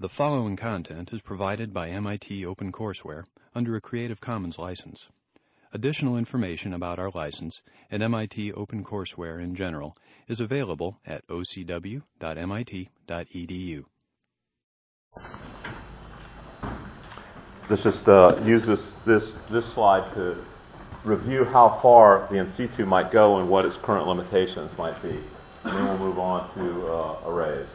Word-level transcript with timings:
The 0.00 0.08
following 0.08 0.54
content 0.54 1.12
is 1.12 1.22
provided 1.22 1.74
by 1.74 1.88
MIT 1.88 2.44
OpenCourseWare 2.44 3.24
under 3.52 3.74
a 3.74 3.80
Creative 3.80 4.20
Commons 4.20 4.56
license. 4.56 5.08
Additional 5.72 6.16
information 6.16 6.72
about 6.72 7.00
our 7.00 7.10
license 7.10 7.62
and 7.90 8.00
MIT 8.00 8.52
OpenCourseWare 8.52 9.42
in 9.42 9.56
general 9.56 9.96
is 10.28 10.38
available 10.38 11.00
at 11.04 11.26
ocw.mit.edu. 11.26 12.04
Let's 17.68 17.82
just 17.82 18.08
uh, 18.08 18.40
use 18.44 18.64
this, 18.64 18.92
this, 19.04 19.34
this 19.50 19.66
slide 19.74 20.14
to 20.14 20.44
review 21.04 21.44
how 21.44 21.80
far 21.82 22.28
the 22.30 22.36
in 22.36 22.52
situ 22.52 22.86
might 22.86 23.10
go 23.10 23.40
and 23.40 23.50
what 23.50 23.64
its 23.64 23.74
current 23.82 24.06
limitations 24.06 24.70
might 24.78 25.02
be. 25.02 25.18
And 25.64 25.76
then 25.76 25.88
we'll 25.88 25.98
move 25.98 26.20
on 26.20 26.54
to 26.54 26.86
uh, 26.86 27.28
arrays. 27.28 27.66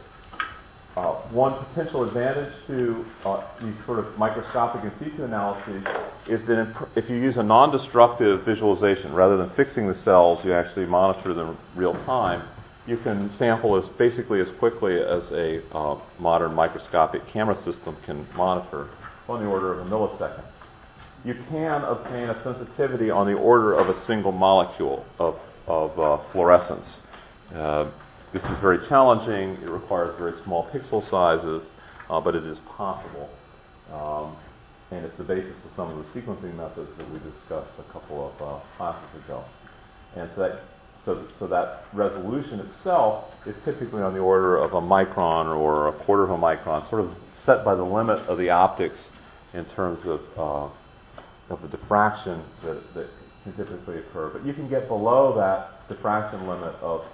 Uh, 0.96 1.14
one 1.30 1.64
potential 1.66 2.04
advantage 2.04 2.52
to 2.68 3.04
uh, 3.24 3.44
these 3.60 3.74
sort 3.84 3.98
of 3.98 4.16
microscopic 4.16 4.84
in 4.84 4.96
situ 5.00 5.24
analyses 5.24 5.84
is 6.28 6.46
that 6.46 6.88
if 6.94 7.10
you 7.10 7.16
use 7.16 7.36
a 7.36 7.42
non-destructive 7.42 8.44
visualization, 8.44 9.12
rather 9.12 9.36
than 9.36 9.50
fixing 9.50 9.88
the 9.88 9.94
cells, 9.94 10.44
you 10.44 10.52
actually 10.52 10.86
monitor 10.86 11.34
them 11.34 11.58
real 11.74 11.94
time. 12.04 12.48
You 12.86 12.96
can 12.98 13.34
sample 13.38 13.76
as 13.76 13.88
basically 13.88 14.40
as 14.40 14.50
quickly 14.52 15.00
as 15.00 15.32
a 15.32 15.62
uh, 15.74 15.98
modern 16.20 16.54
microscopic 16.54 17.26
camera 17.26 17.60
system 17.60 17.96
can 18.06 18.24
monitor, 18.36 18.88
on 19.28 19.42
the 19.42 19.50
order 19.50 19.72
of 19.72 19.84
a 19.84 19.90
millisecond. 19.90 20.44
You 21.24 21.34
can 21.48 21.82
obtain 21.82 22.28
a 22.28 22.40
sensitivity 22.44 23.10
on 23.10 23.26
the 23.26 23.34
order 23.34 23.72
of 23.72 23.88
a 23.88 24.00
single 24.02 24.30
molecule 24.30 25.04
of, 25.18 25.40
of 25.66 25.98
uh, 25.98 26.22
fluorescence. 26.30 26.98
This 28.34 28.42
is 28.46 28.58
very 28.58 28.84
challenging. 28.88 29.62
It 29.62 29.70
requires 29.70 30.18
very 30.18 30.32
small 30.42 30.68
pixel 30.70 31.08
sizes, 31.08 31.70
uh, 32.10 32.20
but 32.20 32.34
it 32.34 32.44
is 32.44 32.58
possible. 32.66 33.30
Um, 33.92 34.36
and 34.90 35.04
it's 35.06 35.16
the 35.16 35.22
basis 35.22 35.54
of 35.64 35.70
some 35.76 35.88
of 35.88 35.98
the 35.98 36.20
sequencing 36.20 36.52
methods 36.56 36.90
that 36.98 37.08
we 37.12 37.20
discussed 37.20 37.70
a 37.78 37.92
couple 37.92 38.26
of 38.26 38.42
uh, 38.42 38.60
classes 38.76 39.24
ago. 39.24 39.44
And 40.16 40.28
so 40.34 40.40
that, 40.40 40.60
so, 41.04 41.24
so 41.38 41.46
that 41.46 41.84
resolution 41.92 42.58
itself 42.58 43.30
is 43.46 43.54
typically 43.64 44.02
on 44.02 44.14
the 44.14 44.20
order 44.20 44.56
of 44.56 44.72
a 44.72 44.80
micron 44.80 45.56
or 45.56 45.86
a 45.86 45.92
quarter 45.92 46.24
of 46.24 46.30
a 46.30 46.36
micron, 46.36 46.90
sort 46.90 47.02
of 47.02 47.14
set 47.44 47.64
by 47.64 47.76
the 47.76 47.84
limit 47.84 48.18
of 48.26 48.36
the 48.36 48.50
optics 48.50 49.10
in 49.52 49.64
terms 49.66 50.04
of, 50.06 50.20
uh, 50.36 51.52
of 51.54 51.62
the 51.62 51.68
diffraction 51.68 52.42
that, 52.64 52.82
that 52.94 53.08
can 53.44 53.52
typically 53.52 53.98
occur. 53.98 54.30
But 54.30 54.44
you 54.44 54.54
can 54.54 54.68
get 54.68 54.88
below 54.88 55.36
that 55.36 55.88
diffraction 55.88 56.48
limit 56.48 56.74
of 56.82 57.04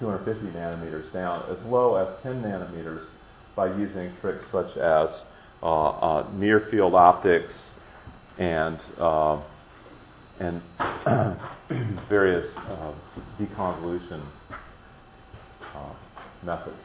250 0.00 0.58
nanometers 0.58 1.12
down 1.12 1.44
as 1.50 1.62
low 1.66 1.94
as 1.96 2.08
10 2.22 2.42
nanometers 2.42 3.04
by 3.54 3.66
using 3.76 4.10
tricks 4.20 4.44
such 4.50 4.76
as 4.78 5.22
uh, 5.62 5.90
uh, 5.90 6.30
near 6.32 6.60
field 6.70 6.94
optics 6.94 7.52
and 8.38 8.80
uh, 8.98 9.40
and 10.38 10.62
various 12.08 12.46
uh, 12.56 12.92
deconvolution 13.38 14.24
uh, 15.74 15.92
methods. 16.42 16.80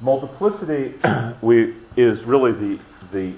Multiplicity 0.00 0.94
we, 1.42 1.76
is 1.98 2.22
really 2.24 2.52
the 2.52 2.80
the 3.12 3.36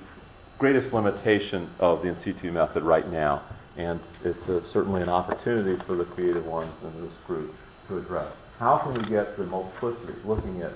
greatest 0.60 0.92
limitation 0.92 1.68
of 1.80 2.02
the 2.02 2.08
in 2.08 2.20
situ 2.20 2.52
method 2.52 2.84
right 2.84 3.10
now, 3.10 3.42
and 3.76 3.98
it's 4.24 4.46
a, 4.48 4.64
certainly 4.68 5.02
an 5.02 5.08
opportunity 5.08 5.82
for 5.84 5.96
the 5.96 6.04
creative 6.04 6.46
ones 6.46 6.72
in 6.84 7.02
this 7.02 7.12
group 7.26 7.52
to 7.88 7.98
address. 7.98 8.32
How 8.58 8.78
can 8.78 8.94
we 8.94 9.08
get 9.08 9.36
the 9.36 9.44
multiplicity, 9.44 10.14
looking 10.24 10.62
at 10.62 10.72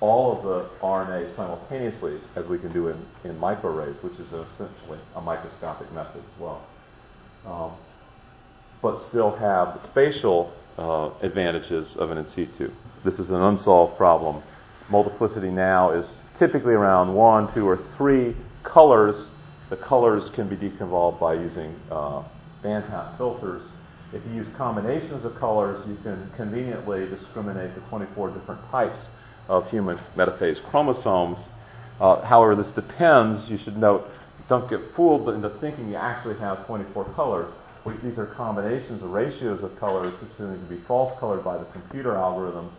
all 0.00 0.36
of 0.36 0.44
the 0.44 0.68
RNA 0.84 1.34
simultaneously, 1.36 2.20
as 2.36 2.46
we 2.46 2.58
can 2.58 2.72
do 2.72 2.88
in, 2.88 3.06
in 3.24 3.38
microarrays, 3.38 4.00
which 4.02 4.14
is 4.14 4.26
essentially 4.26 4.98
a 5.16 5.20
microscopic 5.20 5.90
method 5.92 6.22
as 6.22 6.40
well, 6.40 6.62
um, 7.46 7.72
but 8.82 9.08
still 9.08 9.34
have 9.36 9.80
the 9.80 9.88
spatial 9.88 10.52
uh, 10.76 11.10
advantages 11.22 11.96
of 11.96 12.10
an 12.10 12.18
in 12.18 12.26
situ. 12.26 12.70
This 13.04 13.18
is 13.18 13.30
an 13.30 13.40
unsolved 13.40 13.96
problem. 13.96 14.42
Multiplicity 14.90 15.50
now 15.50 15.92
is 15.92 16.04
typically 16.38 16.74
around 16.74 17.14
one, 17.14 17.52
two, 17.54 17.66
or 17.66 17.78
three 17.96 18.36
colors. 18.62 19.28
The 19.70 19.76
colors 19.76 20.30
can 20.34 20.48
be 20.48 20.56
deconvolved 20.56 21.18
by 21.18 21.34
using 21.34 21.74
uh, 21.90 22.24
bandpass 22.62 23.16
filters 23.16 23.62
if 24.14 24.24
you 24.26 24.32
use 24.32 24.46
combinations 24.56 25.24
of 25.24 25.34
colors, 25.36 25.84
you 25.88 25.96
can 26.04 26.30
conveniently 26.36 27.06
discriminate 27.08 27.74
the 27.74 27.80
24 27.82 28.30
different 28.30 28.60
types 28.70 28.98
of 29.48 29.68
human 29.70 29.98
metaphase 30.16 30.62
chromosomes. 30.70 31.38
Uh, 32.00 32.22
however, 32.22 32.54
this 32.54 32.70
depends, 32.72 33.50
you 33.50 33.58
should 33.58 33.76
note, 33.76 34.08
don't 34.48 34.70
get 34.70 34.80
fooled 34.94 35.28
into 35.30 35.50
thinking 35.58 35.88
you 35.88 35.96
actually 35.96 36.38
have 36.38 36.64
24 36.66 37.04
colors. 37.14 37.52
These 38.02 38.16
are 38.16 38.26
combinations 38.26 39.02
or 39.02 39.08
ratios 39.08 39.62
of 39.62 39.78
colors 39.78 40.14
which 40.20 40.36
to 40.38 40.56
be 40.68 40.80
false 40.86 41.18
colored 41.18 41.44
by 41.44 41.58
the 41.58 41.66
computer 41.66 42.12
algorithms, 42.12 42.70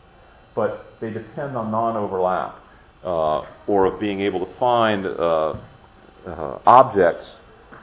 but 0.56 1.00
they 1.00 1.12
depend 1.12 1.56
on 1.56 1.70
non-overlap 1.70 2.56
uh, 3.04 3.46
or 3.68 3.86
of 3.86 4.00
being 4.00 4.22
able 4.22 4.44
to 4.46 4.52
find 4.54 5.06
uh, 5.06 5.56
uh 6.26 6.60
objects 6.66 7.36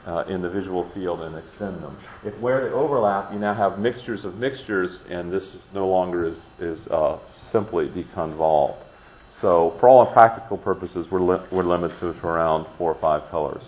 uh, 0.05 0.25
in 0.27 0.41
the 0.41 0.49
visual 0.49 0.89
field 0.93 1.21
and 1.21 1.37
extend 1.37 1.81
them. 1.81 1.97
If 2.23 2.37
where 2.39 2.63
they 2.63 2.73
overlap, 2.73 3.31
you 3.31 3.39
now 3.39 3.53
have 3.53 3.79
mixtures 3.79 4.25
of 4.25 4.35
mixtures, 4.35 5.03
and 5.09 5.31
this 5.31 5.55
no 5.73 5.87
longer 5.87 6.25
is, 6.25 6.37
is 6.59 6.87
uh, 6.87 7.19
simply 7.51 7.87
deconvolved. 7.89 8.77
So, 9.41 9.75
for 9.79 9.89
all 9.89 10.05
practical 10.11 10.57
purposes, 10.57 11.07
we're, 11.11 11.21
li- 11.21 11.45
we're 11.51 11.63
limited 11.63 11.99
to 11.99 12.27
around 12.27 12.65
four 12.77 12.93
or 12.93 12.99
five 12.99 13.29
colors. 13.29 13.63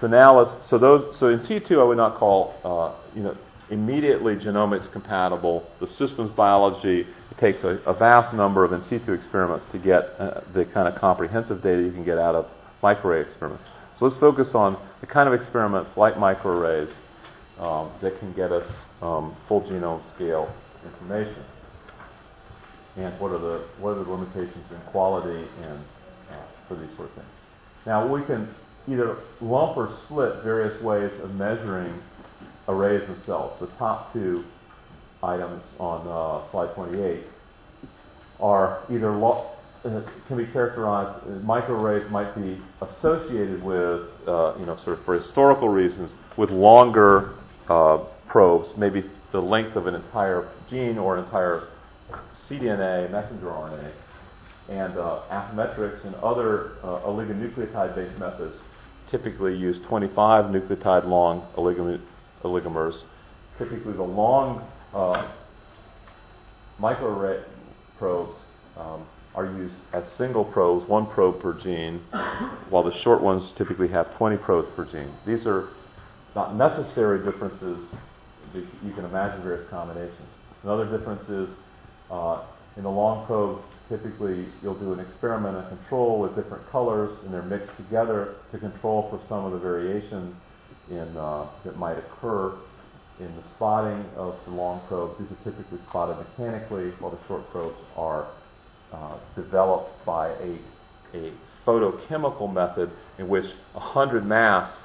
So 0.00 0.06
now 0.06 0.40
let's. 0.40 0.68
So 0.68 0.78
those. 0.78 1.18
So 1.18 1.28
in 1.28 1.44
situ, 1.44 1.78
I 1.78 1.84
would 1.84 1.98
not 1.98 2.16
call 2.16 2.54
uh, 2.64 2.94
you 3.14 3.22
know 3.22 3.36
immediately 3.70 4.34
genomics 4.34 4.90
compatible. 4.90 5.68
The 5.78 5.86
systems 5.86 6.30
biology 6.30 7.00
it 7.00 7.38
takes 7.38 7.62
a, 7.64 7.80
a, 7.86 7.92
vast 7.92 8.34
number 8.34 8.64
of 8.64 8.72
in 8.72 8.82
situ 8.82 9.12
experiments 9.12 9.66
to 9.72 9.78
get 9.78 10.14
uh, 10.18 10.40
the 10.54 10.64
kind 10.64 10.88
of 10.88 10.98
comprehensive 10.98 11.62
data 11.62 11.82
you 11.82 11.92
can 11.92 12.04
get 12.04 12.18
out 12.18 12.34
of 12.34 12.46
microarray 12.82 13.24
experiments. 13.26 13.64
So 13.98 14.06
let's 14.06 14.18
focus 14.18 14.54
on 14.54 14.78
the 15.00 15.06
kind 15.06 15.32
of 15.32 15.38
experiments 15.38 15.96
like 15.96 16.14
microarrays 16.14 16.90
um, 17.58 17.92
that 18.00 18.18
can 18.18 18.32
get 18.32 18.50
us 18.52 18.66
um, 19.02 19.36
full 19.46 19.60
genome 19.62 20.02
scale 20.14 20.52
information. 20.84 21.44
And 22.96 23.18
what 23.20 23.32
are 23.32 23.38
the 23.38 23.66
what 23.78 23.90
are 23.90 24.04
the 24.04 24.10
limitations 24.10 24.70
in 24.70 24.80
quality 24.90 25.46
and 25.62 25.78
uh, 26.30 26.34
for 26.66 26.76
these 26.76 26.94
sort 26.96 27.08
of 27.08 27.14
things. 27.14 27.28
Now 27.86 28.06
we 28.06 28.24
can 28.24 28.48
either 28.88 29.16
lump 29.40 29.76
or 29.76 29.96
split 30.04 30.42
various 30.42 30.80
ways 30.82 31.10
of 31.22 31.34
measuring 31.34 32.00
arrays 32.68 33.02
cells. 33.26 33.58
The 33.60 33.66
top 33.78 34.12
two 34.12 34.44
items 35.22 35.62
on 35.78 36.06
uh, 36.06 36.50
slide 36.50 36.74
28 36.74 37.24
are 38.40 38.82
either 38.90 39.12
can 39.82 40.36
be 40.36 40.46
characterized, 40.46 41.24
uh, 41.24 41.30
microarrays 41.44 42.08
might 42.10 42.34
be 42.34 42.60
associated 42.82 43.62
with, 43.62 44.02
uh, 44.26 44.54
you 44.58 44.66
know, 44.66 44.76
sort 44.76 44.98
of 44.98 45.04
for 45.04 45.14
historical 45.14 45.68
reasons, 45.68 46.12
with 46.36 46.50
longer 46.50 47.34
uh, 47.68 47.98
probes, 48.28 48.76
maybe 48.76 49.04
the 49.32 49.40
length 49.40 49.76
of 49.76 49.86
an 49.86 49.94
entire 49.94 50.48
gene 50.68 50.98
or 50.98 51.16
an 51.16 51.24
entire 51.24 51.68
cDNA, 52.48 53.10
messenger 53.10 53.46
RNA. 53.46 53.92
And 54.68 54.98
uh, 54.98 55.22
Affymetrix 55.30 56.04
and 56.04 56.14
other 56.16 56.72
oligonucleotide-based 56.82 58.18
methods 58.18 58.60
typically 59.10 59.56
use 59.56 59.80
25 59.80 60.46
nucleotide 60.46 61.06
long 61.06 61.46
oligomers. 61.56 63.02
Typically, 63.58 63.92
the 63.94 64.02
long 64.02 64.64
microarray 66.80 67.42
probes 67.98 68.36
um, 68.76 69.04
are 69.34 69.46
used 69.46 69.74
as 69.92 70.04
single 70.16 70.44
probes, 70.44 70.86
one 70.88 71.06
probe 71.06 71.40
per 71.40 71.52
gene, 71.52 71.98
while 72.68 72.82
the 72.82 72.92
short 72.92 73.20
ones 73.20 73.52
typically 73.56 73.88
have 73.88 74.14
20 74.16 74.36
probes 74.38 74.68
per 74.74 74.84
gene. 74.84 75.12
These 75.24 75.46
are 75.46 75.68
not 76.34 76.56
necessary 76.56 77.24
differences. 77.24 77.78
You 78.54 78.92
can 78.94 79.04
imagine 79.04 79.42
various 79.42 79.68
combinations. 79.70 80.28
Another 80.62 80.84
difference 80.86 81.28
is 81.28 81.48
uh, 82.10 82.42
in 82.76 82.82
the 82.82 82.90
long 82.90 83.26
probes, 83.26 83.62
typically 83.88 84.46
you'll 84.62 84.74
do 84.74 84.92
an 84.92 85.00
experiment 85.00 85.56
and 85.56 85.68
control 85.68 86.20
with 86.20 86.34
different 86.34 86.68
colors, 86.70 87.16
and 87.24 87.32
they're 87.32 87.42
mixed 87.42 87.76
together 87.76 88.34
to 88.52 88.58
control 88.58 89.08
for 89.10 89.20
some 89.28 89.44
of 89.44 89.52
the 89.52 89.58
variation 89.58 90.36
in, 90.90 91.16
uh, 91.16 91.46
that 91.64 91.76
might 91.76 91.98
occur 91.98 92.52
in 93.20 93.26
the 93.36 93.42
spotting 93.54 94.04
of 94.16 94.36
the 94.46 94.50
long 94.50 94.80
probes. 94.88 95.18
These 95.18 95.30
are 95.30 95.44
typically 95.44 95.78
spotted 95.88 96.16
mechanically, 96.16 96.90
while 96.98 97.10
the 97.10 97.18
short 97.28 97.48
probes 97.50 97.76
are 97.96 98.26
uh, 98.92 99.16
developed 99.34 100.04
by 100.04 100.28
a, 100.28 100.58
a 101.14 101.32
photochemical 101.66 102.52
method 102.52 102.90
in 103.18 103.28
which 103.28 103.46
100 103.72 104.26
masks, 104.26 104.76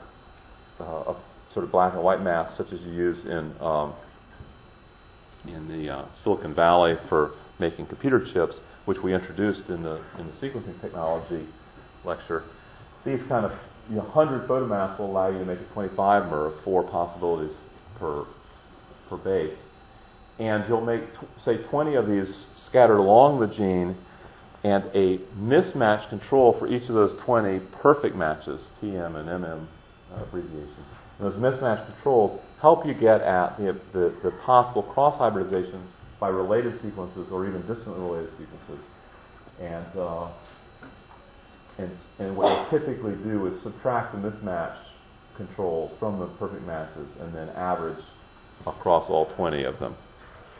uh, 0.79 0.83
of 0.83 1.17
sort 1.53 1.63
of 1.63 1.71
black 1.71 1.93
and 1.93 2.03
white 2.03 2.21
masks, 2.21 2.57
such 2.57 2.71
as 2.73 2.81
you 2.81 2.91
use 2.91 3.25
in, 3.25 3.53
um, 3.61 3.93
in 5.47 5.67
the 5.67 5.89
uh, 5.89 6.05
Silicon 6.13 6.53
Valley 6.53 6.97
for 7.07 7.31
making 7.59 7.85
computer 7.85 8.19
chips, 8.19 8.59
which 8.85 8.99
we 8.99 9.13
introduced 9.13 9.69
in 9.69 9.81
the 9.83 10.01
in 10.19 10.27
the 10.27 10.33
sequencing 10.33 10.79
technology 10.81 11.47
lecture. 12.03 12.43
These 13.05 13.21
kind 13.23 13.45
of 13.45 13.53
you 13.89 13.95
know, 13.95 14.03
100 14.03 14.47
photomasks 14.47 14.99
will 14.99 15.07
allow 15.07 15.29
you 15.29 15.39
to 15.39 15.45
make 15.45 15.59
a 15.59 15.73
25 15.73 16.31
or 16.33 16.53
four 16.63 16.83
possibilities 16.83 17.55
per 17.99 18.25
per 19.09 19.17
base, 19.17 19.57
and 20.39 20.65
you'll 20.67 20.81
make 20.81 21.03
say 21.43 21.57
20 21.57 21.95
of 21.95 22.07
these 22.07 22.47
scattered 22.55 22.97
along 22.97 23.39
the 23.39 23.47
gene, 23.47 23.95
and 24.63 24.83
a 24.93 25.19
mismatch 25.39 26.09
control 26.09 26.53
for 26.57 26.67
each 26.67 26.89
of 26.89 26.95
those 26.95 27.15
20 27.21 27.59
perfect 27.81 28.15
matches, 28.15 28.61
PM 28.81 29.15
and 29.15 29.29
MM 29.29 29.67
abbreviations. 30.15 30.77
And 31.19 31.31
those 31.31 31.39
mismatch 31.39 31.85
controls 31.85 32.41
help 32.59 32.85
you 32.85 32.93
get 32.93 33.21
at 33.21 33.57
the, 33.57 33.79
the, 33.93 34.13
the 34.23 34.31
possible 34.43 34.83
cross 34.83 35.17
hybridization 35.17 35.87
by 36.19 36.29
related 36.29 36.81
sequences 36.81 37.27
or 37.31 37.47
even 37.47 37.61
distantly 37.67 38.01
related 38.01 38.31
sequences. 38.31 38.85
And, 39.59 39.97
uh, 39.97 40.27
and, 41.77 41.91
and 42.19 42.35
what 42.35 42.69
they 42.71 42.79
typically 42.79 43.15
do 43.15 43.45
is 43.47 43.61
subtract 43.63 44.13
the 44.13 44.29
mismatch 44.29 44.77
controls 45.37 45.91
from 45.99 46.19
the 46.19 46.25
perfect 46.25 46.65
matches 46.65 47.07
and 47.19 47.33
then 47.33 47.49
average 47.49 48.03
across 48.65 49.09
all 49.09 49.27
20 49.27 49.63
of 49.63 49.79
them 49.79 49.95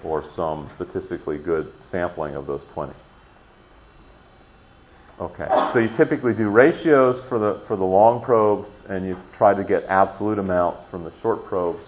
or 0.03 0.23
some 0.35 0.69
statistically 0.75 1.37
good 1.37 1.71
sampling 1.91 2.35
of 2.35 2.45
those 2.45 2.61
20. 2.73 2.93
Okay, 5.17 5.47
so 5.71 5.79
you 5.79 5.89
typically 5.95 6.33
do 6.33 6.49
ratios 6.49 7.23
for 7.29 7.39
the 7.39 7.61
for 7.67 7.77
the 7.77 7.85
long 7.85 8.21
probes, 8.21 8.67
and 8.89 9.05
you 9.05 9.17
try 9.37 9.53
to 9.53 9.63
get 9.63 9.85
absolute 9.85 10.37
amounts 10.37 10.81
from 10.91 11.05
the 11.05 11.13
short 11.21 11.45
probes. 11.45 11.85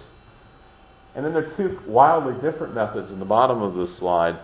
And 1.14 1.26
then 1.26 1.34
there 1.34 1.46
are 1.46 1.58
two 1.58 1.78
wildly 1.86 2.36
different 2.42 2.74
methods 2.74 3.12
in 3.12 3.20
the 3.20 3.26
bottom 3.26 3.62
of 3.62 3.74
this 3.74 3.98
slide. 3.98 4.40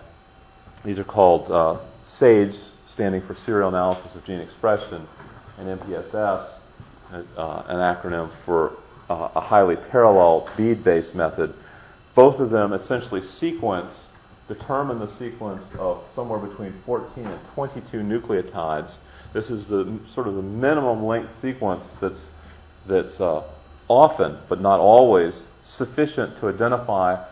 These 0.83 0.99
are 0.99 1.05
called 1.05 1.49
uh, 1.49 1.79
SAGE, 2.17 2.55
standing 2.93 3.21
for 3.25 3.35
Serial 3.35 3.69
Analysis 3.69 4.15
of 4.15 4.25
Gene 4.25 4.39
Expression, 4.39 5.07
and 5.57 5.79
MPSS, 5.79 6.49
uh, 7.13 7.63
an 7.67 7.77
acronym 7.77 8.31
for 8.43 8.73
uh, 9.09 9.29
a 9.35 9.39
highly 9.39 9.75
parallel 9.91 10.49
bead-based 10.57 11.15
method. 11.15 11.53
Both 12.15 12.39
of 12.39 12.49
them 12.49 12.73
essentially 12.73 13.25
sequence 13.25 13.93
determine 14.47 14.99
the 14.99 15.15
sequence 15.17 15.63
of 15.79 16.03
somewhere 16.15 16.39
between 16.39 16.73
14 16.85 17.25
and 17.25 17.39
22 17.53 17.97
nucleotides. 17.97 18.97
This 19.33 19.49
is 19.49 19.65
the 19.65 19.99
sort 20.13 20.27
of 20.27 20.35
the 20.35 20.41
minimum 20.41 21.05
length 21.05 21.31
sequence 21.39 21.85
that's 22.01 22.19
that's 22.85 23.19
uh, 23.21 23.43
often, 23.87 24.37
but 24.49 24.59
not 24.59 24.79
always, 24.79 25.45
sufficient 25.63 26.37
to 26.39 26.49
identify 26.49 27.25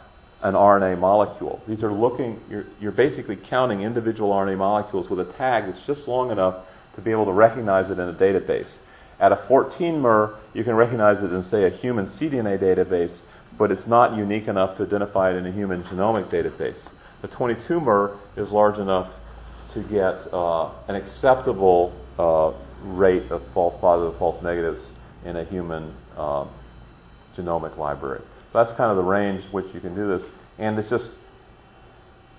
an 0.44 0.54
RNA 0.54 0.98
molecule. 0.98 1.62
These 1.68 1.84
are 1.84 1.92
looking. 1.92 2.40
You're, 2.50 2.66
you're 2.80 2.92
basically 2.92 3.36
counting 3.36 3.82
individual 3.82 4.32
RNA 4.32 4.58
molecules 4.58 5.10
with 5.10 5.20
a 5.20 5.32
tag 5.34 5.66
that's 5.66 5.86
just 5.86 6.08
long 6.08 6.32
enough 6.32 6.66
to 6.96 7.02
be 7.02 7.12
able 7.12 7.26
to 7.26 7.32
recognize 7.32 7.90
it 7.90 8.00
in 8.00 8.08
a 8.08 8.14
database. 8.14 8.72
At 9.20 9.32
a 9.32 9.46
14 9.48 10.02
mer, 10.02 10.36
you 10.54 10.64
can 10.64 10.74
recognize 10.74 11.22
it 11.22 11.32
in, 11.32 11.44
say, 11.44 11.66
a 11.66 11.70
human 11.70 12.08
cDNA 12.08 12.60
database, 12.60 13.20
but 13.62 13.72
it's 13.72 13.86
not 13.86 14.18
unique 14.18 14.48
enough 14.48 14.76
to 14.76 14.82
identify 14.82 15.30
it 15.30 15.36
in 15.36 15.46
a 15.46 15.52
human 15.52 15.84
genomic 15.84 16.32
database. 16.32 16.90
The 17.22 17.28
22 17.28 17.80
mer 17.80 18.18
is 18.36 18.50
large 18.50 18.80
enough 18.80 19.14
to 19.76 19.84
get 19.84 20.34
uh, 20.34 20.72
an 20.88 20.96
acceptable 20.96 21.94
uh, 22.18 22.54
rate 22.84 23.30
of 23.30 23.44
false 23.54 23.80
positives, 23.80 24.18
false 24.18 24.42
negatives 24.42 24.82
in 25.26 25.38
a 25.38 25.44
human 25.44 25.94
uh, 26.18 26.48
genomic 27.38 27.78
library. 27.78 28.24
So 28.52 28.64
That's 28.64 28.76
kind 28.76 28.90
of 28.90 28.98
the 28.98 29.04
range 29.04 29.44
which 29.52 29.72
you 29.76 29.80
can 29.80 29.94
do 29.94 30.08
this, 30.08 30.28
and 30.58 30.80
it's 30.80 30.90
just 30.90 31.12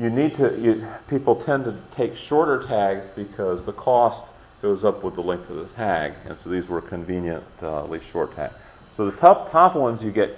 you 0.01 0.11
need 0.11 0.35
to. 0.39 0.61
You, 0.61 0.89
people 1.09 1.37
tend 1.45 1.67
to 1.67 1.79
take 1.95 2.17
shorter 2.17 2.67
tags 2.67 3.07
because 3.15 3.65
the 3.65 3.73
cost 3.73 4.27
goes 4.61 4.83
up 4.83 5.05
with 5.05 5.15
the 5.15 5.23
length 5.23 5.49
of 5.51 5.57
the 5.57 5.73
tag, 5.77 6.15
and 6.25 6.37
so 6.37 6.51
these 6.51 6.67
were 6.67 6.81
conveniently 6.81 8.01
short 8.11 8.35
tags. 8.35 8.55
So 8.97 9.09
the 9.09 9.17
top 9.19 9.53
top 9.53 9.77
ones 9.77 10.03
you 10.03 10.11
get 10.11 10.37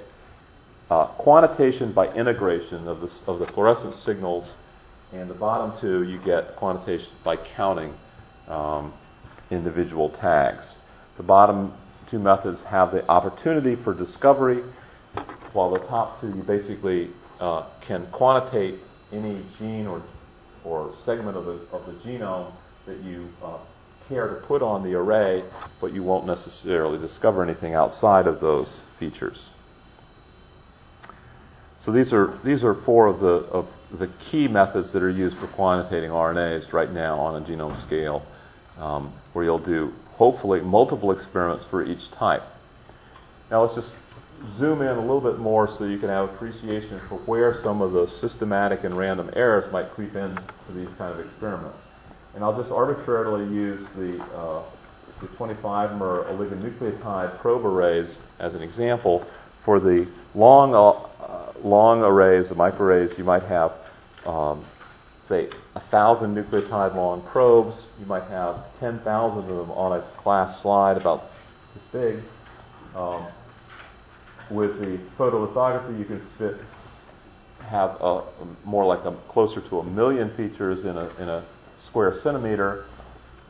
uh, 0.90 1.06
quantitation 1.16 1.92
by 1.92 2.12
integration 2.14 2.86
of 2.88 3.00
the, 3.00 3.10
of 3.26 3.38
the 3.38 3.46
fluorescent 3.46 3.94
signals, 3.94 4.48
and 5.12 5.30
the 5.30 5.34
bottom 5.34 5.72
two 5.80 6.02
you 6.02 6.18
get 6.24 6.56
quantitation 6.56 7.08
by 7.24 7.36
counting 7.36 7.94
um, 8.48 8.92
individual 9.50 10.10
tags. 10.10 10.76
The 11.16 11.22
bottom 11.22 11.72
two 12.10 12.18
methods 12.18 12.60
have 12.62 12.92
the 12.92 13.06
opportunity 13.08 13.76
for 13.76 13.94
discovery, 13.94 14.62
while 15.52 15.70
the 15.70 15.78
top 15.80 16.20
two 16.20 16.28
you 16.28 16.42
basically 16.42 17.10
uh, 17.40 17.68
can 17.86 18.06
quantitate 18.12 18.80
any 19.12 19.42
gene 19.58 19.86
or 19.86 20.02
or 20.64 20.94
segment 21.04 21.36
of 21.36 21.44
the 21.44 21.60
of 21.72 21.86
the 21.86 21.92
genome 22.08 22.52
that 22.86 23.00
you 23.02 23.28
uh, 23.42 23.58
care 24.08 24.28
to 24.28 24.46
put 24.46 24.62
on 24.62 24.82
the 24.82 24.94
array, 24.94 25.42
but 25.80 25.92
you 25.92 26.02
won't 26.02 26.26
necessarily 26.26 26.98
discover 26.98 27.42
anything 27.42 27.74
outside 27.74 28.26
of 28.26 28.40
those 28.40 28.82
features. 28.98 29.50
So 31.84 31.92
these 31.92 32.14
are 32.14 32.38
these 32.42 32.64
are 32.64 32.74
four 32.74 33.06
of 33.08 33.20
the 33.20 33.44
of 33.52 33.68
the 33.92 34.08
key 34.30 34.48
methods 34.48 34.92
that 34.92 35.02
are 35.02 35.10
used 35.10 35.36
for 35.36 35.48
quantitating 35.48 36.10
RNAs 36.10 36.72
right 36.72 36.90
now 36.90 37.18
on 37.18 37.42
a 37.42 37.44
genome 37.44 37.80
scale, 37.86 38.24
um, 38.78 39.12
where 39.34 39.44
you'll 39.44 39.58
do 39.58 39.92
hopefully 40.12 40.62
multiple 40.62 41.10
experiments 41.10 41.64
for 41.70 41.84
each 41.84 42.10
type. 42.12 42.42
Now 43.50 43.64
let's 43.64 43.74
just 43.74 43.92
zoom 44.58 44.80
in 44.80 44.88
a 44.88 45.00
little 45.00 45.20
bit 45.20 45.38
more 45.38 45.68
so 45.68 45.84
you 45.84 45.98
can 45.98 46.08
have 46.08 46.30
appreciation 46.30 47.00
for 47.08 47.18
where 47.20 47.60
some 47.62 47.82
of 47.82 47.92
the 47.92 48.08
systematic 48.18 48.84
and 48.84 48.96
random 48.96 49.30
errors 49.36 49.70
might 49.70 49.90
creep 49.90 50.14
in 50.14 50.34
to 50.34 50.72
these 50.72 50.88
kind 50.96 51.12
of 51.12 51.20
experiments. 51.24 51.82
And 52.34 52.42
I'll 52.42 52.56
just 52.56 52.72
arbitrarily 52.72 53.44
use 53.54 53.86
the, 53.96 54.22
uh, 54.34 54.62
the 55.20 55.26
25 55.36 55.96
mer 55.98 56.24
oligonucleotide 56.24 57.38
probe 57.40 57.64
arrays 57.64 58.18
as 58.40 58.54
an 58.54 58.62
example. 58.62 59.24
For 59.64 59.80
the 59.80 60.06
long 60.34 60.74
uh, 60.74 61.43
long 61.64 62.02
arrays, 62.02 62.48
the 62.50 62.54
microarrays, 62.54 63.16
you 63.18 63.24
might 63.24 63.42
have, 63.44 63.72
um, 64.26 64.64
say, 65.28 65.48
a 65.74 65.80
thousand 65.90 66.36
nucleotide 66.36 66.94
long 66.94 67.22
probes. 67.22 67.74
You 67.98 68.06
might 68.06 68.24
have 68.24 68.64
10,000 68.78 69.38
of 69.38 69.46
them 69.46 69.70
on 69.70 69.98
a 69.98 70.02
class 70.18 70.60
slide 70.60 70.96
about 70.96 71.30
this 71.74 71.82
big. 71.90 72.22
Um, 72.94 73.26
with 74.50 74.78
the 74.78 74.98
photolithography, 75.18 75.98
you 75.98 76.04
can 76.04 76.20
fit, 76.38 76.56
have 77.60 77.96
a, 78.00 78.22
more 78.64 78.84
like 78.84 79.04
a 79.06 79.16
closer 79.28 79.62
to 79.62 79.80
a 79.80 79.84
million 79.84 80.30
features 80.36 80.84
in 80.84 80.96
a, 80.96 81.08
in 81.18 81.28
a 81.28 81.44
square 81.86 82.20
centimeter. 82.22 82.84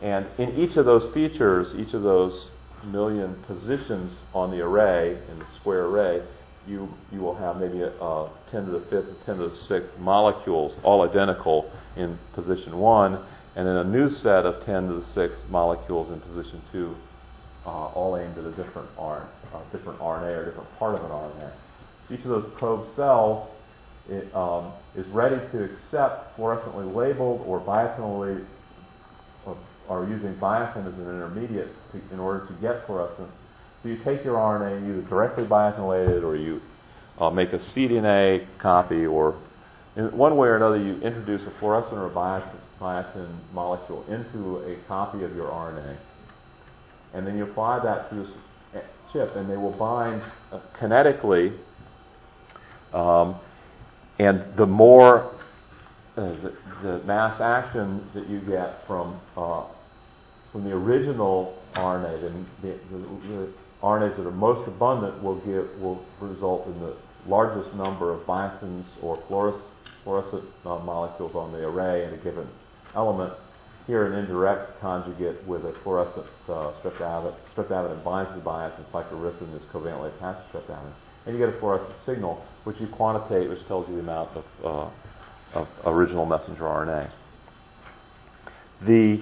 And 0.01 0.27
in 0.39 0.57
each 0.57 0.77
of 0.77 0.87
those 0.87 1.13
features, 1.13 1.75
each 1.75 1.95
of 1.95 2.03
those 2.03 2.49
million 2.85 3.35
positions 3.47 4.19
on 4.35 4.51
the 4.51 4.61
array, 4.61 5.19
in 5.31 5.39
the 5.39 5.47
square 5.59 5.87
array, 5.87 6.23
you, 6.67 6.93
you 7.13 7.21
will 7.21 7.35
have 7.35 7.59
maybe 7.59 7.83
a, 7.83 7.91
a 8.01 8.31
10 8.51 8.67
to 8.67 8.71
the 8.73 8.81
fifth 8.81 9.09
or 9.09 9.17
10 9.27 9.39
to 9.39 9.49
the 9.49 9.55
sixth 9.55 9.99
molecules 9.99 10.79
all 10.83 11.03
identical 11.03 11.71
in 11.97 12.19
position 12.33 12.79
one, 12.79 13.15
and 13.57 13.67
then 13.67 13.77
a 13.77 13.85
new 13.85 14.11
set 14.11 14.47
of 14.47 14.65
10 14.65 14.89
to 14.89 14.95
the 14.95 15.05
sixth 15.13 15.39
molecules 15.51 16.11
in 16.11 16.21
position 16.21 16.61
two, 16.73 16.97
uh, 17.67 17.87
all 17.89 18.17
aimed 18.17 18.37
at 18.39 18.45
a 18.45 18.51
different, 18.53 18.89
R, 18.99 19.27
uh, 19.53 19.59
different 19.73 19.99
RNA 20.01 20.37
or 20.37 20.45
different 20.47 20.79
part 20.79 20.95
of 20.95 21.05
an 21.05 21.11
RNA. 21.11 21.51
Each 22.11 22.21
of 22.21 22.29
those 22.29 22.51
probe 22.57 22.87
cells 22.97 23.51
it, 24.09 24.35
um, 24.35 24.73
is 24.95 25.07
ready 25.09 25.37
to 25.53 25.65
accept 25.65 26.37
fluorescently 26.37 26.95
labeled 26.95 27.43
or 27.47 27.61
biotinally, 27.61 28.45
or, 29.47 29.57
or 29.89 30.07
using 30.07 30.35
biotin 30.35 30.87
as 30.87 30.95
an 30.95 31.09
intermediate 31.09 31.71
to, 31.93 32.01
in 32.13 32.21
order 32.21 32.47
to 32.47 32.53
get 32.55 32.85
fluorescence 32.87 33.33
so 33.85 33.91
you 33.91 33.99
take 33.99 34.25
your 34.25 34.37
RNA, 34.37 34.87
you 34.87 34.95
either 34.95 35.09
directly 35.11 35.45
biotinylate 35.45 36.09
it 36.09 36.25
or 36.25 36.37
you 36.37 36.63
uh, 37.19 37.29
make 37.29 37.53
a 37.53 37.59
cDNA 37.59 38.47
copy, 38.59 39.05
or 39.05 39.39
in 39.95 40.11
one 40.17 40.39
way 40.39 40.49
or 40.49 40.57
another, 40.57 40.79
you 40.79 40.95
introduce 41.03 41.43
a 41.43 41.51
fluorescent 41.61 41.93
or 41.93 42.07
a 42.07 42.49
biotin, 42.81 43.29
molecule 43.53 44.03
into 44.09 44.57
a 44.61 44.77
copy 44.89 45.23
of 45.23 45.37
your 45.37 45.49
RNA. 45.49 45.99
And 47.13 47.27
then 47.27 47.37
you 47.37 47.45
apply 47.45 47.81
that 47.85 48.09
to 48.09 48.15
this 48.15 48.29
chip, 49.13 49.37
and 49.37 49.51
they 49.51 49.57
will 49.59 49.73
bind 49.73 50.23
uh, 50.51 50.61
kinetically. 50.81 51.55
Um, 52.95 53.37
and 54.19 54.45
the 54.57 54.67
more 54.67 55.31
uh, 56.17 56.33
the, 56.41 56.57
the, 56.83 56.99
mass 57.05 57.39
action 57.39 58.09
that 58.15 58.31
you 58.31 58.41
get 58.41 58.87
from 58.87 59.21
uh, 59.37 59.65
from 60.53 60.65
the 60.65 60.73
original 60.73 61.59
RNA, 61.75 62.45
the, 62.63 62.79
the, 62.91 63.49
RNAs 63.85 64.17
that 64.17 64.27
are 64.27 64.31
most 64.31 64.67
abundant 64.67 65.23
will 65.23 65.37
give 65.41 65.69
will 65.79 66.03
result 66.19 66.67
in 66.67 66.81
the 66.81 66.97
largest 67.27 67.75
number 67.75 68.13
of 68.13 68.21
biotins 68.27 68.85
or 69.03 69.23
fluorescent 69.29 70.45
uh, 70.65 70.79
molecules 70.79 71.35
on 71.35 71.53
the 71.53 71.67
array 71.67 72.05
in 72.07 72.15
a 72.15 72.17
given 72.17 72.49
element. 72.97 73.33
Here, 73.87 74.07
an 74.07 74.19
indirect 74.19 74.81
conjugate 74.81 75.45
with 75.47 75.67
a 75.67 75.75
fluorescent 75.83 76.25
uh, 76.49 76.73
streptavidin, 76.81 77.35
streptavidin 77.55 78.03
binds 78.03 78.33
the 78.35 78.41
biotin, 78.41 78.83
phycoerythrin 78.91 79.55
is 79.55 79.63
covalently 79.71 80.17
attached 80.17 80.51
to 80.53 80.59
streptavidin, 80.59 80.93
and 81.27 81.39
you 81.39 81.47
get 81.47 81.55
a 81.55 81.59
fluorescent 81.61 81.95
signal, 82.07 82.43
which 82.65 82.81
you 82.81 82.87
quantitate, 82.87 83.51
which 83.51 83.67
tells 83.67 83.87
you 83.89 83.97
the 83.97 84.01
amount 84.01 84.31
of 84.35 84.45
uh, 84.65 84.91
of 85.55 85.69
original 85.85 86.27
messenger 86.27 86.63
RNA. 86.63 87.11
The, 88.83 89.21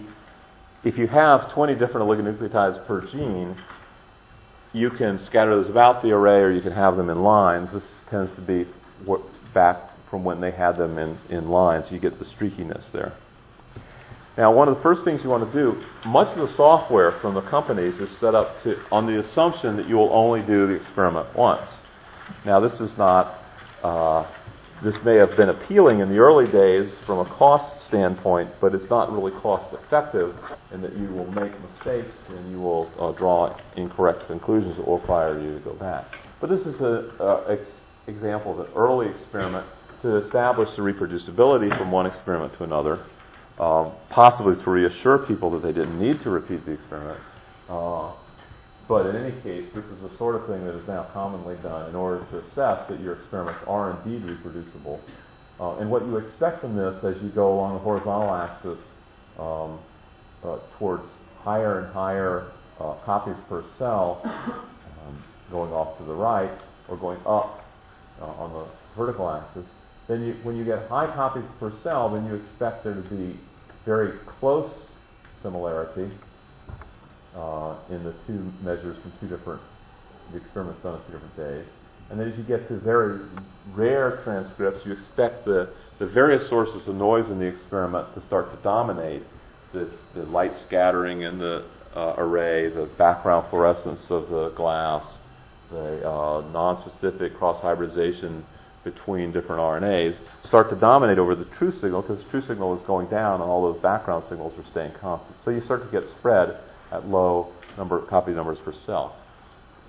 if 0.84 0.98
you 0.98 1.06
have 1.06 1.52
20 1.52 1.74
different 1.74 2.06
oligonucleotides 2.06 2.86
per 2.86 3.02
gene, 3.06 3.56
you 4.72 4.90
can 4.90 5.18
scatter 5.18 5.50
those 5.50 5.68
about 5.68 6.02
the 6.02 6.10
array 6.12 6.40
or 6.40 6.50
you 6.50 6.62
can 6.62 6.72
have 6.72 6.96
them 6.96 7.10
in 7.10 7.22
lines. 7.22 7.72
This 7.72 7.84
tends 8.08 8.34
to 8.36 8.40
be 8.40 8.66
back 9.52 9.90
from 10.08 10.24
when 10.24 10.40
they 10.40 10.50
had 10.50 10.76
them 10.76 10.98
in, 10.98 11.18
in 11.28 11.48
lines. 11.48 11.90
You 11.90 11.98
get 11.98 12.18
the 12.18 12.24
streakiness 12.24 12.90
there. 12.92 13.12
Now, 14.36 14.50
one 14.54 14.68
of 14.68 14.76
the 14.76 14.82
first 14.82 15.04
things 15.04 15.22
you 15.22 15.28
want 15.28 15.52
to 15.52 15.58
do, 15.58 15.84
much 16.06 16.36
of 16.38 16.48
the 16.48 16.54
software 16.54 17.12
from 17.20 17.34
the 17.34 17.42
companies 17.42 17.98
is 17.98 18.10
set 18.16 18.34
up 18.34 18.62
to, 18.62 18.80
on 18.90 19.06
the 19.06 19.20
assumption 19.20 19.76
that 19.76 19.86
you 19.86 19.96
will 19.96 20.10
only 20.10 20.40
do 20.40 20.66
the 20.66 20.72
experiment 20.72 21.36
once. 21.36 21.82
Now, 22.46 22.58
this 22.58 22.80
is 22.80 22.96
not, 22.96 23.38
uh, 23.82 24.26
this 24.82 24.96
may 25.04 25.16
have 25.16 25.36
been 25.36 25.48
appealing 25.48 26.00
in 26.00 26.08
the 26.08 26.18
early 26.18 26.50
days 26.50 26.92
from 27.06 27.20
a 27.20 27.24
cost 27.24 27.86
standpoint, 27.86 28.50
but 28.60 28.74
it's 28.74 28.90
not 28.90 29.12
really 29.12 29.32
cost 29.40 29.72
effective 29.72 30.34
in 30.72 30.80
that 30.82 30.96
you 30.96 31.06
will 31.08 31.30
make 31.32 31.52
mistakes 31.60 32.14
and 32.28 32.50
you 32.50 32.60
will 32.60 32.90
uh, 32.98 33.12
draw 33.12 33.56
incorrect 33.76 34.26
conclusions 34.26 34.76
that 34.76 34.86
will 34.86 34.98
require 34.98 35.40
you 35.40 35.54
to 35.54 35.60
go 35.60 35.74
back. 35.74 36.04
But 36.40 36.50
this 36.50 36.62
is 36.62 36.80
an 36.80 37.10
ex- 37.48 37.68
example 38.08 38.52
of 38.52 38.66
an 38.66 38.74
early 38.74 39.08
experiment 39.08 39.66
to 40.02 40.16
establish 40.16 40.74
the 40.74 40.82
reproducibility 40.82 41.76
from 41.78 41.92
one 41.92 42.06
experiment 42.06 42.56
to 42.58 42.64
another 42.64 43.04
um, 43.58 43.92
possibly 44.08 44.60
to 44.62 44.70
reassure 44.70 45.18
people 45.18 45.50
that 45.50 45.62
they 45.62 45.72
didn't 45.72 45.98
need 45.98 46.20
to 46.22 46.30
repeat 46.30 46.64
the 46.66 46.72
experiment. 46.72 47.20
Uh, 47.68 48.12
but 48.88 49.06
in 49.06 49.16
any 49.16 49.32
case, 49.42 49.64
this 49.74 49.84
is 49.84 50.00
the 50.02 50.16
sort 50.18 50.34
of 50.34 50.46
thing 50.46 50.64
that 50.66 50.74
is 50.74 50.86
now 50.88 51.04
commonly 51.12 51.56
done 51.62 51.88
in 51.88 51.94
order 51.94 52.24
to 52.30 52.38
assess 52.38 52.88
that 52.88 53.00
your 53.00 53.14
experiments 53.14 53.60
are 53.66 53.98
indeed 53.98 54.22
reproducible. 54.24 55.00
Uh, 55.60 55.76
and 55.76 55.90
what 55.90 56.04
you 56.06 56.16
expect 56.16 56.60
from 56.60 56.76
this 56.76 57.04
as 57.04 57.20
you 57.22 57.28
go 57.30 57.52
along 57.54 57.74
the 57.74 57.78
horizontal 57.78 58.34
axis 58.34 58.78
um, 59.38 59.78
uh, 60.44 60.58
towards 60.78 61.04
higher 61.42 61.80
and 61.80 61.92
higher 61.92 62.50
uh, 62.80 62.94
copies 63.04 63.36
per 63.48 63.64
cell, 63.78 64.20
um, 64.24 65.22
going 65.50 65.72
off 65.72 65.96
to 65.98 66.04
the 66.04 66.14
right, 66.14 66.50
or 66.88 66.96
going 66.96 67.20
up 67.26 67.64
uh, 68.20 68.26
on 68.26 68.52
the 68.52 68.66
vertical 68.96 69.30
axis, 69.30 69.64
then 70.08 70.22
you, 70.22 70.32
when 70.42 70.56
you 70.56 70.64
get 70.64 70.88
high 70.88 71.06
copies 71.14 71.44
per 71.60 71.72
cell, 71.82 72.10
then 72.10 72.26
you 72.26 72.34
expect 72.34 72.82
there 72.82 72.94
to 72.94 73.02
be 73.02 73.38
very 73.84 74.18
close 74.40 74.70
similarity 75.42 76.10
uh, 77.36 77.76
in 77.90 78.04
the 78.04 78.14
two 78.26 78.52
measures 78.62 78.96
from 79.02 79.12
two 79.20 79.28
different, 79.28 79.60
the 80.32 80.38
experiments 80.38 80.82
done 80.82 80.94
on 80.94 81.06
two 81.06 81.12
different 81.12 81.36
days. 81.36 81.66
And 82.10 82.20
then 82.20 82.30
as 82.30 82.36
you 82.36 82.44
get 82.44 82.68
to 82.68 82.78
very 82.78 83.20
rare 83.72 84.20
transcripts, 84.22 84.84
you 84.84 84.92
expect 84.92 85.44
the, 85.44 85.70
the 85.98 86.06
various 86.06 86.48
sources 86.48 86.86
of 86.88 86.94
noise 86.96 87.26
in 87.28 87.38
the 87.38 87.46
experiment 87.46 88.14
to 88.14 88.26
start 88.26 88.50
to 88.54 88.62
dominate 88.62 89.22
this, 89.72 89.88
the 90.14 90.24
light 90.24 90.52
scattering 90.66 91.22
in 91.22 91.38
the 91.38 91.64
uh, 91.96 92.14
array, 92.18 92.68
the 92.68 92.86
background 92.98 93.46
fluorescence 93.48 94.10
of 94.10 94.28
the 94.28 94.50
glass, 94.50 95.18
the 95.70 96.06
uh, 96.06 96.42
non-specific 96.52 97.34
cross-hybridization 97.36 98.44
between 98.84 99.32
different 99.32 99.60
RNAs 99.60 100.16
start 100.44 100.68
to 100.70 100.76
dominate 100.76 101.18
over 101.18 101.34
the 101.34 101.44
true 101.46 101.70
signal 101.70 102.02
because 102.02 102.18
the 102.22 102.30
true 102.30 102.42
signal 102.42 102.76
is 102.76 102.82
going 102.86 103.06
down 103.08 103.40
and 103.40 103.48
all 103.48 103.72
those 103.72 103.80
background 103.80 104.24
signals 104.28 104.52
are 104.58 104.70
staying 104.70 104.92
constant. 105.00 105.36
So 105.44 105.50
you 105.50 105.64
start 105.64 105.84
to 105.84 106.00
get 106.00 106.08
spread 106.10 106.58
at 106.92 107.08
low 107.08 107.52
number 107.76 108.00
copy 108.02 108.32
numbers 108.32 108.58
per 108.58 108.72
cell. 108.72 109.16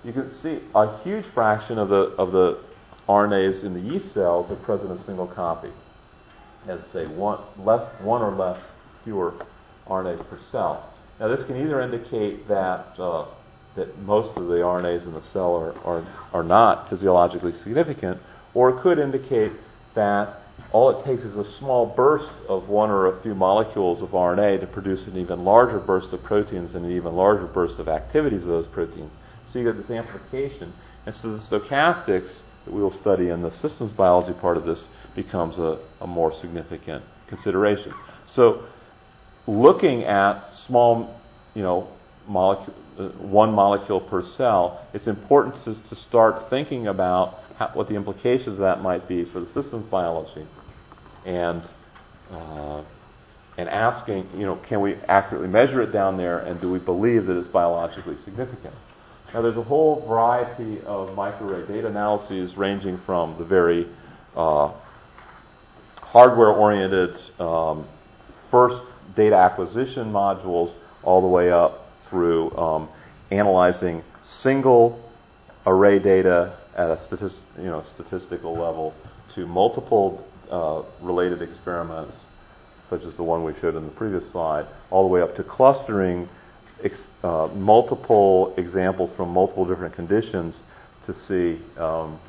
You 0.03 0.13
can 0.13 0.33
see 0.41 0.59
a 0.73 1.01
huge 1.03 1.25
fraction 1.33 1.77
of 1.77 1.89
the 1.89 2.15
of 2.17 2.31
the 2.31 2.59
RNAs 3.07 3.63
in 3.63 3.73
the 3.73 3.79
yeast 3.79 4.13
cells 4.13 4.49
are 4.49 4.55
present 4.55 4.91
in 4.91 4.97
a 4.97 5.05
single 5.05 5.27
copy. 5.27 5.69
As 6.67 6.79
say 6.91 7.05
one 7.05 7.39
less 7.57 7.87
one 8.01 8.21
or 8.21 8.31
less 8.31 8.59
fewer 9.03 9.33
RNAs 9.87 10.27
per 10.29 10.39
cell. 10.51 10.93
Now 11.19 11.27
this 11.27 11.45
can 11.45 11.57
either 11.57 11.81
indicate 11.81 12.47
that 12.47 12.99
uh, 12.99 13.25
that 13.75 13.97
most 13.99 14.37
of 14.37 14.47
the 14.47 14.55
RNAs 14.55 15.05
in 15.05 15.13
the 15.13 15.21
cell 15.21 15.55
are, 15.55 15.77
are, 15.79 16.07
are 16.31 16.43
not 16.43 16.89
physiologically 16.89 17.53
significant, 17.63 18.21
or 18.53 18.69
it 18.69 18.81
could 18.83 18.99
indicate 18.99 19.51
that 19.95 20.42
all 20.71 20.89
it 20.89 21.05
takes 21.05 21.21
is 21.21 21.35
a 21.35 21.57
small 21.59 21.85
burst 21.85 22.31
of 22.49 22.67
one 22.67 22.89
or 22.89 23.07
a 23.07 23.21
few 23.21 23.35
molecules 23.35 24.01
of 24.01 24.09
RNA 24.09 24.59
to 24.61 24.67
produce 24.67 25.05
an 25.05 25.17
even 25.17 25.43
larger 25.43 25.79
burst 25.79 26.11
of 26.13 26.23
proteins 26.23 26.73
and 26.73 26.85
an 26.85 26.91
even 26.91 27.15
larger 27.15 27.45
burst 27.45 27.79
of 27.79 27.87
activities 27.87 28.41
of 28.41 28.49
those 28.49 28.67
proteins. 28.67 29.11
So 29.51 29.59
you 29.59 29.71
get 29.71 29.79
this 29.79 29.91
amplification. 29.91 30.73
And 31.05 31.13
so 31.13 31.37
the 31.37 31.43
stochastics 31.43 32.41
that 32.65 32.73
we 32.73 32.81
will 32.81 32.97
study 32.97 33.29
in 33.29 33.41
the 33.41 33.51
systems 33.51 33.91
biology 33.91 34.33
part 34.39 34.57
of 34.57 34.65
this 34.65 34.85
becomes 35.15 35.59
a, 35.59 35.79
a 36.01 36.07
more 36.07 36.33
significant 36.33 37.03
consideration. 37.27 37.93
So 38.31 38.65
looking 39.45 40.03
at 40.03 40.55
small, 40.55 41.19
you 41.53 41.61
know, 41.61 41.87
molecule, 42.27 42.75
uh, 42.97 43.09
one 43.09 43.51
molecule 43.51 43.99
per 44.01 44.23
cell, 44.23 44.85
it's 44.93 45.07
important 45.07 45.55
to, 45.65 45.75
to 45.89 45.95
start 45.95 46.49
thinking 46.49 46.87
about 46.87 47.39
what 47.73 47.87
the 47.87 47.95
implications 47.95 48.55
of 48.55 48.59
that 48.59 48.81
might 48.81 49.07
be 49.07 49.25
for 49.25 49.39
the 49.39 49.47
systems 49.47 49.85
biology, 49.89 50.45
and 51.25 51.63
uh, 52.31 52.83
and 53.57 53.69
asking, 53.69 54.27
you 54.35 54.45
know, 54.45 54.55
can 54.67 54.81
we 54.81 54.95
accurately 55.07 55.47
measure 55.47 55.81
it 55.81 55.91
down 55.91 56.17
there, 56.17 56.39
and 56.39 56.59
do 56.59 56.71
we 56.71 56.79
believe 56.79 57.27
that 57.27 57.37
it's 57.37 57.47
biologically 57.47 58.17
significant? 58.23 58.73
Now, 59.33 59.41
there's 59.41 59.57
a 59.57 59.63
whole 59.63 60.05
variety 60.07 60.81
of 60.81 61.09
microarray 61.09 61.67
data 61.67 61.87
analyses, 61.87 62.55
ranging 62.55 62.99
from 63.05 63.37
the 63.37 63.45
very 63.45 63.87
uh, 64.35 64.71
hardware-oriented 65.97 67.19
um, 67.39 67.87
first 68.51 68.81
data 69.15 69.35
acquisition 69.35 70.11
modules 70.11 70.73
all 71.03 71.21
the 71.21 71.27
way 71.27 71.51
up 71.51 71.87
through 72.09 72.55
um, 72.55 72.89
analyzing 73.31 74.03
single 74.23 74.99
array 75.65 75.99
data 75.99 76.57
at 76.75 76.89
a 76.89 77.03
statist, 77.05 77.35
you 77.57 77.65
know, 77.65 77.83
statistical 77.93 78.53
level 78.53 78.93
to 79.35 79.45
multiple 79.45 80.25
uh, 80.49 80.83
related 81.01 81.41
experiments, 81.41 82.15
such 82.89 83.03
as 83.03 83.13
the 83.15 83.23
one 83.23 83.43
we 83.43 83.53
showed 83.59 83.75
in 83.75 83.83
the 83.85 83.91
previous 83.91 84.29
slide, 84.31 84.65
all 84.89 85.03
the 85.03 85.09
way 85.09 85.21
up 85.21 85.35
to 85.35 85.43
clustering 85.43 86.27
ex- 86.83 86.99
uh, 87.23 87.47
multiple 87.55 88.53
examples 88.57 89.09
from 89.15 89.29
multiple 89.29 89.65
different 89.65 89.95
conditions 89.95 90.61
to 91.05 91.13
see, 91.27 91.61
um, 91.77 92.19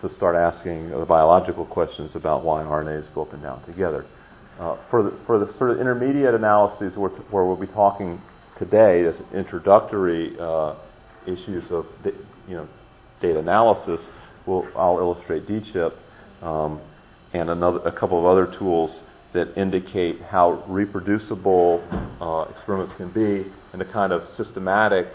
to 0.00 0.08
start 0.14 0.34
asking 0.34 0.90
the 0.90 1.04
biological 1.04 1.66
questions 1.66 2.14
about 2.14 2.44
why 2.44 2.62
RNAs 2.62 3.12
go 3.14 3.22
up 3.22 3.32
and 3.32 3.42
down 3.42 3.62
together. 3.64 4.04
Uh, 4.58 4.76
for, 4.90 5.02
the, 5.02 5.10
for 5.26 5.38
the 5.38 5.50
sort 5.56 5.70
of 5.70 5.80
intermediate 5.80 6.34
analyses 6.34 6.96
where, 6.96 7.10
where 7.30 7.44
we'll 7.44 7.56
be 7.56 7.66
talking 7.66 8.20
today 8.58 9.04
as 9.06 9.20
introductory 9.32 10.38
uh, 10.38 10.74
issues 11.26 11.70
of 11.70 11.86
you 12.46 12.56
know 12.56 12.68
data 13.20 13.38
analysis, 13.38 14.00
we'll, 14.46 14.66
I'll 14.76 14.98
illustrate 14.98 15.46
dChip 15.46 15.94
um, 16.42 16.80
and 17.32 17.50
another, 17.50 17.78
a 17.80 17.92
couple 17.92 18.18
of 18.18 18.26
other 18.26 18.58
tools 18.58 19.02
that 19.32 19.56
indicate 19.56 20.20
how 20.22 20.64
reproducible 20.66 21.84
uh, 22.20 22.50
experiments 22.50 22.94
can 22.96 23.10
be 23.10 23.50
and 23.72 23.80
the 23.80 23.84
kind 23.84 24.12
of 24.12 24.28
systematic 24.30 25.06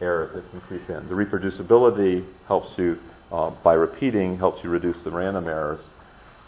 errors 0.00 0.34
that 0.34 0.48
can 0.50 0.60
creep 0.60 0.88
in. 0.88 1.08
The 1.08 1.14
reproducibility 1.14 2.24
helps 2.46 2.78
you, 2.78 2.98
uh, 3.32 3.50
by 3.62 3.74
repeating, 3.74 4.38
helps 4.38 4.62
you 4.62 4.70
reduce 4.70 5.02
the 5.02 5.10
random 5.10 5.48
errors. 5.48 5.80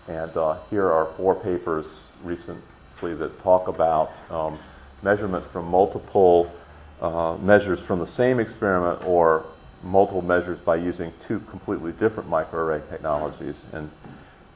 And 0.08 0.36
uh, 0.36 0.62
here 0.70 0.90
are 0.90 1.12
four 1.16 1.34
papers 1.34 1.86
recently 2.22 2.62
that 3.02 3.40
talk 3.42 3.68
about 3.68 4.10
um, 4.30 4.58
measurements 5.02 5.48
from 5.52 5.66
multiple 5.66 6.52
uh, 7.00 7.36
measures 7.40 7.80
from 7.86 7.98
the 7.98 8.06
same 8.14 8.38
experiment 8.38 9.04
or 9.04 9.44
multiple 9.82 10.22
measures 10.22 10.58
by 10.60 10.76
using 10.76 11.12
two 11.26 11.40
completely 11.50 11.92
different 11.92 12.30
microarray 12.30 12.88
technologies. 12.90 13.62
And 13.72 13.90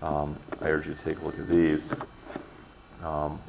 um, 0.02 0.38
I 0.60 0.66
urge 0.66 0.86
you 0.86 0.94
to 0.94 1.04
take 1.04 1.20
a 1.20 1.24
look 1.24 1.38
at 1.38 1.48
these. 1.48 1.82
Um, 3.02 3.40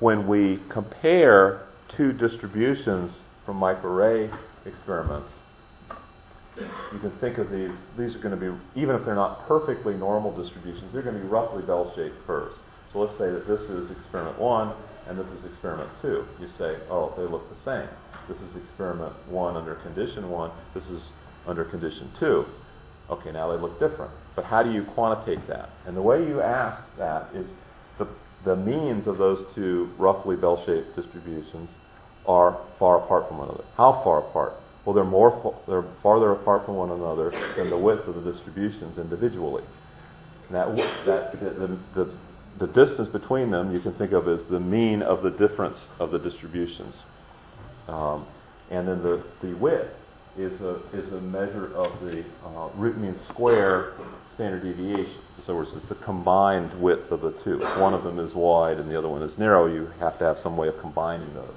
when 0.00 0.26
we 0.26 0.60
compare 0.68 1.62
two 1.96 2.12
distributions 2.12 3.12
from 3.44 3.60
microarray 3.60 4.36
experiments, 4.66 5.32
you 6.56 6.98
can 6.98 7.10
think 7.12 7.38
of 7.38 7.50
these, 7.50 7.70
these 7.96 8.14
are 8.14 8.18
going 8.18 8.38
to 8.38 8.52
be, 8.52 8.80
even 8.80 8.94
if 8.94 9.04
they're 9.04 9.14
not 9.14 9.46
perfectly 9.48 9.94
normal 9.94 10.36
distributions, 10.36 10.92
they're 10.92 11.02
going 11.02 11.16
to 11.16 11.22
be 11.22 11.28
roughly 11.28 11.62
bell 11.62 11.92
shaped 11.94 12.26
curves. 12.26 12.54
So 12.92 13.00
let's 13.00 13.16
say 13.18 13.30
that 13.30 13.46
this 13.46 13.62
is 13.62 13.90
experiment 13.90 14.38
one 14.38 14.72
and 15.08 15.18
this 15.18 15.26
is 15.26 15.44
experiment 15.46 15.88
two. 16.02 16.26
You 16.40 16.48
say, 16.58 16.76
oh, 16.90 17.14
they 17.16 17.22
look 17.22 17.48
the 17.48 17.64
same. 17.64 17.88
This 18.28 18.38
is 18.38 18.56
experiment 18.56 19.12
one 19.28 19.56
under 19.56 19.74
condition 19.76 20.30
one. 20.30 20.50
This 20.74 20.86
is 20.88 21.02
under 21.46 21.64
condition 21.64 22.10
two. 22.18 22.46
Okay, 23.10 23.32
now 23.32 23.54
they 23.54 23.60
look 23.60 23.78
different. 23.78 24.12
But 24.36 24.44
how 24.44 24.62
do 24.62 24.72
you 24.72 24.84
quantitate 24.84 25.46
that? 25.48 25.70
And 25.86 25.96
the 25.96 26.02
way 26.02 26.26
you 26.26 26.40
ask 26.40 26.82
that 26.98 27.28
is 27.34 27.46
the, 27.98 28.06
the 28.44 28.56
means 28.56 29.06
of 29.06 29.18
those 29.18 29.44
two 29.54 29.90
roughly 29.98 30.36
bell-shaped 30.36 30.96
distributions 30.96 31.68
are 32.26 32.58
far 32.78 32.98
apart 33.04 33.28
from 33.28 33.38
one 33.38 33.48
another. 33.48 33.64
How 33.76 34.00
far 34.04 34.20
apart? 34.20 34.54
Well, 34.84 34.94
they're 34.94 35.04
more 35.04 35.60
they're 35.68 35.84
farther 36.02 36.32
apart 36.32 36.64
from 36.64 36.76
one 36.76 36.90
another 36.90 37.30
than 37.56 37.70
the 37.70 37.78
width 37.78 38.06
of 38.08 38.22
the 38.22 38.32
distributions 38.32 38.98
individually. 38.98 39.64
That, 40.50 40.76
that 41.06 41.32
the, 41.40 41.78
the, 41.94 42.14
the 42.58 42.66
distance 42.66 43.08
between 43.08 43.50
them 43.50 43.72
you 43.72 43.80
can 43.80 43.92
think 43.94 44.12
of 44.12 44.28
as 44.28 44.44
the 44.46 44.60
mean 44.60 45.02
of 45.02 45.22
the 45.22 45.30
difference 45.30 45.88
of 45.98 46.10
the 46.10 46.18
distributions. 46.18 47.02
Um, 47.88 48.26
and 48.70 48.86
then 48.86 49.02
the, 49.02 49.22
the 49.42 49.54
width 49.54 49.94
is 50.38 50.60
a, 50.60 50.80
is 50.92 51.12
a 51.12 51.20
measure 51.20 51.74
of 51.74 52.00
the 52.00 52.24
uh, 52.44 52.68
root 52.76 52.96
mean 52.96 53.18
square 53.28 53.92
standard 54.34 54.62
deviation. 54.62 55.20
So 55.44 55.60
it's 55.60 55.72
the 55.88 55.94
combined 55.96 56.80
width 56.80 57.10
of 57.10 57.20
the 57.20 57.32
two. 57.44 57.62
If 57.62 57.78
one 57.78 57.94
of 57.94 58.04
them 58.04 58.18
is 58.18 58.34
wide 58.34 58.78
and 58.78 58.90
the 58.90 58.96
other 58.96 59.08
one 59.08 59.22
is 59.22 59.36
narrow, 59.36 59.66
you 59.66 59.90
have 59.98 60.18
to 60.18 60.24
have 60.24 60.38
some 60.38 60.56
way 60.56 60.68
of 60.68 60.78
combining 60.80 61.32
those. 61.34 61.54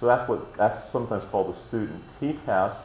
So 0.00 0.06
that's 0.06 0.28
what 0.28 0.56
that's 0.56 0.90
sometimes 0.90 1.24
called 1.30 1.54
the 1.54 1.68
student 1.68 2.02
t-test, 2.18 2.78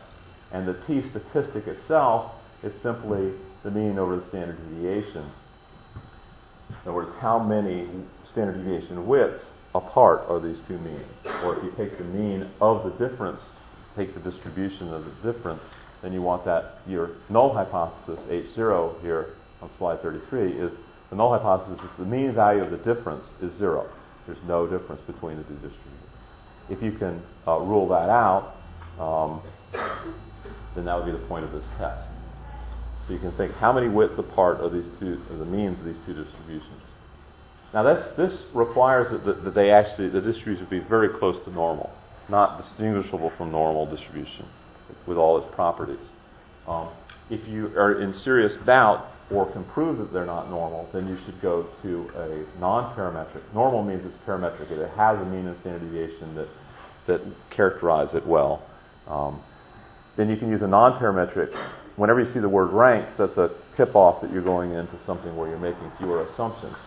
and 0.51 0.67
the 0.67 0.73
t 0.85 1.01
statistic 1.09 1.65
itself 1.65 2.33
is 2.61 2.73
simply 2.81 3.31
the 3.63 3.71
mean 3.71 3.97
over 3.97 4.17
the 4.17 4.27
standard 4.27 4.57
deviation. 4.69 5.23
In 5.23 6.75
other 6.81 6.93
words, 6.93 7.11
how 7.19 7.39
many 7.39 7.87
standard 8.29 8.57
deviation 8.57 9.07
widths 9.07 9.45
apart 9.75 10.23
are 10.29 10.39
these 10.39 10.57
two 10.67 10.77
means? 10.79 11.05
Or 11.43 11.57
if 11.57 11.63
you 11.63 11.71
take 11.77 11.97
the 11.97 12.03
mean 12.05 12.49
of 12.61 12.83
the 12.83 13.07
difference, 13.07 13.41
take 13.95 14.13
the 14.13 14.19
distribution 14.21 14.91
of 14.93 15.03
the 15.05 15.33
difference, 15.33 15.61
then 16.01 16.13
you 16.13 16.21
want 16.21 16.45
that 16.45 16.79
your 16.87 17.11
null 17.29 17.53
hypothesis 17.53 18.19
H0 18.29 19.01
here 19.01 19.35
on 19.61 19.69
slide 19.77 20.01
33 20.01 20.53
is 20.53 20.71
the 21.09 21.15
null 21.15 21.31
hypothesis 21.31 21.83
is 21.83 21.89
the 21.99 22.05
mean 22.05 22.33
value 22.33 22.63
of 22.63 22.71
the 22.71 22.77
difference 22.77 23.25
is 23.41 23.55
zero. 23.57 23.89
There's 24.25 24.41
no 24.47 24.65
difference 24.65 25.01
between 25.01 25.37
the 25.37 25.43
two 25.43 25.53
distributions. 25.55 25.91
If 26.69 26.81
you 26.81 26.93
can 26.93 27.21
uh, 27.47 27.59
rule 27.59 27.87
that 27.89 28.09
out, 28.09 28.55
um, 28.99 29.41
then 30.73 30.85
that 30.85 30.95
would 30.95 31.05
be 31.05 31.11
the 31.11 31.25
point 31.27 31.45
of 31.45 31.51
this 31.51 31.65
test. 31.77 32.07
So 33.05 33.13
you 33.13 33.19
can 33.19 33.31
think 33.33 33.53
how 33.55 33.71
many 33.71 33.87
widths 33.87 34.17
apart 34.17 34.61
are 34.61 34.69
these 34.69 34.89
two, 34.99 35.21
are 35.29 35.37
the 35.37 35.45
means 35.45 35.77
of 35.79 35.85
these 35.85 35.97
two 36.07 36.13
distributions. 36.13 36.81
Now 37.75 37.83
this, 37.83 38.15
this 38.15 38.45
requires 38.53 39.11
that, 39.11 39.43
that 39.43 39.53
they 39.53 39.69
actually, 39.69 40.07
the 40.07 40.21
distribution 40.21 40.65
be 40.67 40.79
very 40.79 41.09
close 41.09 41.43
to 41.43 41.51
normal, 41.51 41.91
not 42.29 42.63
distinguishable 42.63 43.31
from 43.31 43.51
normal 43.51 43.85
distribution 43.85 44.45
with 45.05 45.17
all 45.17 45.37
its 45.37 45.53
properties. 45.53 45.99
Um, 46.69 46.87
if 47.29 47.45
you 47.49 47.67
are 47.77 48.01
in 48.01 48.13
serious 48.13 48.55
doubt 48.65 49.07
or 49.29 49.51
can 49.51 49.65
prove 49.65 49.97
that 49.97 50.13
they're 50.13 50.25
not 50.25 50.49
normal, 50.49 50.87
then 50.93 51.05
you 51.09 51.17
should 51.25 51.41
go 51.41 51.67
to 51.81 52.09
a 52.15 52.59
non-parametric. 52.61 53.41
Normal 53.53 53.83
means 53.83 54.05
it's 54.05 54.15
parametric. 54.25 54.71
It 54.71 54.89
has 54.91 55.19
a 55.19 55.25
mean 55.25 55.45
and 55.47 55.59
standard 55.59 55.81
deviation 55.81 56.33
that, 56.35 56.47
that 57.07 57.21
characterize 57.49 58.13
it 58.13 58.25
well. 58.25 58.63
Um, 59.05 59.41
then 60.15 60.29
you 60.29 60.37
can 60.37 60.49
use 60.49 60.61
a 60.61 60.67
non-parametric. 60.67 61.53
Whenever 61.97 62.21
you 62.21 62.31
see 62.31 62.39
the 62.39 62.47
word 62.47 62.71
ranks, 62.71 63.17
that's 63.17 63.35
a 63.35 63.51
tip-off 63.75 64.21
that 64.21 64.31
you're 64.31 64.41
going 64.41 64.71
into 64.71 64.97
something 65.05 65.35
where 65.35 65.49
you're 65.49 65.59
making 65.59 65.91
fewer 65.97 66.21
assumptions. 66.21 66.77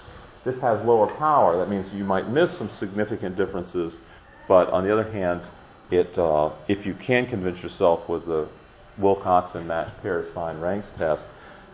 This 0.48 0.62
has 0.62 0.82
lower 0.86 1.14
power. 1.18 1.58
That 1.58 1.68
means 1.68 1.92
you 1.92 2.04
might 2.04 2.30
miss 2.30 2.56
some 2.56 2.70
significant 2.70 3.36
differences, 3.36 3.98
but 4.48 4.70
on 4.70 4.82
the 4.82 4.90
other 4.90 5.10
hand, 5.12 5.42
it, 5.90 6.16
uh, 6.16 6.52
if 6.68 6.86
you 6.86 6.94
can 6.94 7.26
convince 7.26 7.62
yourself 7.62 8.08
with 8.08 8.24
the 8.24 8.48
Wilcoxon 8.98 9.66
matched 9.66 10.00
pairs 10.00 10.32
signed 10.32 10.62
ranks 10.62 10.88
test, 10.96 11.28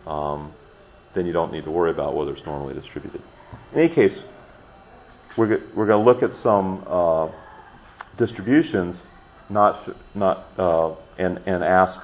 um, 0.09 0.53
then 1.15 1.25
you 1.25 1.33
don't 1.33 1.53
need 1.53 1.63
to 1.63 1.71
worry 1.71 1.93
about 1.93 2.17
whether 2.17 2.33
it's 2.35 2.45
normally 2.45 2.75
distributed. 2.75 3.23
In 3.73 3.79
any 3.79 3.95
case, 3.95 4.19
we're, 5.39 5.63
we're 5.77 5.87
going 5.87 6.05
to 6.05 6.11
look 6.11 6.25
at 6.25 6.33
some 6.33 6.83
uh, 6.89 7.31
distributions, 8.19 9.01
not 9.51 9.89
not 10.17 10.47
uh, 10.59 10.97
and 11.17 11.39
and 11.47 11.63
ask 11.63 12.01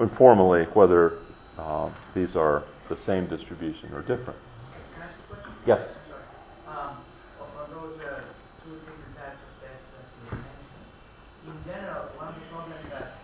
informally 0.00 0.64
whether 0.72 1.18
uh, 1.58 1.92
these 2.14 2.34
are 2.34 2.64
the 2.88 2.96
same 3.04 3.26
distribution 3.26 3.92
or 3.92 4.00
different. 4.00 4.38
Yes. 5.62 5.78
Um, 6.66 7.06
on 7.38 7.66
those 7.70 7.94
uh, 8.02 8.18
two 8.66 8.82
different 8.82 9.14
types 9.14 9.38
of 9.38 9.52
tests 9.62 9.86
in 11.42 11.54
general, 11.66 12.10
one 12.18 12.34
of 12.34 12.36
the 12.38 12.46
problems 12.50 12.86
that 12.90 13.18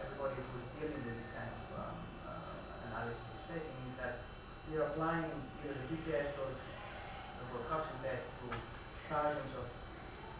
everybody 0.00 0.40
who's 0.44 0.68
dealing 0.76 1.00
with 1.08 1.16
this 1.16 1.28
kind 1.36 1.48
of 1.52 1.64
um, 1.76 1.96
uh, 2.28 2.86
analysis 2.88 3.20
is 3.32 3.40
facing 3.48 3.80
is 3.88 3.96
that 4.00 4.14
you're 4.72 4.88
applying 4.92 5.28
either 5.64 5.76
the 5.76 5.86
GPS 5.92 6.36
or 6.40 6.52
the 6.52 7.44
Wilcoxon 7.52 7.96
test 8.04 8.24
to 8.44 8.46
thousands 9.08 9.52
of 9.56 9.66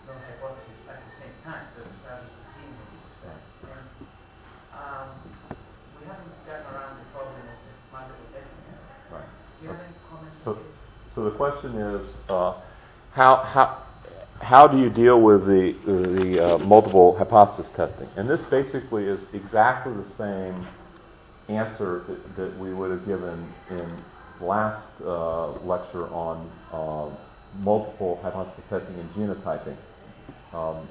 known 0.08 0.20
hypotheses 0.28 0.80
at 0.92 1.00
the 1.08 1.12
same 1.24 1.36
time, 1.44 1.72
so 1.76 1.84
there's 1.88 2.00
thousands 2.04 2.36
of 2.36 2.44
genes 2.56 2.76
in 2.76 2.88
this 2.88 3.04
respect. 3.04 3.44
And 3.64 3.88
um, 4.76 5.08
we 5.96 6.02
haven't 6.04 6.36
gotten 6.44 6.68
around 6.72 7.00
the 7.00 7.08
problem 7.16 7.36
of 7.48 7.58
the 7.64 7.72
multiple 7.92 8.28
testing 8.32 8.64
yet. 8.68 8.80
Right. 9.12 9.28
Do 9.28 9.58
you 9.64 9.68
have 9.72 9.80
any 9.84 9.96
comments 10.08 10.40
So, 10.44 10.52
on 10.56 10.64
this? 10.64 10.76
So 11.18 11.24
the 11.24 11.30
question 11.32 11.74
is, 11.74 12.06
uh, 12.28 12.54
how, 13.10 13.38
how, 13.38 13.82
how 14.40 14.68
do 14.68 14.78
you 14.78 14.88
deal 14.88 15.20
with 15.20 15.46
the, 15.46 15.74
the 15.84 16.54
uh, 16.54 16.58
multiple 16.58 17.18
hypothesis 17.18 17.72
testing? 17.74 18.08
And 18.14 18.30
this 18.30 18.40
basically 18.42 19.02
is 19.06 19.20
exactly 19.32 19.92
the 19.94 20.06
same 20.16 20.64
answer 21.48 22.04
that, 22.06 22.36
that 22.36 22.58
we 22.60 22.72
would 22.72 22.92
have 22.92 23.04
given 23.04 23.52
in 23.68 23.98
last 24.40 24.86
uh, 25.04 25.58
lecture 25.62 26.06
on 26.14 26.48
uh, 26.70 27.10
multiple 27.58 28.20
hypothesis 28.22 28.62
testing 28.70 28.94
and 28.94 29.10
genotyping. 29.14 29.76
Um, 30.52 30.86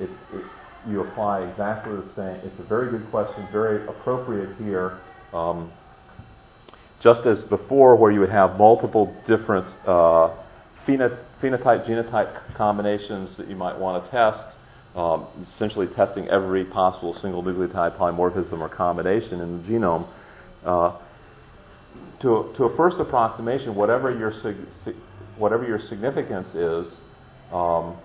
it, 0.00 0.10
it, 0.34 0.44
you 0.88 1.02
apply 1.02 1.42
exactly 1.42 1.94
the 1.94 2.12
same. 2.16 2.44
It's 2.44 2.58
a 2.58 2.64
very 2.64 2.90
good 2.90 3.08
question, 3.12 3.46
very 3.52 3.86
appropriate 3.86 4.56
here. 4.56 4.98
Um, 5.32 5.70
just 7.00 7.26
as 7.26 7.42
before, 7.44 7.96
where 7.96 8.10
you 8.10 8.20
would 8.20 8.30
have 8.30 8.58
multiple 8.58 9.14
different 9.26 9.66
uh, 9.86 10.30
phenotype, 10.86 11.86
genotype 11.86 12.54
combinations 12.54 13.36
that 13.36 13.48
you 13.48 13.56
might 13.56 13.78
want 13.78 14.04
to 14.04 14.10
test, 14.10 14.56
um, 14.94 15.26
essentially 15.42 15.86
testing 15.86 16.28
every 16.28 16.64
possible 16.64 17.14
single 17.14 17.42
nucleotide 17.42 17.96
polymorphism 17.96 18.60
or 18.60 18.68
combination 18.68 19.40
in 19.40 19.62
the 19.62 19.68
genome. 19.68 20.06
Uh, 20.64 20.96
to, 22.20 22.36
a, 22.36 22.54
to 22.54 22.64
a 22.64 22.76
first 22.76 22.98
approximation, 22.98 23.74
whatever 23.74 24.16
your, 24.16 24.32
whatever 25.38 25.66
your 25.66 25.78
significance 25.78 26.54
is, 26.54 27.00
um, 27.52 27.96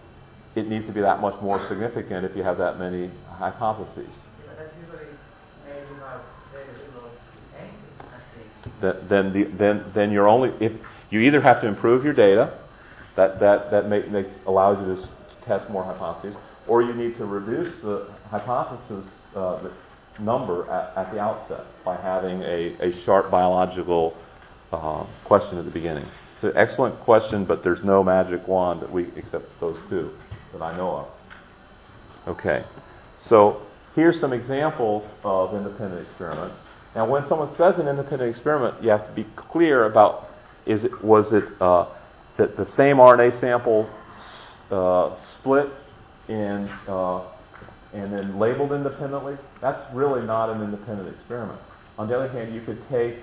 it 0.56 0.68
needs 0.70 0.86
to 0.88 0.94
be 0.94 1.02
that 1.02 1.20
much 1.20 1.40
more 1.42 1.66
significant 1.68 2.26
if 2.26 2.36
you 2.36 2.44
have 2.44 2.58
that 2.58 2.80
many 2.80 3.12
hypotheses. 3.38 3.98
Yeah, 3.98 4.48
but 4.48 4.58
that's 4.58 4.74
usually 4.80 5.08
made 5.68 5.90
without 5.92 6.24
very 6.54 6.66
little 6.66 7.12
anything, 7.60 7.76
I 8.00 8.20
think. 8.38 8.48
That, 8.64 8.65
then, 8.82 9.34
the, 9.34 9.44
then, 9.44 9.86
then 9.94 10.12
you're 10.12 10.28
only 10.28 10.52
if 10.60 10.74
you 11.10 11.22
either 11.22 11.42
have 11.42 11.62
to 11.62 11.68
improve 11.68 12.04
your 12.04 12.14
data, 12.14 12.60
that 13.16 13.40
that 13.40 13.72
that 13.72 13.88
make, 13.88 14.10
makes 14.10 14.30
allows 14.46 14.78
you 14.86 14.96
to, 14.96 15.10
test 15.46 15.70
more 15.70 15.84
hypotheses, 15.84 16.36
or 16.68 16.82
you 16.82 16.94
need 16.94 17.16
to 17.18 17.26
reduce 17.26 17.74
the 17.82 18.08
hypothesis 18.30 19.06
uh, 19.36 19.62
the 19.62 19.72
number 20.20 20.70
at, 20.72 20.98
at 20.98 21.14
the 21.14 21.20
outset 21.20 21.66
by 21.84 21.96
having 21.96 22.42
a, 22.42 22.76
a 22.82 23.04
sharp 23.04 23.30
biological 23.30 24.16
uh, 24.72 25.06
question 25.24 25.58
at 25.58 25.66
the 25.66 25.72
beginning. 25.72 26.08
It's 26.34 26.44
an 26.44 26.54
excellent 26.56 27.00
question, 27.02 27.46
but 27.46 27.64
there's 27.64 27.84
no 27.84 28.04
magic 28.04 28.48
wand 28.48 28.82
that 28.82 28.92
we 28.92 29.10
except 29.16 29.46
those 29.60 29.78
two 29.90 30.12
that 30.54 30.62
I 30.62 30.76
know 30.76 30.90
of. 30.98 31.08
Okay, 32.28 32.66
so 33.20 33.62
here's 33.94 34.20
some 34.20 34.34
examples 34.34 35.04
of 35.24 35.54
independent 35.54 36.08
experiments. 36.08 36.58
Now, 36.96 37.10
when 37.10 37.28
someone 37.28 37.54
says 37.58 37.78
an 37.78 37.88
independent 37.88 38.30
experiment, 38.30 38.82
you 38.82 38.90
have 38.90 39.06
to 39.06 39.14
be 39.14 39.26
clear 39.36 39.86
about 39.86 40.30
is 40.66 40.84
it 40.84 41.04
was 41.04 41.32
it 41.34 41.44
uh, 41.62 41.94
that 42.38 42.58
the 42.58 42.66
same 42.66 42.98
RNA 42.98 43.40
sample 43.40 43.90
uh, 44.72 45.16
split 45.38 45.70
in 46.28 46.70
uh, 46.88 47.24
and 47.94 48.12
then 48.12 48.40
labeled 48.40 48.72
independently. 48.72 49.38
That's 49.62 49.82
really 49.94 50.26
not 50.26 50.50
an 50.50 50.62
independent 50.62 51.16
experiment. 51.16 51.60
On 51.98 52.08
the 52.08 52.16
other 52.16 52.30
hand, 52.30 52.54
you 52.54 52.62
could 52.62 52.82
take 52.90 53.16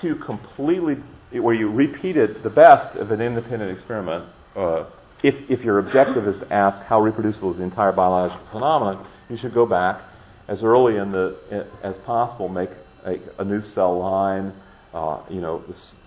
two 0.00 0.16
completely 0.16 0.96
where 1.32 1.54
you 1.54 1.70
repeated 1.70 2.42
the 2.42 2.50
best 2.50 2.96
of 2.96 3.10
an 3.10 3.20
independent 3.20 3.76
experiment. 3.76 4.24
Uh, 4.54 4.84
if, 5.22 5.34
if 5.50 5.64
your 5.64 5.80
objective 5.80 6.28
is 6.28 6.38
to 6.38 6.52
ask 6.52 6.80
how 6.82 7.00
reproducible 7.00 7.50
is 7.52 7.58
the 7.58 7.64
entire 7.64 7.92
biological 7.92 8.44
phenomenon, 8.52 9.06
you 9.28 9.36
should 9.36 9.52
go 9.52 9.66
back 9.66 10.00
as 10.48 10.64
early 10.64 10.96
in 10.96 11.12
the 11.12 11.66
as 11.82 11.96
possible, 11.98 12.48
make 12.48 12.70
a, 13.04 13.18
a 13.38 13.44
new 13.44 13.60
cell 13.60 13.98
line. 13.98 14.52
Uh, 14.94 15.20
you 15.28 15.40
know, 15.40 15.62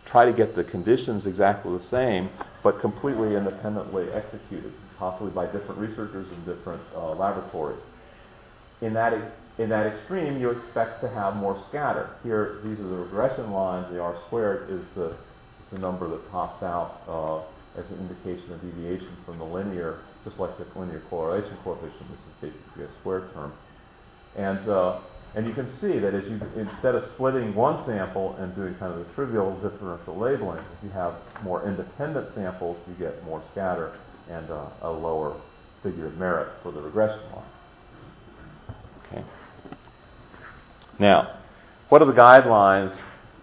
try 0.06 0.26
to 0.26 0.34
get 0.34 0.56
the 0.56 0.64
conditions 0.64 1.28
exactly 1.28 1.78
the 1.78 1.84
same, 1.84 2.30
but 2.64 2.82
completely 2.82 3.36
independently 3.36 4.12
executed, 4.12 4.74
possibly 4.98 5.30
by 5.30 5.46
different 5.46 5.78
researchers 5.78 6.28
in 6.32 6.46
different 6.46 6.82
uh, 6.96 7.14
laboratories. 7.14 7.80
In 8.82 8.94
that 8.94 9.14
in 9.60 9.70
that 9.70 9.86
extreme, 9.86 10.40
you 10.40 10.50
expect 10.50 11.02
to 11.02 11.10
have 11.10 11.36
more 11.36 11.62
scatter. 11.70 12.10
Here, 12.24 12.60
these 12.64 12.80
are 12.80 12.88
the 12.88 12.96
regression 12.96 13.52
lines. 13.52 13.92
The 13.92 14.00
R 14.00 14.18
squared 14.26 14.70
is 14.72 14.82
the 14.96 15.10
is 15.10 15.72
the 15.72 15.78
number 15.78 16.08
that 16.10 16.32
pops 16.32 16.64
out 16.64 17.02
uh, 17.08 17.80
as 17.80 17.90
an 17.92 18.00
indication 18.00 18.52
of 18.54 18.62
deviation 18.62 19.16
from 19.26 19.38
the 19.38 19.46
linear, 19.46 20.00
just 20.26 20.40
like 20.40 20.58
the 20.58 20.66
linear 20.78 21.02
correlation 21.10 21.56
coefficient, 21.64 22.10
which 22.10 22.52
is 22.52 22.54
basically 22.54 22.86
a 22.86 23.00
square 23.00 23.30
term. 23.36 23.54
And 24.36 24.68
uh, 24.70 25.00
And 25.34 25.48
you 25.48 25.54
can 25.54 25.70
see 25.80 25.98
that 26.00 26.14
as 26.14 26.26
you, 26.26 26.40
instead 26.58 26.94
of 26.94 27.10
splitting 27.14 27.56
one 27.56 27.86
sample 27.86 28.36
and 28.36 28.54
doing 28.54 28.76
kind 28.76 28.92
of 28.94 29.00
the 29.00 29.14
trivial 29.14 29.56
differential 29.62 30.18
labeling, 30.18 30.60
if 30.60 30.84
you 30.84 30.90
have 30.90 31.16
more 31.42 31.66
independent 31.66 32.34
samples, 32.36 32.78
you 32.88 32.94
get 32.96 33.24
more 33.24 33.42
scatter 33.52 33.98
and 34.30 34.50
uh, 34.50 34.70
a 34.82 34.92
lower 34.92 35.40
figure 35.84 36.08
of 36.08 36.18
merit 36.18 36.50
for 36.62 36.72
the 36.72 36.82
regression 36.82 37.22
line. 37.32 37.46
Okay. 39.06 39.24
Now, 41.00 41.40
what 41.88 42.02
are 42.02 42.06
the 42.06 42.20
guidelines 42.20 42.96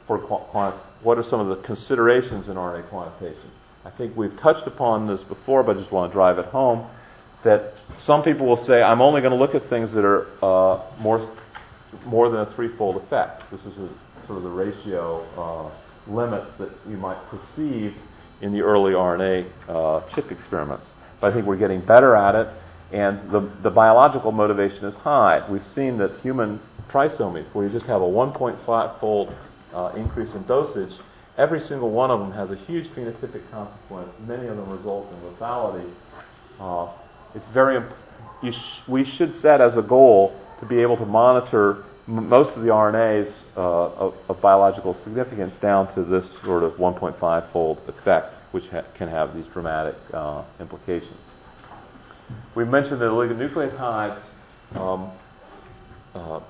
for 0.07 0.18
quant- 0.18 0.77
what 1.03 1.16
are 1.16 1.22
some 1.22 1.40
of 1.40 1.48
the 1.48 1.62
considerations 1.66 2.48
in 2.48 2.55
RNA 2.57 2.88
quantitation? 2.90 3.51
I 3.85 3.90
think 3.90 4.14
we've 4.16 4.38
touched 4.40 4.66
upon 4.66 5.07
this 5.07 5.22
before, 5.22 5.62
but 5.62 5.77
I 5.77 5.81
just 5.81 5.92
want 5.92 6.12
to 6.12 6.14
drive 6.14 6.38
it 6.38 6.46
home 6.46 6.87
that 7.44 7.74
some 8.03 8.22
people 8.22 8.46
will 8.46 8.64
say, 8.64 8.83
I'm 8.83 9.01
only 9.01 9.20
going 9.20 9.33
to 9.33 9.38
look 9.38 9.55
at 9.55 9.68
things 9.68 9.92
that 9.92 10.05
are 10.05 10.27
uh, 10.42 10.83
more 11.01 11.31
more 12.05 12.29
than 12.29 12.40
a 12.40 12.55
threefold 12.55 12.96
effect. 13.03 13.51
This 13.51 13.61
is 13.62 13.79
a, 13.79 13.88
sort 14.27 14.38
of 14.38 14.42
the 14.42 14.51
ratio 14.51 15.22
uh, 15.37 15.70
limits 16.11 16.51
that 16.59 16.70
you 16.87 16.96
might 16.96 17.18
perceive 17.31 17.94
in 18.42 18.53
the 18.53 18.61
early 18.61 18.92
RNA 18.92 19.51
uh, 19.68 20.14
chip 20.14 20.31
experiments. 20.31 20.87
But 21.20 21.33
I 21.33 21.35
think 21.35 21.46
we're 21.46 21.57
getting 21.57 21.81
better 21.85 22.14
at 22.14 22.35
it, 22.35 22.48
and 22.92 23.31
the, 23.33 23.51
the 23.62 23.70
biological 23.70 24.33
motivation 24.33 24.85
is 24.85 24.94
high. 24.96 25.48
We've 25.51 25.66
seen 25.74 25.98
that 25.98 26.20
human 26.20 26.61
trisomies, 26.90 27.53
where 27.55 27.66
you 27.66 27.72
just 27.72 27.87
have 27.87 28.03
a 28.03 28.07
1.5 28.07 29.01
fold 29.01 29.35
uh, 29.72 29.92
increase 29.96 30.33
in 30.35 30.46
dosage, 30.46 30.92
every 31.37 31.61
single 31.61 31.90
one 31.90 32.11
of 32.11 32.20
them 32.20 32.33
has 32.33 32.51
a 32.51 32.57
huge 32.64 32.87
phenotypic 32.88 33.51
consequence. 33.51 34.11
Many 34.27 34.46
of 34.46 34.57
them 34.57 34.70
result 34.70 35.11
in 35.12 35.20
lethality. 35.31 35.90
It's 37.35 37.45
very 37.53 37.83
sh- 38.43 38.81
we 38.88 39.05
should 39.05 39.35
set 39.35 39.61
as 39.61 39.77
a 39.77 39.83
goal 39.83 40.38
to 40.61 40.67
be 40.67 40.81
able 40.81 40.97
to 40.97 41.07
monitor 41.07 41.85
m- 42.07 42.29
most 42.29 42.57
of 42.57 42.62
the 42.62 42.69
RNAs 42.69 43.33
uh, 43.57 43.61
of, 43.61 44.14
of, 44.29 44.41
biological 44.41 44.95
significance 45.05 45.55
down 45.59 45.93
to 45.95 46.05
this 46.05 46.27
sort 46.43 46.62
of 46.62 46.73
1.5 46.75 47.53
fold 47.53 47.79
effect, 47.87 48.35
which 48.53 48.67
ha- 48.69 48.85
can 48.97 49.09
have 49.09 49.35
these 49.35 49.47
dramatic 49.47 49.97
uh, 50.12 50.45
implications. 50.61 51.21
We 52.55 52.64
mentioned 52.64 53.01
that 53.01 53.07
oligonucleotides, 53.07 54.23
um, 54.75 55.12
uh, 56.14 56.41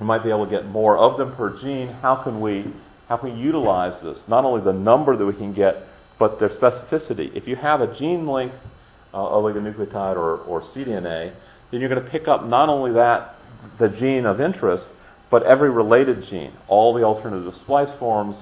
we 0.00 0.06
might 0.06 0.22
be 0.22 0.30
able 0.30 0.44
to 0.44 0.50
get 0.50 0.66
more 0.66 0.98
of 0.98 1.18
them 1.18 1.34
per 1.36 1.58
gene. 1.58 1.88
How 1.88 2.22
can 2.22 2.40
we 2.40 2.66
how 3.08 3.18
can 3.18 3.34
we 3.34 3.40
utilize 3.40 4.00
this? 4.02 4.18
Not 4.28 4.44
only 4.46 4.64
the 4.64 4.72
number 4.72 5.14
that 5.14 5.26
we 5.26 5.34
can 5.34 5.52
get, 5.52 5.86
but 6.18 6.40
their 6.40 6.48
specificity. 6.48 7.34
If 7.36 7.46
you 7.46 7.54
have 7.54 7.82
a 7.82 7.94
gene 7.94 8.26
length 8.26 8.54
uh, 9.14 9.18
oligonucleotide 9.18 10.16
or, 10.16 10.38
or 10.38 10.60
cDNA, 10.60 11.32
then 11.70 11.80
you're 11.80 11.88
going 11.88 12.04
to 12.04 12.10
pick 12.10 12.28
up 12.28 12.44
not 12.44 12.68
only 12.68 12.92
that, 12.92 13.36
the 13.78 13.88
gene 13.88 14.26
of 14.26 14.40
interest, 14.40 14.86
but 15.30 15.42
every 15.44 15.70
related 15.70 16.24
gene, 16.24 16.52
all 16.68 16.92
the 16.92 17.02
alternative 17.02 17.54
splice 17.62 17.90
forms, 17.98 18.36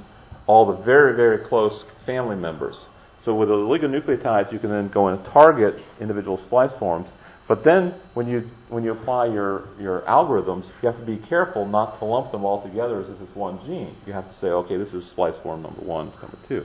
all 0.47 0.67
the 0.67 0.83
very, 0.83 1.15
very 1.15 1.39
close 1.47 1.85
family 2.05 2.37
members. 2.37 2.87
So 3.21 3.35
with 3.35 3.49
oligonucleotides, 3.49 4.53
you 4.53 4.59
can 4.59 4.71
then 4.71 4.89
go 4.89 5.09
and 5.09 5.25
target 5.27 5.77
individual 6.01 6.39
splice 6.39 6.73
forms. 6.79 7.09
But 7.47 7.65
then 7.65 7.95
when 8.15 8.29
you 8.29 8.49
when 8.69 8.83
you 8.83 8.93
apply 8.93 9.27
your, 9.27 9.69
your 9.79 10.01
algorithms, 10.03 10.65
you 10.81 10.89
have 10.89 10.99
to 10.99 11.05
be 11.05 11.19
careful 11.19 11.67
not 11.67 11.99
to 11.99 12.05
lump 12.05 12.33
them 12.33 12.45
all 12.45 12.63
together 12.63 13.01
as 13.01 13.09
if 13.09 13.21
it's 13.21 13.35
one 13.37 13.61
gene. 13.67 13.95
You 14.07 14.13
have 14.13 14.29
to 14.29 14.35
say, 14.37 14.47
okay, 14.49 14.77
this 14.77 14.95
is 14.95 15.07
splice 15.07 15.37
form 15.43 15.63
number 15.63 15.83
one, 15.83 16.07
number 16.23 16.39
two. 16.49 16.65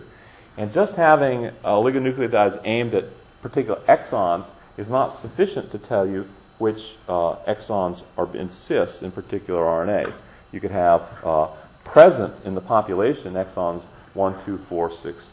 And 0.55 0.73
just 0.73 0.93
having 0.93 1.51
oligonucleotides 1.63 2.61
aimed 2.63 2.95
at 2.95 3.05
particular 3.41 3.81
exons 3.87 4.49
is 4.77 4.87
not 4.89 5.21
sufficient 5.21 5.71
to 5.71 5.79
tell 5.79 6.07
you 6.07 6.25
which 6.57 6.97
uh, 7.07 7.35
exons 7.47 8.03
are 8.17 8.35
in 8.35 8.49
cis 8.49 9.01
in 9.01 9.11
particular 9.11 9.61
RNAs. 9.61 10.15
You 10.51 10.59
could 10.59 10.71
have 10.71 11.01
uh, 11.23 11.55
present 11.85 12.45
in 12.45 12.55
the 12.55 12.61
population 12.61 13.33
exons 13.33 13.83
1, 14.13 14.45
2, 14.45 14.59
4, 14.69 14.91
6, 14.95 15.29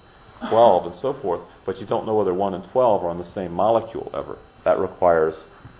12, 0.48 0.86
and 0.86 0.94
so 0.94 1.14
forth, 1.14 1.40
but 1.64 1.78
you 1.78 1.86
don't 1.86 2.06
know 2.06 2.14
whether 2.14 2.34
1 2.34 2.54
and 2.54 2.64
12 2.70 3.04
are 3.04 3.08
on 3.08 3.18
the 3.18 3.24
same 3.24 3.52
molecule 3.52 4.10
ever. 4.14 4.38
That 4.64 4.78
requires 4.78 5.34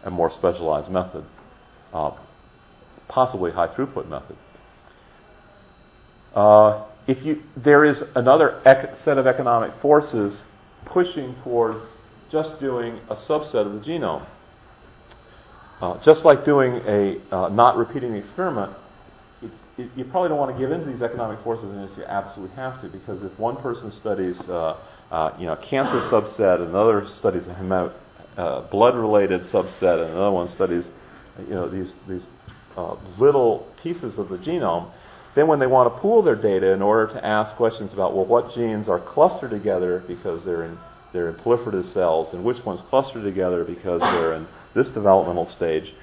a 0.05 0.11
more 0.11 0.31
specialized 0.31 0.91
method, 0.91 1.25
uh, 1.93 2.13
possibly 3.09 3.51
high 3.51 3.69
throughput 3.69 4.09
method. 4.09 4.37
Uh, 6.35 6.87
if 7.07 7.25
you, 7.25 7.43
there 7.57 7.85
is 7.85 8.03
another 8.15 8.61
ec- 8.65 8.97
set 8.97 9.19
of 9.19 9.27
economic 9.27 9.79
forces 9.81 10.43
pushing 10.87 11.35
towards 11.43 11.85
just 12.35 12.59
doing 12.59 12.99
a 13.11 13.15
subset 13.15 13.65
of 13.65 13.73
the 13.75 13.79
genome. 13.79 14.27
Uh, 15.81 16.03
just 16.03 16.25
like 16.25 16.45
doing 16.45 16.83
a 16.85 17.21
uh, 17.33 17.49
not 17.49 17.77
repeating 17.77 18.11
the 18.11 18.19
experiment, 18.19 18.77
it, 19.79 19.89
you 19.95 20.05
probably 20.05 20.31
don't 20.31 20.39
want 20.39 20.53
to 20.53 20.59
give 20.59 20.73
in 20.73 20.81
to 20.81 20.87
these 20.87 21.01
economic 21.01 21.43
forces 21.45 21.67
unless 21.67 21.97
you 21.97 22.03
absolutely 22.05 22.55
have 22.57 22.83
to, 22.83 22.89
because 22.89 23.23
if 23.23 23.39
one 23.39 23.57
person 23.57 23.93
studies, 23.93 24.37
uh, 24.49 24.77
uh 25.13 25.37
you 25.39 25.47
know, 25.47 25.55
cancer 25.57 26.01
subset, 26.11 26.57
and 26.57 26.71
another 26.71 27.07
studies 27.19 27.47
a 27.47 27.55
hemo- 27.55 27.93
uh, 28.37 28.69
blood-related 28.69 29.43
subset, 29.43 30.03
and 30.03 30.11
another 30.11 30.33
one 30.33 30.49
studies, 30.49 30.87
you 31.39 31.55
know, 31.55 31.69
these 31.69 31.93
these 32.09 32.25
uh, 32.77 32.97
little 33.17 33.73
pieces 33.81 34.19
of 34.19 34.29
the 34.29 34.39
genome, 34.39 34.91
then 35.37 35.47
when 35.47 35.61
they 35.61 35.69
want 35.69 35.93
to 35.95 36.01
pool 36.01 36.21
their 36.21 36.35
data 36.35 36.73
in 36.73 36.83
order 36.83 37.13
to 37.13 37.25
ask 37.25 37.55
questions 37.55 37.93
about, 37.93 38.13
well, 38.13 38.27
what 38.27 38.53
genes 38.53 38.89
are 38.89 38.99
clustered 38.99 39.51
together 39.51 40.03
because 40.09 40.45
they're 40.45 40.65
in 40.65 40.77
they're 41.15 41.31
in 41.31 41.37
proliferative 41.37 41.91
cells, 41.95 42.35
and 42.35 42.45
which 42.45 42.63
ones 42.67 42.81
cluster 42.91 43.23
together 43.23 43.65
because 43.65 44.01
they're 44.03 44.35
in 44.35 44.47
this 44.75 44.91
developmental 44.91 45.49
stage 45.49 45.95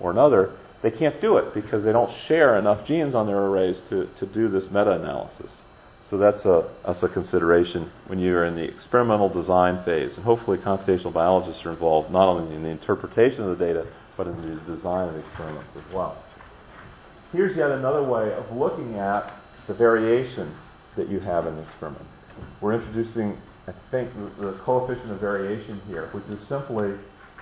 or 0.00 0.10
another, 0.10 0.56
they 0.82 0.90
can't 0.90 1.20
do 1.20 1.36
it 1.36 1.54
because 1.54 1.84
they 1.84 1.92
don't 1.92 2.10
share 2.26 2.58
enough 2.58 2.86
genes 2.86 3.14
on 3.14 3.26
their 3.26 3.38
arrays 3.38 3.80
to, 3.90 4.08
to 4.18 4.26
do 4.26 4.48
this 4.48 4.64
meta-analysis. 4.64 5.52
So 6.08 6.16
that's 6.16 6.44
a, 6.44 6.70
that's 6.86 7.02
a 7.02 7.08
consideration 7.08 7.90
when 8.06 8.18
you're 8.18 8.44
in 8.44 8.54
the 8.54 8.62
experimental 8.62 9.28
design 9.28 9.84
phase. 9.84 10.14
And 10.14 10.24
hopefully 10.24 10.58
computational 10.58 11.12
biologists 11.12 11.64
are 11.66 11.70
involved 11.70 12.10
not 12.10 12.28
only 12.28 12.54
in 12.54 12.62
the 12.62 12.68
interpretation 12.68 13.42
of 13.42 13.58
the 13.58 13.64
data, 13.64 13.86
but 14.16 14.26
in 14.26 14.36
the 14.36 14.74
design 14.74 15.08
of 15.08 15.16
experiments 15.16 15.68
as 15.76 15.94
well. 15.94 16.16
Here's 17.32 17.56
yet 17.56 17.70
another 17.70 18.02
way 18.02 18.32
of 18.32 18.50
looking 18.56 18.94
at 18.94 19.34
the 19.66 19.74
variation 19.74 20.54
that 20.96 21.08
you 21.08 21.20
have 21.20 21.46
in 21.46 21.56
the 21.56 21.62
experiment. 21.62 22.06
We're 22.60 22.74
introducing 22.74 23.36
I 23.66 23.72
think 23.90 24.10
the, 24.38 24.52
coefficient 24.64 25.10
of 25.10 25.20
variation 25.20 25.80
here, 25.88 26.08
which 26.12 26.24
is 26.26 26.38
simply 26.48 26.94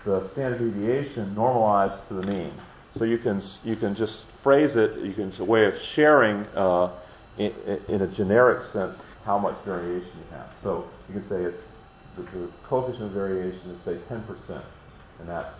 the 0.04 0.30
standard 0.32 0.58
deviation 0.58 1.34
normalized 1.34 2.06
to 2.08 2.14
the 2.14 2.26
mean. 2.26 2.52
So 2.96 3.04
you 3.04 3.18
can 3.18 3.42
you 3.64 3.76
can 3.76 3.94
just 3.94 4.24
phrase 4.42 4.76
it. 4.76 4.98
You 5.00 5.12
can 5.12 5.28
it's 5.28 5.40
a 5.40 5.44
way 5.44 5.66
of 5.66 5.74
sharing 5.94 6.46
uh, 6.54 6.92
in, 7.36 7.52
in, 7.88 8.02
a 8.02 8.06
generic 8.06 8.72
sense 8.72 8.96
how 9.24 9.38
much 9.38 9.56
variation 9.64 10.08
you 10.08 10.36
have. 10.36 10.50
So 10.62 10.88
you 11.08 11.20
can 11.20 11.28
say 11.28 11.42
it's 11.42 11.62
the, 12.16 12.22
the 12.22 12.50
coefficient 12.68 13.06
of 13.06 13.12
variation 13.12 13.70
is 13.70 13.84
say 13.84 13.98
10%, 14.08 14.62
and 15.18 15.28
that 15.28 15.54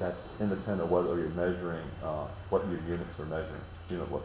that's 0.00 0.18
independent 0.40 0.80
of 0.80 0.90
whether 0.90 1.16
you're 1.18 1.28
measuring 1.30 1.86
uh, 2.02 2.26
what 2.48 2.66
your 2.68 2.80
units 2.80 3.18
are 3.18 3.26
measuring, 3.26 3.62
unitless. 3.88 4.24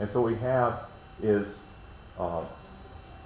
And 0.00 0.08
so 0.12 0.22
what 0.22 0.32
we 0.32 0.38
have 0.38 0.84
is 1.22 1.46
uh, 2.18 2.46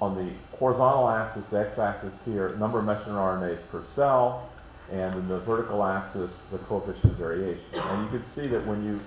on 0.03 0.17
the 0.17 0.33
horizontal 0.57 1.09
axis, 1.09 1.45
the 1.53 1.61
x-axis 1.61 2.13
here, 2.25 2.57
number 2.57 2.81
of 2.81 2.85
messenger 2.85 3.13
RNAs 3.13 3.61
per 3.71 3.85
cell, 3.95 4.51
and 4.91 5.15
in 5.15 5.29
the 5.29 5.39
vertical 5.41 5.85
axis, 5.85 6.29
the 6.51 6.59
coefficient 6.59 7.13
of 7.13 7.19
variation. 7.19 7.63
And 7.73 8.03
you 8.03 8.19
can 8.19 8.29
see 8.35 8.49
that 8.49 8.67
when 8.67 8.85
you 8.85 9.01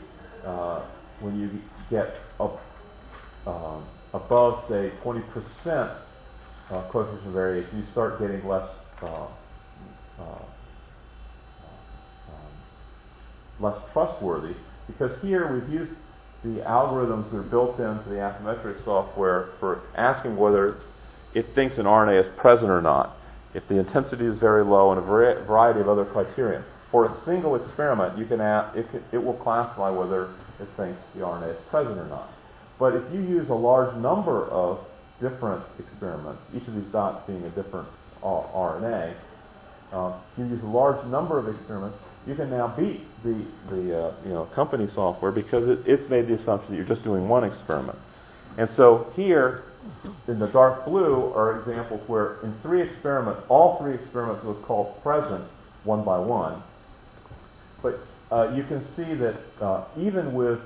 uh, 0.50 0.86
when 1.20 1.38
you 1.38 1.50
get 1.90 2.16
up 2.40 2.62
uh, 3.46 3.82
above, 4.14 4.64
say, 4.70 4.92
20% 5.04 5.22
uh, 6.70 6.90
coefficient 6.90 7.28
of 7.28 7.34
variation, 7.34 7.78
you 7.78 7.86
start 7.92 8.18
getting 8.18 8.48
less 8.48 8.70
uh, 9.02 9.28
uh, 10.18 10.46
um, 12.30 12.54
less 13.60 13.78
trustworthy 13.92 14.56
because 14.88 15.12
here 15.22 15.54
we've 15.54 15.70
used 15.70 15.92
the 16.46 16.62
algorithms 16.62 17.32
that 17.32 17.38
are 17.38 17.42
built 17.42 17.80
into 17.80 18.08
the 18.08 18.16
Affymetrix 18.16 18.86
software 18.86 19.50
for 19.60 19.82
asking 19.96 20.38
whether 20.38 20.78
it 21.34 21.48
thinks 21.56 21.80
an 21.80 21.86
RNA 21.86 22.22
is 22.22 22.28
present 22.38 22.70
or 22.70 22.82
not, 22.82 23.18
if 23.56 23.68
the 23.68 23.80
intensity 23.80 24.26
is 24.26 24.38
very 24.38 24.64
low, 24.64 24.92
and 24.92 25.00
a 25.00 25.02
variety 25.02 25.80
of 25.80 25.90
other 25.90 26.06
criteria. 26.06 26.64
For 26.92 27.08
a 27.08 27.22
single 27.22 27.56
experiment, 27.56 28.18
you 28.18 28.26
can 28.26 28.40
add, 28.42 28.78
it, 28.78 28.86
it 29.12 29.18
will 29.18 29.34
classify 29.34 29.90
whether 29.90 30.26
it 30.60 30.68
thinks 30.78 31.02
the 31.16 31.22
RNA 31.22 31.56
is 31.56 31.62
present 31.70 31.98
or 31.98 32.06
not. 32.06 32.30
But 32.78 32.94
if 32.94 33.12
you 33.12 33.22
use 33.22 33.50
a 33.50 33.56
large 33.56 33.96
number 33.98 34.46
of 34.50 34.86
different 35.20 35.64
experiments, 35.80 36.42
each 36.54 36.68
of 36.68 36.76
these 36.76 36.92
dots 36.92 37.26
being 37.26 37.44
a 37.44 37.50
different 37.50 37.88
RNA, 38.22 39.16
uh, 39.92 40.14
you 40.38 40.46
use 40.46 40.62
a 40.62 40.68
large 40.68 41.04
number 41.08 41.40
of 41.40 41.48
experiments, 41.48 41.98
you 42.28 42.36
can 42.36 42.50
now 42.50 42.68
beat 42.68 43.02
the, 43.24 43.46
the 43.70 44.06
uh, 44.06 44.14
you 44.26 44.32
know, 44.32 44.46
company 44.56 44.88
software 44.88 45.32
because 45.32 45.68
it, 45.68 45.80
it's 45.86 46.10
made 46.10 46.28
the 46.28 46.34
assumption 46.34 46.72
that 46.72 46.78
you're 46.78 46.86
just 46.86 47.04
doing 47.04 47.28
one 47.28 47.44
experiment. 47.44 47.98
And 48.58 48.70
so 48.70 49.12
here, 49.16 49.64
in 50.28 50.40
the 50.40 50.48
dark 50.48 50.86
blue, 50.86 51.32
are 51.34 51.60
examples 51.60 52.02
where 52.08 52.40
in 52.42 52.56
three 52.62 52.82
experiments, 52.82 53.42
all 53.50 53.78
three 53.80 53.94
experiments 53.94 54.44
was 54.44 54.58
called 54.66 55.02
present 55.04 55.44
one 55.84 56.04
by 56.04 56.18
one. 56.18 56.64
But 57.84 58.00
uh, 58.32 58.52
you 58.56 58.64
can 58.64 58.84
see 58.96 59.14
that 59.16 59.36
uh, 59.62 59.86
even 59.98 60.34
with 60.34 60.60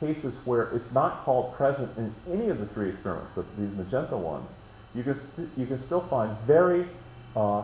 cases 0.00 0.34
where 0.44 0.70
it's 0.70 0.90
not 0.92 1.24
called 1.24 1.54
present 1.54 1.96
in 1.96 2.12
any 2.32 2.48
of 2.48 2.58
the 2.58 2.66
three 2.66 2.90
experiments, 2.90 3.30
the, 3.36 3.44
these 3.56 3.76
magenta 3.76 4.16
ones, 4.16 4.50
you 4.94 5.04
can, 5.04 5.20
st- 5.32 5.48
you 5.56 5.66
can 5.66 5.80
still 5.84 6.06
find 6.08 6.36
very 6.46 6.88
uh, 7.36 7.62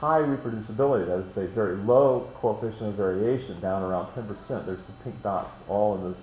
high 0.00 0.20
reproducibility, 0.20 1.06
that 1.06 1.28
is 1.28 1.34
say, 1.34 1.46
very 1.54 1.76
low 1.76 2.32
coefficient 2.40 2.82
of 2.82 2.94
variation, 2.94 3.60
down 3.60 3.82
around 3.82 4.06
10%. 4.14 4.64
There's 4.64 4.78
some 4.78 4.96
pink 5.04 5.22
dots 5.22 5.52
all 5.68 5.94
in 5.96 6.10
this 6.10 6.20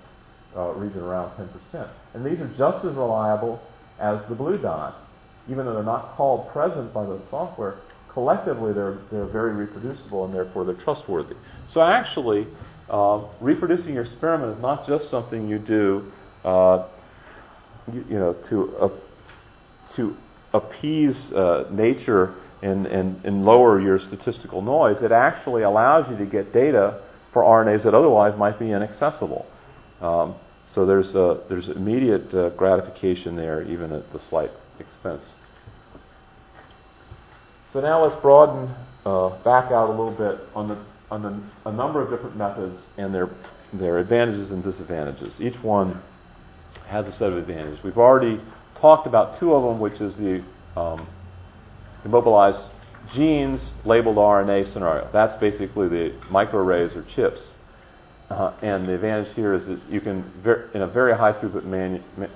uh, 0.56 0.72
region 0.72 1.00
around 1.00 1.30
10%. 1.36 1.88
And 2.14 2.26
these 2.26 2.40
are 2.40 2.48
just 2.58 2.84
as 2.84 2.94
reliable 2.96 3.62
as 4.00 4.20
the 4.28 4.34
blue 4.34 4.58
dots, 4.58 4.96
even 5.48 5.64
though 5.64 5.74
they're 5.74 5.84
not 5.84 6.16
called 6.16 6.50
present 6.52 6.92
by 6.92 7.04
the 7.04 7.22
software. 7.30 7.76
Collectively, 8.12 8.72
they're, 8.72 8.98
they're 9.12 9.26
very 9.26 9.52
reproducible 9.52 10.24
and 10.24 10.34
therefore 10.34 10.64
they're 10.64 10.74
trustworthy. 10.74 11.36
So 11.68 11.80
actually, 11.80 12.48
uh, 12.90 13.28
reproducing 13.40 13.94
your 13.94 14.02
experiment 14.02 14.56
is 14.56 14.62
not 14.62 14.88
just 14.88 15.08
something 15.08 15.48
you 15.48 15.60
do, 15.60 16.10
uh, 16.44 16.88
you, 17.92 18.04
you, 18.08 18.18
know, 18.18 18.34
to 18.50 18.76
uh, 18.78 18.88
to 19.94 20.16
appease 20.52 21.16
uh, 21.32 21.68
nature 21.70 22.34
and, 22.62 22.86
and, 22.86 23.24
and 23.24 23.44
lower 23.44 23.80
your 23.80 23.98
statistical 23.98 24.62
noise. 24.62 25.02
It 25.02 25.12
actually 25.12 25.62
allows 25.62 26.10
you 26.10 26.16
to 26.16 26.26
get 26.26 26.52
data 26.52 27.02
for 27.32 27.42
RNAs 27.42 27.84
that 27.84 27.94
otherwise 27.94 28.36
might 28.36 28.58
be 28.58 28.72
inaccessible. 28.72 29.46
Um, 30.00 30.34
so 30.70 30.84
there's 30.84 31.12
there's 31.12 31.68
immediate 31.68 32.32
uh, 32.34 32.50
gratification 32.50 33.36
there, 33.36 33.62
even 33.62 33.92
at 33.92 34.12
the 34.12 34.20
slight 34.20 34.50
expense. 34.78 35.32
So 37.72 37.80
now 37.80 38.04
let's 38.04 38.20
broaden 38.20 38.74
uh, 39.04 39.30
back 39.42 39.72
out 39.72 39.88
a 39.88 39.90
little 39.90 40.12
bit 40.12 40.40
on 40.54 40.68
the 40.68 40.78
on 41.10 41.22
the, 41.22 41.68
a 41.68 41.72
number 41.72 42.02
of 42.02 42.10
different 42.10 42.36
methods 42.36 42.78
and 42.96 43.14
their 43.14 43.30
their 43.72 43.98
advantages 43.98 44.50
and 44.50 44.62
disadvantages. 44.62 45.40
Each 45.40 45.60
one 45.62 46.00
has 46.86 47.06
a 47.06 47.12
set 47.12 47.32
of 47.32 47.38
advantages. 47.38 47.82
We've 47.82 47.98
already 47.98 48.40
talked 48.80 49.06
about 49.06 49.38
two 49.38 49.54
of 49.54 49.62
them, 49.62 49.80
which 49.80 50.00
is 50.00 50.16
the 50.16 50.42
um, 50.76 51.06
immobilized 52.04 52.70
genes 53.12 53.72
labeled 53.84 54.16
RNA 54.16 54.72
scenario. 54.72 55.08
That's 55.12 55.38
basically 55.40 55.88
the 55.88 56.14
microarrays 56.30 56.94
or 56.96 57.02
chips. 57.02 57.42
Uh, 58.30 58.52
and 58.60 58.86
the 58.86 58.94
advantage 58.94 59.34
here 59.34 59.54
is 59.54 59.66
that 59.66 59.80
you 59.88 60.00
can, 60.00 60.22
ver- 60.42 60.68
in 60.74 60.82
a 60.82 60.86
very 60.86 61.16
high 61.16 61.32
throughput 61.32 61.64
manu- 61.64 62.02
ma- 62.16 62.26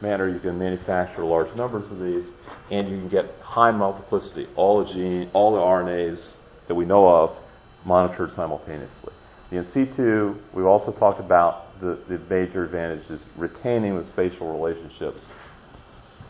manner, 0.00 0.28
you 0.28 0.40
can 0.40 0.58
manufacture 0.58 1.24
large 1.24 1.54
numbers 1.54 1.88
of 1.92 2.00
these, 2.00 2.24
and 2.70 2.88
you 2.88 2.96
can 2.96 3.08
get 3.08 3.26
high 3.40 3.70
multiplicity. 3.70 4.48
All 4.56 4.84
the 4.84 4.92
gene, 4.92 5.30
all 5.32 5.52
the 5.52 5.58
RNAs 5.58 6.20
that 6.66 6.74
we 6.74 6.84
know 6.84 7.08
of, 7.08 7.36
monitored 7.84 8.32
simultaneously. 8.34 9.12
The 9.50 9.58
in 9.58 9.70
situ, 9.70 10.34
we've 10.52 10.66
also 10.66 10.92
talked 10.92 11.20
about 11.20 11.78
the, 11.80 11.98
the 12.08 12.18
major 12.28 12.64
advantage 12.64 13.08
is 13.08 13.20
retaining 13.36 13.96
the 13.96 14.04
spatial 14.06 14.52
relationships. 14.52 15.20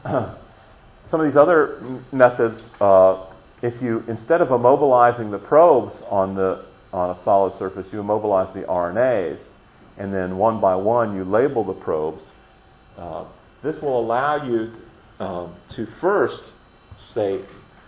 Some 1.11 1.21
of 1.21 1.27
these 1.27 1.37
other 1.37 1.81
methods, 2.13 2.61
uh, 2.81 3.27
if 3.63 3.81
you 3.81 4.05
instead 4.09 4.41
of 4.41 4.49
immobilizing 4.49 5.31
the 5.31 5.39
probes 5.39 5.95
on 6.11 6.35
the 6.35 6.67
on 6.93 7.17
a 7.17 7.25
solid 7.25 7.59
surface, 7.59 7.87
you 7.93 8.01
immobilize 8.01 8.53
the 8.55 8.63
RNAs, 8.63 9.41
and 9.97 10.13
then 10.13 10.37
one 10.37 10.61
by 10.61 10.75
one 10.75 11.17
you 11.17 11.25
label 11.25 11.65
the 11.65 11.73
probes. 11.73 12.23
Uh, 12.97 13.25
this 13.63 13.81
will 13.81 14.01
allow 14.01 14.45
you 14.45 14.73
uh, 15.19 15.49
to 15.71 15.87
first 16.01 16.43
say 17.15 17.41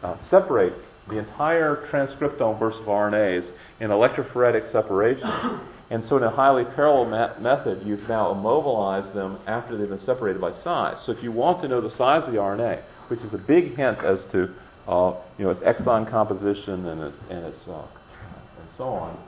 uh, 0.02 0.16
separate 0.28 0.72
the 1.09 1.18
entire 1.18 1.87
transcriptome 1.90 2.59
versus 2.59 2.80
RNAs 2.87 3.50
in 3.80 3.90
electrophoretic 3.90 4.70
separation. 4.72 5.28
And 5.90 6.04
so, 6.04 6.16
in 6.16 6.22
a 6.22 6.30
highly 6.30 6.64
parallel 6.64 7.40
method, 7.40 7.83
you've 7.85 8.09
now 8.09 8.30
immobilized 8.30 9.12
them 9.12 9.38
after 9.46 9.76
they've 9.76 9.88
been 9.88 9.98
separated 9.98 10.40
by 10.40 10.52
size. 10.52 10.98
So, 11.04 11.11
if 11.11 11.22
you 11.22 11.33
want 11.33 11.61
to 11.62 11.68
know 11.68 11.80
the 11.80 11.90
size 11.90 12.24
of 12.24 12.33
the 12.33 12.38
RNA, 12.38 12.80
which 13.11 13.20
is 13.20 13.35
a 13.35 13.38
big 13.38 13.77
hint 13.77 13.99
as 13.99 14.25
to 14.27 14.55
uh, 14.88 15.14
you 15.38 15.44
know 15.44 15.51
its 15.51 15.61
exon 15.61 16.09
composition 16.09 16.87
and 16.87 17.03
its, 17.03 17.16
and 17.29 17.44
its 17.44 17.68
uh, 17.68 17.83
and 17.83 18.68
so 18.77 18.85
on, 18.85 19.18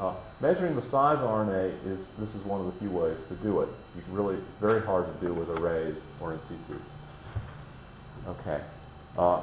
uh, 0.00 0.14
measuring 0.40 0.74
the 0.74 0.82
size 0.90 1.18
of 1.18 1.28
RNA 1.28 1.86
is 1.86 1.98
this 2.18 2.30
is 2.30 2.44
one 2.44 2.60
of 2.60 2.72
the 2.72 2.78
few 2.80 2.90
ways 2.90 3.18
to 3.28 3.36
do 3.36 3.60
it. 3.60 3.68
You 3.94 4.02
can 4.02 4.12
really 4.14 4.36
it's 4.36 4.60
very 4.60 4.80
hard 4.80 5.06
to 5.06 5.26
do 5.26 5.34
with 5.34 5.48
arrays 5.50 5.96
or 6.20 6.32
in 6.32 6.40
situs. 6.40 6.82
Okay. 8.26 8.60
Uh, 9.16 9.42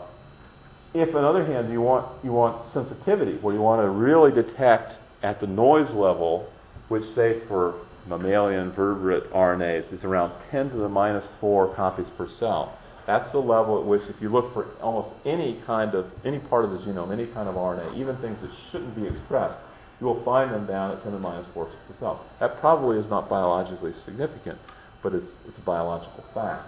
if, 0.94 1.16
on 1.16 1.24
the 1.24 1.28
other 1.28 1.46
hand, 1.46 1.72
you 1.72 1.82
want, 1.82 2.24
you 2.24 2.32
want 2.32 2.72
sensitivity, 2.72 3.38
where 3.38 3.54
you 3.54 3.62
want 3.62 3.82
to 3.82 3.90
really 3.90 4.32
detect 4.32 4.98
at 5.24 5.40
the 5.40 5.48
noise 5.48 5.90
level, 5.92 6.52
which, 6.90 7.04
say, 7.16 7.40
for 7.48 7.76
mammalian 8.06 8.72
vertebrate 8.72 9.24
RNAs 9.32 9.92
is 9.92 10.04
around 10.04 10.34
10 10.52 10.70
to 10.72 10.78
the 10.78 10.90
minus 10.90 11.26
4 11.40 11.74
copies 11.74 12.10
per 12.12 12.28
cell. 12.28 12.78
That's 13.06 13.32
the 13.32 13.40
level 13.40 13.80
at 13.80 13.86
which, 13.86 14.04
if 14.10 14.22
you 14.22 14.30
look 14.30 14.54
for 14.54 14.68
almost 14.82 15.10
any 15.26 15.62
kind 15.66 15.94
of, 15.94 16.10
any 16.24 16.40
part 16.40 16.66
of 16.66 16.72
the 16.72 16.78
genome, 16.78 17.12
any 17.12 17.28
kind 17.28 17.50
of 17.50 17.56
RNA, 17.56 17.98
even 17.98 18.16
things 18.18 18.40
that 18.42 18.52
shouldn't 18.72 18.96
be 18.96 19.06
expressed, 19.06 19.60
you 20.00 20.08
will 20.08 20.24
find 20.24 20.52
them 20.52 20.66
down 20.66 20.92
at 20.92 21.04
10 21.04 21.06
to 21.06 21.12
the 21.12 21.20
minus 21.20 21.48
4 21.54 21.66
per 21.66 21.72
cell. 22.00 22.26
That 22.40 22.60
probably 22.60 22.98
is 22.98 23.08
not 23.08 23.30
biologically 23.30 23.94
significant, 24.06 24.58
but 25.02 25.14
it's, 25.14 25.32
it's 25.48 25.58
a 25.58 25.62
biological 25.62 26.24
fact. 26.34 26.66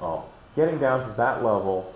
Uh, 0.00 0.22
getting 0.56 0.78
down 0.78 1.08
to 1.08 1.16
that 1.16 1.44
level 1.44 1.94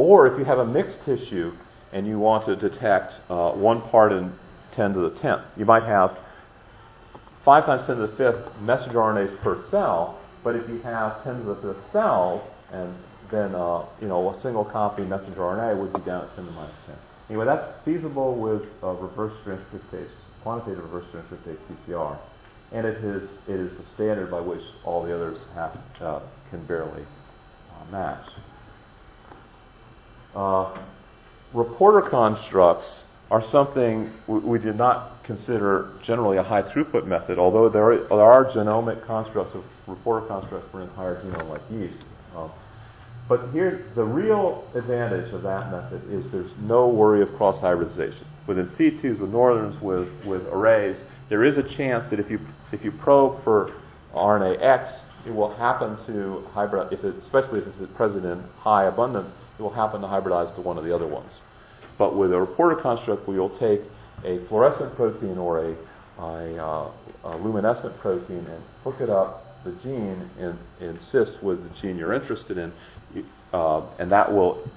or 0.00 0.26
if 0.26 0.38
you 0.38 0.46
have 0.46 0.58
a 0.58 0.64
mixed 0.64 1.04
tissue 1.04 1.52
and 1.92 2.06
you 2.06 2.18
want 2.18 2.46
to 2.46 2.56
detect 2.56 3.12
uh, 3.28 3.52
one 3.52 3.82
part 3.82 4.12
in 4.12 4.32
10 4.72 4.94
to 4.94 5.00
the 5.00 5.10
10th, 5.10 5.44
you 5.58 5.66
might 5.66 5.82
have 5.82 6.16
5 7.44 7.66
times 7.66 7.86
10 7.86 7.96
to 7.96 8.06
the 8.06 8.12
5th 8.16 8.60
messenger 8.62 8.96
RNAs 8.96 9.38
per 9.42 9.62
cell, 9.70 10.18
but 10.42 10.56
if 10.56 10.66
you 10.70 10.78
have 10.80 11.22
10 11.24 11.40
to 11.40 11.44
the 11.44 11.56
5th 11.56 11.92
cells, 11.92 12.42
and 12.72 12.94
then 13.30 13.54
uh, 13.54 13.84
you 14.00 14.08
know 14.08 14.30
a 14.30 14.40
single 14.40 14.64
copy 14.64 15.02
messenger 15.02 15.40
RNA 15.40 15.78
would 15.78 15.92
be 15.92 16.00
down 16.00 16.24
at 16.24 16.36
10 16.36 16.44
to 16.44 16.50
the 16.50 16.56
minus 16.56 16.74
10. 16.86 16.96
Anyway, 17.28 17.44
that's 17.44 17.84
feasible 17.84 18.34
with 18.34 18.62
uh, 18.82 18.88
reverse 18.94 19.32
transcriptase, 19.44 20.10
quantitative 20.42 20.82
reverse 20.82 21.06
transcriptase 21.12 21.58
PCR, 21.86 22.18
and 22.72 22.86
it 22.86 22.96
is 23.04 23.28
it 23.46 23.54
is 23.60 23.76
the 23.76 23.84
standard 23.94 24.30
by 24.30 24.40
which 24.40 24.62
all 24.84 25.02
the 25.02 25.14
others 25.14 25.38
have 25.54 25.78
uh, 26.00 26.20
can 26.50 26.64
barely 26.66 27.02
uh, 27.02 27.90
match. 27.92 28.26
Uh, 30.34 30.76
reporter 31.52 32.08
constructs 32.08 33.04
are 33.30 33.42
something 33.42 34.12
we, 34.26 34.38
we, 34.40 34.58
did 34.58 34.76
not 34.76 35.22
consider 35.22 35.92
generally 36.02 36.36
a 36.36 36.42
high 36.42 36.62
throughput 36.62 37.06
method, 37.06 37.38
although 37.38 37.68
there 37.68 37.92
are, 37.92 37.98
there 38.08 38.20
are 38.20 38.44
genomic 38.44 39.04
constructs 39.06 39.54
of 39.54 39.64
reporter 39.86 40.26
constructs 40.26 40.68
for 40.72 40.82
entire 40.82 41.22
genome 41.22 41.48
like 41.48 41.62
yeast. 41.70 41.94
Um, 42.36 42.50
but 43.28 43.50
here, 43.52 43.84
the 43.94 44.04
real 44.04 44.64
advantage 44.74 45.32
of 45.32 45.42
that 45.42 45.70
method 45.70 46.02
is 46.12 46.30
there's 46.32 46.50
no 46.62 46.88
worry 46.88 47.22
of 47.22 47.32
cross 47.36 47.60
hybridization. 47.60 48.26
With 48.46 48.58
in 48.58 48.68
situs, 48.68 49.20
with 49.20 49.30
northerns, 49.30 49.80
with, 49.80 50.08
with 50.24 50.46
arrays, 50.48 50.96
there 51.28 51.44
is 51.44 51.56
a 51.56 51.62
chance 51.62 52.08
that 52.10 52.18
if 52.18 52.28
you 52.28 52.40
if 52.72 52.84
you 52.84 52.90
probe 52.90 53.44
for 53.44 53.72
RNA 54.14 54.60
X, 54.60 54.90
it 55.26 55.34
will 55.34 55.54
happen 55.54 55.96
to 56.06 56.44
hybridize, 56.54 56.92
if 56.92 57.04
it, 57.04 57.14
especially 57.22 57.60
if 57.60 57.66
it's 57.68 57.92
present 57.94 58.24
in 58.24 58.42
high 58.58 58.84
abundance, 58.84 59.32
it 59.58 59.62
will 59.62 59.72
happen 59.72 60.00
to 60.00 60.06
hybridize 60.06 60.54
to 60.56 60.60
one 60.60 60.78
of 60.78 60.84
the 60.84 60.94
other 60.94 61.06
ones. 61.06 61.40
But 61.98 62.16
with 62.16 62.32
a 62.32 62.40
reporter 62.40 62.76
construct, 62.76 63.28
we 63.28 63.38
will 63.38 63.56
take 63.58 63.82
a 64.24 64.44
fluorescent 64.46 64.96
protein 64.96 65.38
or 65.38 65.58
a, 65.58 65.76
a, 66.18 66.56
uh, 66.56 66.90
a 67.24 67.36
luminescent 67.36 67.96
protein 68.00 68.46
and 68.46 68.62
hook 68.82 69.00
it 69.00 69.10
up 69.10 69.49
the 69.64 69.72
gene 69.82 70.30
and 70.38 70.58
in 70.80 71.00
cis 71.00 71.40
with 71.42 71.62
the 71.62 71.80
gene 71.80 71.98
you're 71.98 72.12
interested 72.12 72.58
in, 72.58 72.72
uh, 73.52 73.82
and 73.98 74.10
that 74.10 74.32
will 74.32 74.68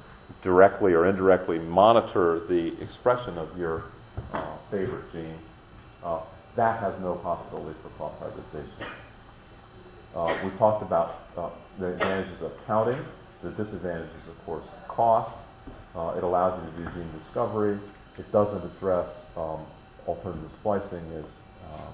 directly 0.41 0.93
or 0.93 1.07
indirectly 1.07 1.59
monitor 1.59 2.41
the 2.47 2.79
expression 2.81 3.37
of 3.37 3.57
your 3.57 3.85
uh, 4.33 4.57
favorite 4.69 5.11
gene. 5.11 5.37
Uh, 6.03 6.21
that 6.55 6.79
has 6.79 6.93
no 7.01 7.15
possibility 7.15 7.77
for 7.81 7.89
cross 7.89 8.13
hybridization. 8.19 8.87
Uh, 10.15 10.37
we 10.43 10.51
talked 10.57 10.83
about 10.83 11.21
uh, 11.37 11.49
the 11.79 11.93
advantages 11.93 12.41
of 12.41 12.51
counting. 12.67 13.03
The 13.41 13.49
disadvantage 13.51 14.09
is, 14.21 14.29
of 14.29 14.45
course, 14.45 14.65
cost. 14.87 15.31
Uh, 15.95 16.13
it 16.17 16.23
allows 16.23 16.61
you 16.61 16.71
to 16.71 16.89
do 16.89 16.95
gene 16.97 17.09
discovery. 17.23 17.79
It 18.17 18.31
doesn't 18.31 18.63
address 18.63 19.07
um, 19.35 19.65
alternative 20.07 20.51
splicing. 20.59 21.03
Is 21.13 21.25
um, 21.73 21.93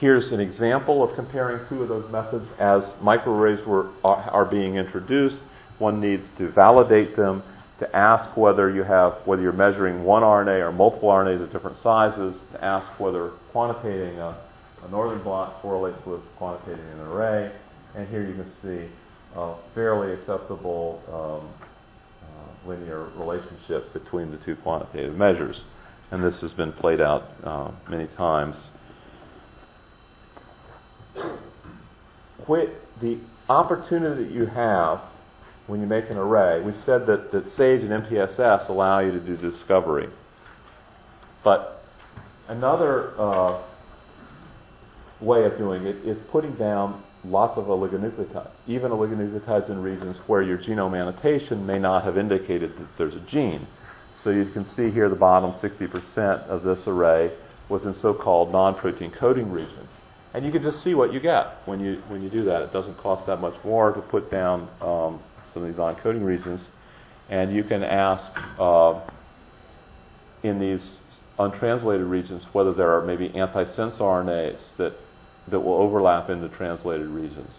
Here's 0.00 0.30
an 0.32 0.40
example 0.40 1.02
of 1.02 1.14
comparing 1.14 1.66
two 1.68 1.82
of 1.82 1.88
those 1.88 2.10
methods 2.10 2.48
as 2.58 2.84
microarrays 3.02 3.64
were, 3.66 3.90
are, 4.04 4.16
are 4.30 4.44
being 4.44 4.76
introduced. 4.76 5.40
One 5.78 6.00
needs 6.00 6.28
to 6.38 6.48
validate 6.50 7.16
them 7.16 7.42
to 7.80 7.96
ask 7.96 8.36
whether 8.36 8.70
you 8.70 8.82
have 8.82 9.14
whether 9.24 9.42
you're 9.42 9.52
measuring 9.52 10.02
one 10.02 10.22
RNA 10.22 10.60
or 10.60 10.72
multiple 10.72 11.08
RNAs 11.08 11.42
of 11.42 11.52
different 11.52 11.76
sizes, 11.78 12.36
to 12.52 12.64
ask 12.64 12.86
whether 12.98 13.30
quantitating 13.52 14.18
a 14.18 14.36
a 14.84 14.88
northern 14.90 15.22
blot 15.22 15.60
correlates 15.60 16.04
with 16.06 16.20
quantitating 16.36 16.84
an 16.84 17.00
array, 17.00 17.50
and 17.94 18.08
here 18.08 18.22
you 18.22 18.34
can 18.34 18.50
see 18.62 18.88
a 19.34 19.54
fairly 19.74 20.12
acceptable 20.12 21.02
um, 21.08 21.48
uh, 22.22 22.68
linear 22.68 23.08
relationship 23.16 23.92
between 23.92 24.30
the 24.30 24.36
two 24.38 24.56
quantitative 24.56 25.16
measures. 25.16 25.62
And 26.10 26.22
this 26.22 26.40
has 26.40 26.52
been 26.52 26.72
played 26.72 27.00
out 27.00 27.30
uh, 27.44 27.70
many 27.88 28.06
times. 28.08 28.56
The 32.48 33.18
opportunity 33.48 34.24
that 34.24 34.32
you 34.32 34.46
have 34.46 35.00
when 35.66 35.80
you 35.80 35.86
make 35.86 36.08
an 36.08 36.16
array, 36.16 36.62
we 36.62 36.72
said 36.86 37.06
that, 37.06 37.30
that 37.30 37.46
SAGE 37.48 37.82
and 37.82 37.90
MPSS 38.04 38.70
allow 38.70 39.00
you 39.00 39.12
to 39.12 39.20
do 39.20 39.36
discovery. 39.36 40.08
But 41.44 41.84
another 42.48 43.12
uh, 43.20 43.62
way 45.20 45.44
of 45.44 45.58
doing 45.58 45.84
it 45.84 45.96
is 45.96 46.18
putting 46.30 46.54
down 46.54 47.02
lots 47.22 47.58
of 47.58 47.66
oligonucleotides, 47.66 48.50
even 48.66 48.92
oligonucleotides 48.92 49.68
in 49.68 49.82
regions 49.82 50.16
where 50.26 50.40
your 50.40 50.56
genome 50.56 50.98
annotation 50.98 51.66
may 51.66 51.78
not 51.78 52.02
have 52.04 52.16
indicated 52.16 52.76
that 52.78 52.88
there's 52.96 53.14
a 53.14 53.20
gene. 53.20 53.66
So 54.24 54.30
you 54.30 54.46
can 54.46 54.64
see 54.64 54.90
here 54.90 55.10
the 55.10 55.16
bottom 55.16 55.52
60% 55.52 56.46
of 56.48 56.62
this 56.62 56.86
array 56.86 57.30
was 57.68 57.84
in 57.84 57.94
so-called 57.94 58.52
non-protein 58.52 59.10
coding 59.10 59.52
regions. 59.52 59.90
And 60.34 60.44
you 60.44 60.52
can 60.52 60.62
just 60.62 60.82
see 60.84 60.94
what 60.94 61.12
you 61.12 61.20
get 61.20 61.56
when 61.64 61.80
you 61.80 62.02
when 62.08 62.22
you 62.22 62.28
do 62.28 62.44
that. 62.44 62.62
It 62.62 62.72
doesn't 62.72 62.98
cost 62.98 63.26
that 63.26 63.40
much 63.40 63.54
more 63.64 63.92
to 63.92 64.00
put 64.00 64.30
down 64.30 64.68
um, 64.80 65.20
some 65.52 65.62
of 65.62 65.68
these 65.68 65.78
non-coding 65.78 66.22
regions, 66.22 66.60
and 67.30 67.54
you 67.54 67.64
can 67.64 67.82
ask 67.82 68.30
uh, 68.58 69.00
in 70.42 70.58
these 70.58 71.00
untranslated 71.38 72.06
regions 72.06 72.44
whether 72.52 72.74
there 72.74 72.90
are 72.90 73.04
maybe 73.04 73.30
antisense 73.30 73.98
RNAs 73.98 74.76
that 74.76 74.94
that 75.50 75.60
will 75.60 75.74
overlap 75.74 76.28
into 76.30 76.48
translated 76.50 77.06
regions. 77.06 77.54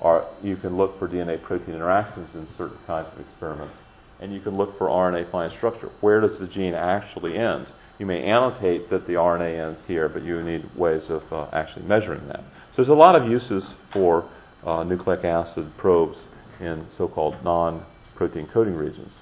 Or 0.00 0.26
you 0.42 0.56
can 0.56 0.76
look 0.76 0.98
for 0.98 1.08
DNA 1.08 1.42
protein 1.42 1.74
interactions 1.74 2.34
in 2.34 2.46
certain 2.58 2.78
kinds 2.86 3.08
of 3.12 3.20
experiments. 3.20 3.76
And 4.20 4.32
you 4.32 4.40
can 4.40 4.56
look 4.56 4.76
for 4.78 4.88
RNA 4.88 5.30
fine 5.30 5.50
structure. 5.50 5.90
Where 6.00 6.20
does 6.20 6.38
the 6.38 6.46
gene 6.46 6.74
actually 6.74 7.36
end? 7.36 7.66
You 7.98 8.06
may 8.06 8.22
annotate 8.24 8.90
that 8.90 9.06
the 9.06 9.14
RNA 9.14 9.68
ends 9.68 9.82
here, 9.86 10.08
but 10.08 10.24
you 10.24 10.42
need 10.42 10.74
ways 10.74 11.10
of 11.10 11.22
uh, 11.32 11.48
actually 11.52 11.86
measuring 11.86 12.26
that. 12.26 12.40
So 12.40 12.76
there's 12.76 12.88
a 12.88 12.94
lot 12.94 13.14
of 13.14 13.30
uses 13.30 13.74
for 13.92 14.28
uh, 14.64 14.82
nucleic 14.82 15.24
acid 15.24 15.70
probes 15.78 16.26
in 16.60 16.86
so-called 16.96 17.36
non-protein 17.44 18.48
coding 18.48 18.74
regions, 18.74 19.12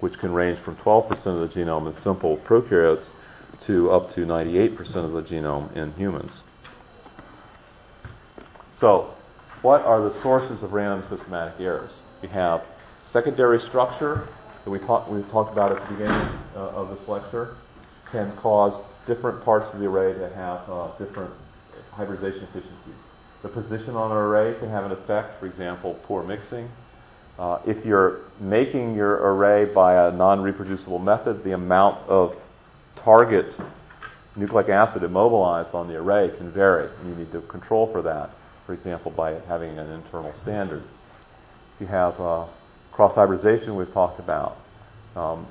which 0.00 0.18
can 0.18 0.32
range 0.32 0.58
from 0.58 0.76
12% 0.76 1.10
of 1.10 1.48
the 1.48 1.54
genome 1.54 1.94
in 1.94 2.02
simple 2.02 2.38
prokaryotes 2.38 3.06
to 3.66 3.90
up 3.92 4.12
to 4.14 4.22
98% 4.22 4.96
of 4.96 5.12
the 5.12 5.22
genome 5.22 5.74
in 5.76 5.92
humans. 5.92 6.32
So, 8.80 9.14
what 9.62 9.82
are 9.82 10.02
the 10.10 10.20
sources 10.20 10.62
of 10.64 10.72
random 10.72 11.08
systematic 11.08 11.60
errors? 11.60 12.02
We 12.20 12.28
have 12.28 12.64
secondary 13.12 13.60
structure 13.60 14.28
that 14.64 14.70
we, 14.70 14.80
talk, 14.80 15.08
we 15.08 15.22
talked 15.30 15.52
about 15.52 15.70
at 15.70 15.82
the 15.82 15.94
beginning 15.94 16.38
uh, 16.56 16.70
of 16.70 16.88
this 16.88 17.08
lecture 17.08 17.56
can 18.10 18.36
cause 18.36 18.82
different 19.06 19.44
parts 19.44 19.72
of 19.72 19.80
the 19.80 19.86
array 19.86 20.12
to 20.14 20.34
have 20.34 20.68
uh, 20.68 20.96
different 20.98 21.32
hybridization 21.92 22.44
efficiencies. 22.44 22.94
The 23.42 23.48
position 23.48 23.94
on 23.94 24.10
an 24.10 24.16
array 24.16 24.58
can 24.58 24.70
have 24.70 24.84
an 24.84 24.92
effect, 24.92 25.38
for 25.38 25.46
example, 25.46 25.98
poor 26.04 26.22
mixing. 26.22 26.68
Uh, 27.38 27.58
if 27.66 27.84
you're 27.84 28.20
making 28.40 28.94
your 28.94 29.14
array 29.34 29.64
by 29.64 30.08
a 30.08 30.12
non-reproducible 30.12 30.98
method, 30.98 31.44
the 31.44 31.52
amount 31.52 31.98
of 32.08 32.34
target 32.96 33.46
nucleic 34.36 34.68
acid 34.68 35.02
immobilized 35.02 35.74
on 35.74 35.88
the 35.88 35.96
array 35.96 36.30
can 36.36 36.50
vary, 36.50 36.88
and 37.00 37.08
you 37.10 37.14
need 37.16 37.32
to 37.32 37.40
control 37.42 37.90
for 37.92 38.02
that, 38.02 38.30
for 38.66 38.72
example, 38.72 39.10
by 39.10 39.32
having 39.46 39.78
an 39.78 39.90
internal 39.90 40.32
standard. 40.42 40.82
If 41.74 41.82
you 41.82 41.86
have 41.88 42.18
uh, 42.20 42.46
cross-hybridization 42.92 43.76
we've 43.76 43.92
talked 43.92 44.20
about, 44.20 44.56
um, 45.16 45.46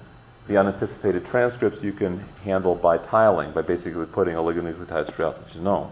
the 0.48 0.58
unanticipated 0.58 1.26
transcripts 1.26 1.82
you 1.82 1.94
can 1.94 2.20
handle 2.44 2.76
by 2.76 2.98
tiling, 2.98 3.54
by 3.54 3.62
basically 3.62 4.06
putting 4.06 4.36
oligonucleotides 4.36 5.14
throughout 5.16 5.36
the 5.44 5.60
genome. 5.60 5.92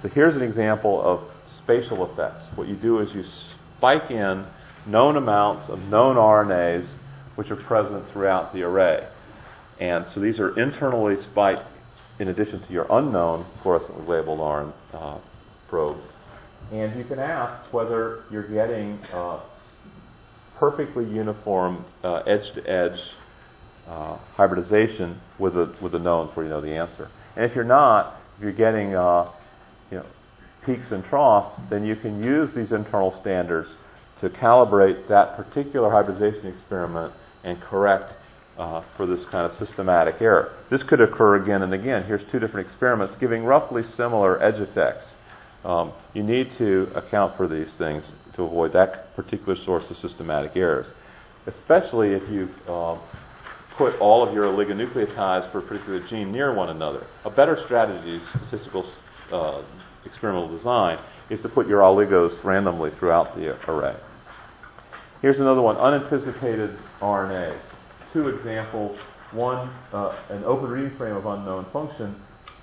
So 0.00 0.08
here's 0.08 0.36
an 0.36 0.42
example 0.42 1.02
of 1.02 1.28
spatial 1.62 2.10
effects. 2.10 2.44
What 2.54 2.68
you 2.68 2.76
do 2.76 3.00
is 3.00 3.12
you 3.12 3.24
spike 3.76 4.10
in 4.10 4.46
known 4.86 5.16
amounts 5.16 5.68
of 5.68 5.80
known 5.80 6.16
RNAs 6.16 6.86
which 7.34 7.50
are 7.50 7.56
present 7.56 8.04
throughout 8.12 8.52
the 8.52 8.62
array. 8.62 9.06
And 9.78 10.06
so 10.12 10.20
these 10.20 10.38
are 10.38 10.58
internally 10.58 11.20
spiked 11.22 11.66
in 12.18 12.28
addition 12.28 12.60
to 12.66 12.72
your 12.72 12.86
unknown 12.90 13.46
fluorescently 13.62 14.06
labeled 14.06 14.40
RNA 14.40 14.72
uh, 14.92 15.18
probes. 15.68 16.02
And 16.72 16.96
you 16.96 17.04
can 17.04 17.18
ask 17.18 17.72
whether 17.72 18.24
you're 18.30 18.48
getting 18.48 18.98
uh, 19.12 19.40
perfectly 20.58 21.04
uniform 21.04 21.84
edge 22.04 22.52
to 22.52 22.62
edge 22.70 23.00
hybridization 24.36 25.20
with 25.38 25.54
the, 25.54 25.74
with 25.82 25.92
the 25.92 25.98
knowns 25.98 26.34
where 26.36 26.44
you 26.44 26.50
know 26.50 26.60
the 26.60 26.74
answer. 26.74 27.08
And 27.36 27.44
if 27.44 27.54
you're 27.54 27.64
not, 27.64 28.20
if 28.36 28.42
you're 28.42 28.52
getting 28.52 28.94
uh, 28.94 29.32
you 29.90 29.98
know, 29.98 30.06
peaks 30.64 30.92
and 30.92 31.04
troughs, 31.04 31.60
then 31.70 31.84
you 31.84 31.96
can 31.96 32.22
use 32.22 32.54
these 32.54 32.72
internal 32.72 33.18
standards 33.20 33.68
to 34.20 34.28
calibrate 34.28 35.08
that 35.08 35.36
particular 35.36 35.90
hybridization 35.90 36.46
experiment 36.46 37.12
and 37.42 37.60
correct 37.60 38.12
uh, 38.58 38.84
for 38.96 39.06
this 39.06 39.24
kind 39.24 39.50
of 39.50 39.56
systematic 39.56 40.20
error. 40.20 40.52
This 40.70 40.82
could 40.82 41.00
occur 41.00 41.42
again 41.42 41.62
and 41.62 41.72
again. 41.72 42.04
Here's 42.04 42.24
two 42.30 42.38
different 42.38 42.68
experiments 42.68 43.14
giving 43.18 43.44
roughly 43.44 43.82
similar 43.82 44.42
edge 44.42 44.60
effects. 44.60 45.14
Um, 45.64 45.92
you 46.14 46.22
need 46.22 46.52
to 46.58 46.88
account 46.94 47.36
for 47.36 47.48
these 47.48 47.74
things 47.76 48.12
to 48.34 48.42
avoid 48.42 48.72
that 48.74 49.14
particular 49.16 49.56
source 49.56 49.84
of 49.90 49.96
systematic 49.96 50.52
errors, 50.56 50.86
especially 51.46 52.12
if 52.12 52.28
you 52.30 52.48
uh, 52.68 52.98
put 53.80 53.98
all 53.98 54.22
of 54.22 54.34
your 54.34 54.44
oligonucleotides 54.44 55.50
for 55.50 55.60
a 55.60 55.62
particular 55.62 56.06
gene 56.06 56.30
near 56.30 56.52
one 56.54 56.68
another. 56.68 57.06
A 57.24 57.30
better 57.30 57.58
strategy, 57.64 58.20
statistical 58.46 58.84
uh, 59.32 59.62
experimental 60.04 60.54
design 60.54 60.98
is 61.30 61.40
to 61.40 61.48
put 61.48 61.66
your 61.66 61.80
oligos 61.80 62.44
randomly 62.44 62.90
throughout 62.90 63.34
the 63.34 63.56
array. 63.70 63.96
Here's 65.22 65.40
another 65.40 65.62
one, 65.62 65.78
unanticipated 65.78 66.76
RNAs. 67.00 67.58
Two 68.12 68.28
examples. 68.28 68.98
One, 69.32 69.70
uh, 69.94 70.14
an 70.28 70.44
open 70.44 70.68
reading 70.68 70.94
frame 70.98 71.16
of 71.16 71.24
unknown 71.24 71.64
function. 71.72 72.14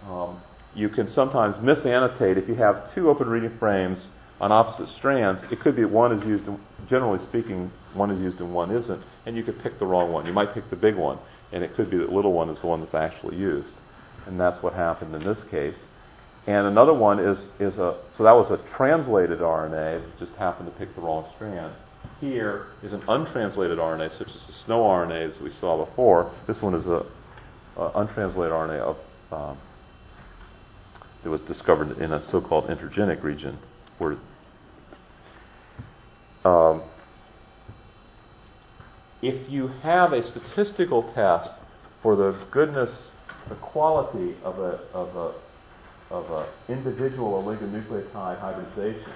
Um, 0.08 0.39
you 0.75 0.88
can 0.88 1.08
sometimes 1.08 1.56
misannotate 1.56 2.38
if 2.38 2.47
you 2.47 2.53
have 2.53 2.93
two 2.93 3.10
open 3.10 3.27
reading 3.27 3.58
frames 3.58 4.10
on 4.39 4.51
opposite 4.51 4.95
strands. 4.95 5.41
It 5.51 5.62
could 5.62 5.75
be 5.75 5.86
one 5.86 6.12
is 6.12 6.23
used, 6.23 6.43
generally 6.88 7.25
speaking, 7.25 7.71
one 7.98 8.12
is 8.12 8.20
used 8.20 8.40
and 8.40 8.54
one 8.54 8.72
isn't, 8.72 9.02
and 9.26 9.36
you 9.36 9.44
could 9.44 9.62
pick 9.62 9.80
the 9.80 9.86
wrong 9.86 10.12
one. 10.12 10.26
You 10.26 10.34
might 10.34 10.54
pick 10.54 10.70
the 10.70 10.76
big 10.76 10.96
one, 10.96 11.20
and 11.52 11.64
it 11.64 11.76
could 11.76 11.90
be 11.90 11.98
that 11.98 12.12
little 12.12 12.34
one 12.34 12.50
is 12.50 12.60
the 12.62 12.68
one 12.68 12.80
that's 12.82 12.94
actually 12.94 13.38
used. 13.38 13.70
And 14.26 14.40
that's 14.40 14.62
what 14.62 14.74
happened 14.74 15.16
in 15.16 15.24
this 15.24 15.42
case. 15.50 15.78
And 16.48 16.66
another 16.66 16.94
one 16.94 17.20
is, 17.20 17.38
is 17.60 17.78
a, 17.78 17.98
so 18.18 18.24
that 18.24 18.32
was 18.32 18.50
a 18.52 18.58
translated 18.76 19.40
RNA 19.40 20.02
that 20.02 20.20
just 20.20 20.32
happened 20.34 20.72
to 20.72 20.78
pick 20.78 20.96
the 20.96 21.02
wrong 21.02 21.26
strand. 21.36 21.74
Here 22.22 22.68
is 22.84 22.94
an 22.94 23.04
untranslated 23.08 23.78
RNA, 23.78 24.18
such 24.18 24.30
as 24.30 24.48
the 24.48 24.54
SNO 24.54 24.82
RNAs 24.82 25.42
we 25.42 25.52
saw 25.52 25.86
before. 25.86 26.32
This 26.48 26.62
one 26.62 26.74
is 26.74 26.88
a, 26.88 27.06
a 27.76 27.92
untranslated 27.96 28.54
RNA 28.54 28.80
of, 28.80 28.98
um, 29.32 29.58
that 31.24 31.30
was 31.30 31.42
discovered 31.42 31.98
in 32.00 32.14
a 32.14 32.24
so-called 32.30 32.68
intergenic 32.68 33.24
region. 33.24 33.60
Where, 33.98 34.18
um, 36.46 36.82
if 39.28 39.50
you 39.50 39.68
have 39.84 40.13
a 40.13 40.24
statistical 40.24 41.12
test 41.13 41.52
for 42.02 42.16
the 42.16 42.38
goodness, 42.52 43.10
the 43.50 43.56
quality 43.56 44.36
of 44.44 44.60
a, 44.60 44.80
of 44.94 45.16
a 45.16 45.34
of 46.10 46.32
an 46.32 46.46
individual 46.70 47.44
oligonucleotide 47.44 48.40
hybridization 48.40 49.12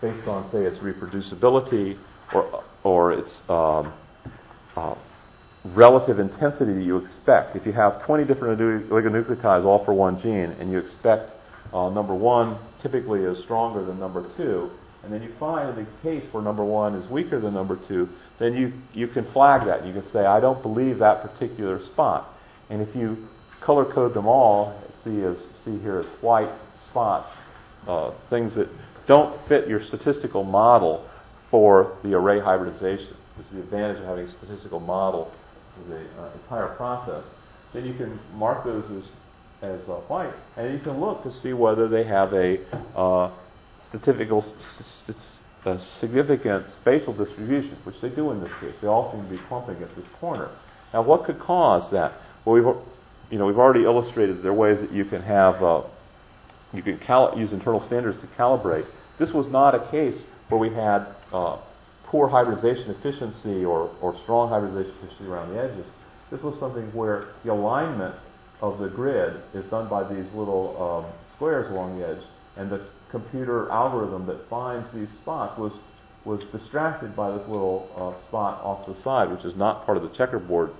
based 0.00 0.26
on, 0.26 0.50
say, 0.50 0.64
its 0.64 0.78
reproducibility 0.78 1.96
or, 2.32 2.64
or 2.82 3.12
its 3.12 3.40
um, 3.48 3.92
uh, 4.76 4.94
relative 5.66 6.18
intensity 6.18 6.72
that 6.72 6.82
you 6.82 6.96
expect. 6.96 7.54
If 7.54 7.66
you 7.66 7.72
have 7.72 8.04
20 8.06 8.24
different 8.24 8.58
oligonucleotides 8.58 9.64
all 9.64 9.84
for 9.84 9.92
one 9.92 10.18
gene 10.18 10.56
and 10.58 10.72
you 10.72 10.78
expect 10.78 11.30
uh, 11.72 11.90
number 11.90 12.14
one 12.14 12.58
typically 12.82 13.20
is 13.20 13.38
stronger 13.38 13.84
than 13.84 14.00
number 14.00 14.28
two, 14.36 14.70
and 15.02 15.12
then 15.12 15.22
you 15.22 15.32
find 15.38 15.70
in 15.70 15.84
the 15.84 15.90
case 16.02 16.24
where 16.32 16.42
number 16.42 16.64
one 16.64 16.94
is 16.94 17.08
weaker 17.08 17.40
than 17.40 17.54
number 17.54 17.78
two, 17.88 18.08
then 18.38 18.54
you, 18.54 18.72
you 18.92 19.08
can 19.08 19.30
flag 19.32 19.66
that. 19.66 19.86
You 19.86 19.92
can 19.92 20.10
say, 20.10 20.20
I 20.26 20.40
don't 20.40 20.62
believe 20.62 20.98
that 20.98 21.22
particular 21.22 21.84
spot. 21.86 22.34
And 22.68 22.82
if 22.82 22.94
you 22.94 23.28
color 23.60 23.84
code 23.84 24.14
them 24.14 24.26
all, 24.26 24.80
see 25.04 25.22
as 25.22 25.36
see 25.64 25.78
here 25.78 26.00
as 26.00 26.06
white 26.22 26.50
spots, 26.90 27.30
uh, 27.86 28.12
things 28.28 28.54
that 28.54 28.68
don't 29.06 29.40
fit 29.48 29.68
your 29.68 29.82
statistical 29.82 30.44
model 30.44 31.08
for 31.50 31.96
the 32.02 32.14
array 32.14 32.40
hybridization. 32.40 33.16
This 33.36 33.46
is 33.46 33.52
the 33.52 33.60
advantage 33.60 33.98
of 33.98 34.04
having 34.04 34.26
a 34.26 34.30
statistical 34.30 34.80
model 34.80 35.32
for 35.74 35.88
the 35.88 36.00
uh, 36.20 36.30
entire 36.42 36.68
process. 36.76 37.24
Then 37.72 37.86
you 37.86 37.94
can 37.94 38.18
mark 38.34 38.64
those 38.64 38.84
as 38.90 39.10
as 39.62 39.80
uh, 39.88 39.96
white, 40.08 40.32
and 40.56 40.72
you 40.72 40.80
can 40.80 41.00
look 41.00 41.22
to 41.22 41.32
see 41.42 41.52
whether 41.52 41.86
they 41.86 42.04
have 42.04 42.32
a 42.32 42.58
uh, 42.96 43.30
statistical 43.90 44.42
st- 44.42 45.16
a 45.66 45.78
significant 46.00 46.66
spatial 46.80 47.12
distribution, 47.12 47.76
which 47.84 48.00
they 48.00 48.08
do 48.08 48.30
in 48.30 48.40
this 48.40 48.50
case. 48.60 48.74
They 48.80 48.86
all 48.86 49.12
seem 49.12 49.22
to 49.22 49.30
be 49.30 49.38
clumping 49.46 49.82
at 49.82 49.94
this 49.94 50.06
corner. 50.18 50.48
Now, 50.94 51.02
what 51.02 51.24
could 51.24 51.38
cause 51.38 51.90
that? 51.90 52.14
Well, 52.44 52.54
we've 52.54 52.64
you 53.30 53.38
know 53.38 53.46
we've 53.46 53.58
already 53.58 53.84
illustrated 53.84 54.42
there 54.42 54.52
are 54.52 54.54
ways 54.54 54.80
that 54.80 54.90
you 54.90 55.04
can 55.04 55.20
have 55.22 55.62
uh, 55.62 55.82
you 56.72 56.82
can 56.82 56.98
use 57.38 57.52
internal 57.52 57.80
standards 57.80 58.18
to 58.20 58.26
calibrate. 58.38 58.86
This 59.18 59.32
was 59.32 59.48
not 59.48 59.74
a 59.74 59.90
case 59.90 60.16
where 60.48 60.58
we 60.58 60.70
had 60.70 61.06
uh, 61.32 61.58
poor 62.04 62.28
hybridization 62.28 62.90
efficiency 62.90 63.64
or, 63.64 63.94
or 64.00 64.18
strong 64.22 64.48
hybridization 64.48 64.94
efficiency 64.98 65.26
around 65.26 65.54
the 65.54 65.62
edges. 65.62 65.86
This 66.30 66.40
was 66.40 66.58
something 66.58 66.92
where 66.94 67.28
the 67.44 67.52
alignment 67.52 68.14
of 68.62 68.78
the 68.78 68.88
grid 68.88 69.42
is 69.54 69.64
done 69.66 69.88
by 69.88 70.04
these 70.04 70.26
little 70.34 71.04
um, 71.04 71.12
squares 71.36 71.70
along 71.70 71.98
the 71.98 72.08
edge, 72.08 72.22
and 72.56 72.70
the 72.70 72.80
computer 73.10 73.70
algorithm 73.70 74.26
that 74.26 74.48
finds 74.48 74.88
these 74.92 75.08
spots 75.22 75.58
was 75.58 75.72
was 76.24 76.40
distracted 76.52 77.16
by 77.16 77.30
this 77.30 77.46
little 77.48 77.88
uh, 77.96 78.28
spot 78.28 78.60
off 78.62 78.86
the 78.86 79.00
side, 79.02 79.30
which 79.30 79.44
is 79.44 79.56
not 79.56 79.86
part 79.86 79.96
of 79.96 80.02
the 80.02 80.10
checkerboard. 80.10 80.70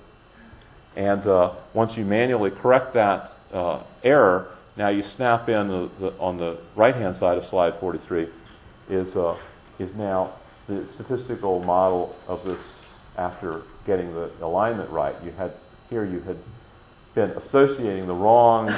And 0.96 1.26
uh, 1.26 1.54
once 1.72 1.96
you 1.96 2.04
manually 2.04 2.50
correct 2.50 2.94
that 2.94 3.32
uh, 3.52 3.82
error, 4.04 4.54
now 4.76 4.88
you 4.90 5.02
snap 5.02 5.48
in 5.48 5.68
the, 5.68 5.90
the, 5.98 6.18
on 6.18 6.36
the 6.36 6.58
right-hand 6.76 7.16
side 7.16 7.38
of 7.38 7.46
slide 7.46 7.78
43 7.80 8.28
is 8.90 9.16
uh, 9.16 9.36
is 9.78 9.94
now 9.94 10.34
the 10.68 10.86
statistical 10.94 11.60
model 11.60 12.14
of 12.28 12.44
this 12.44 12.60
after 13.16 13.62
getting 13.86 14.12
the 14.14 14.30
alignment 14.42 14.90
right. 14.90 15.14
You 15.24 15.30
had 15.32 15.54
here 15.88 16.04
you 16.04 16.20
had 16.20 16.36
been 17.14 17.30
associating 17.30 18.06
the 18.06 18.14
wrong 18.14 18.68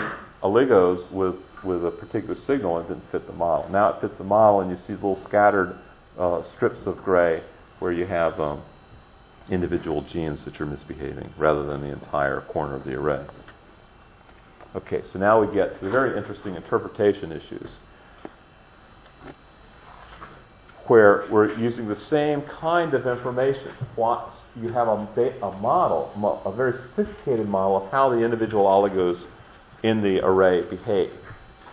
oligos 0.42 1.11
with 1.11 1.36
with 1.64 1.84
a 1.84 1.90
particular 1.90 2.34
signal 2.34 2.78
and 2.78 2.88
didn't 2.88 3.10
fit 3.10 3.26
the 3.26 3.32
model. 3.32 3.70
Now 3.70 3.90
it 3.90 4.00
fits 4.00 4.16
the 4.16 4.24
model, 4.24 4.60
and 4.60 4.70
you 4.70 4.76
see 4.76 4.94
little 4.94 5.16
scattered 5.16 5.76
uh, 6.18 6.42
strips 6.54 6.86
of 6.86 7.02
gray 7.04 7.42
where 7.78 7.92
you 7.92 8.06
have 8.06 8.38
um, 8.40 8.62
individual 9.50 10.02
genes 10.02 10.44
that 10.44 10.60
are 10.60 10.66
misbehaving 10.66 11.32
rather 11.36 11.64
than 11.64 11.80
the 11.80 11.92
entire 11.92 12.40
corner 12.42 12.74
of 12.74 12.84
the 12.84 12.94
array. 12.94 13.24
Okay, 14.74 15.02
so 15.12 15.18
now 15.18 15.40
we 15.40 15.52
get 15.54 15.78
to 15.78 15.84
the 15.84 15.90
very 15.90 16.16
interesting 16.16 16.54
interpretation 16.54 17.32
issues 17.32 17.70
where 20.86 21.26
we're 21.30 21.52
using 21.58 21.88
the 21.88 22.00
same 22.00 22.42
kind 22.42 22.94
of 22.94 23.06
information. 23.06 23.72
You 23.96 24.68
have 24.68 24.88
a, 24.88 25.08
a 25.42 25.58
model, 25.58 26.40
a 26.44 26.52
very 26.52 26.72
sophisticated 26.72 27.48
model 27.48 27.84
of 27.84 27.90
how 27.90 28.10
the 28.10 28.24
individual 28.24 28.64
oligos 28.64 29.26
in 29.82 30.02
the 30.02 30.24
array 30.24 30.62
behave. 30.62 31.12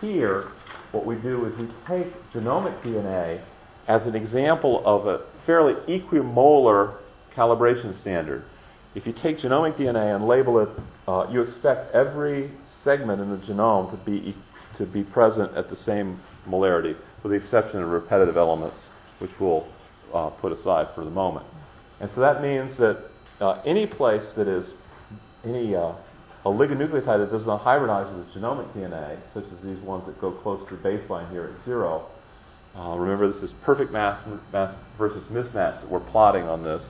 Here, 0.00 0.48
what 0.92 1.04
we 1.04 1.16
do 1.16 1.44
is 1.46 1.56
we 1.58 1.68
take 1.86 2.32
genomic 2.32 2.80
DNA 2.82 3.42
as 3.86 4.06
an 4.06 4.14
example 4.14 4.82
of 4.86 5.06
a 5.06 5.26
fairly 5.44 5.74
equimolar 5.88 6.96
calibration 7.34 7.98
standard. 7.98 8.44
If 8.94 9.06
you 9.06 9.12
take 9.12 9.38
genomic 9.38 9.76
DNA 9.76 10.14
and 10.14 10.26
label 10.26 10.58
it, 10.60 10.68
uh, 11.06 11.26
you 11.30 11.42
expect 11.42 11.94
every 11.94 12.50
segment 12.82 13.20
in 13.20 13.30
the 13.30 13.36
genome 13.38 13.90
to 13.90 13.96
be 13.98 14.34
to 14.76 14.86
be 14.86 15.02
present 15.02 15.54
at 15.56 15.68
the 15.68 15.76
same 15.76 16.20
molarity, 16.48 16.96
with 17.22 17.32
the 17.32 17.36
exception 17.36 17.82
of 17.82 17.88
repetitive 17.88 18.36
elements, 18.36 18.78
which 19.18 19.30
we'll 19.38 19.66
uh, 20.14 20.30
put 20.30 20.52
aside 20.52 20.88
for 20.94 21.04
the 21.04 21.10
moment. 21.10 21.44
And 22.00 22.10
so 22.12 22.20
that 22.20 22.40
means 22.40 22.76
that 22.78 23.04
uh, 23.40 23.60
any 23.66 23.86
place 23.86 24.32
that 24.36 24.48
is 24.48 24.74
any 25.44 25.74
uh, 26.44 26.48
oligonucleotide 26.48 27.18
that 27.18 27.30
does 27.30 27.46
not 27.46 27.62
hybridize 27.62 28.14
with 28.16 28.26
genomic 28.34 28.72
DNA, 28.72 29.18
such 29.34 29.44
as 29.44 29.64
these 29.64 29.78
ones 29.78 30.04
that 30.06 30.20
go 30.20 30.32
close 30.32 30.66
to 30.68 30.76
the 30.76 30.82
baseline 30.82 31.30
here 31.30 31.44
at 31.44 31.64
zero. 31.64 32.06
Uh, 32.76 32.96
remember, 32.96 33.30
this 33.30 33.42
is 33.42 33.52
perfect 33.64 33.92
match, 33.92 34.24
match 34.52 34.76
versus 34.96 35.22
mismatch 35.30 35.80
that 35.80 35.90
we're 35.90 36.00
plotting 36.00 36.44
on 36.44 36.62
this. 36.62 36.82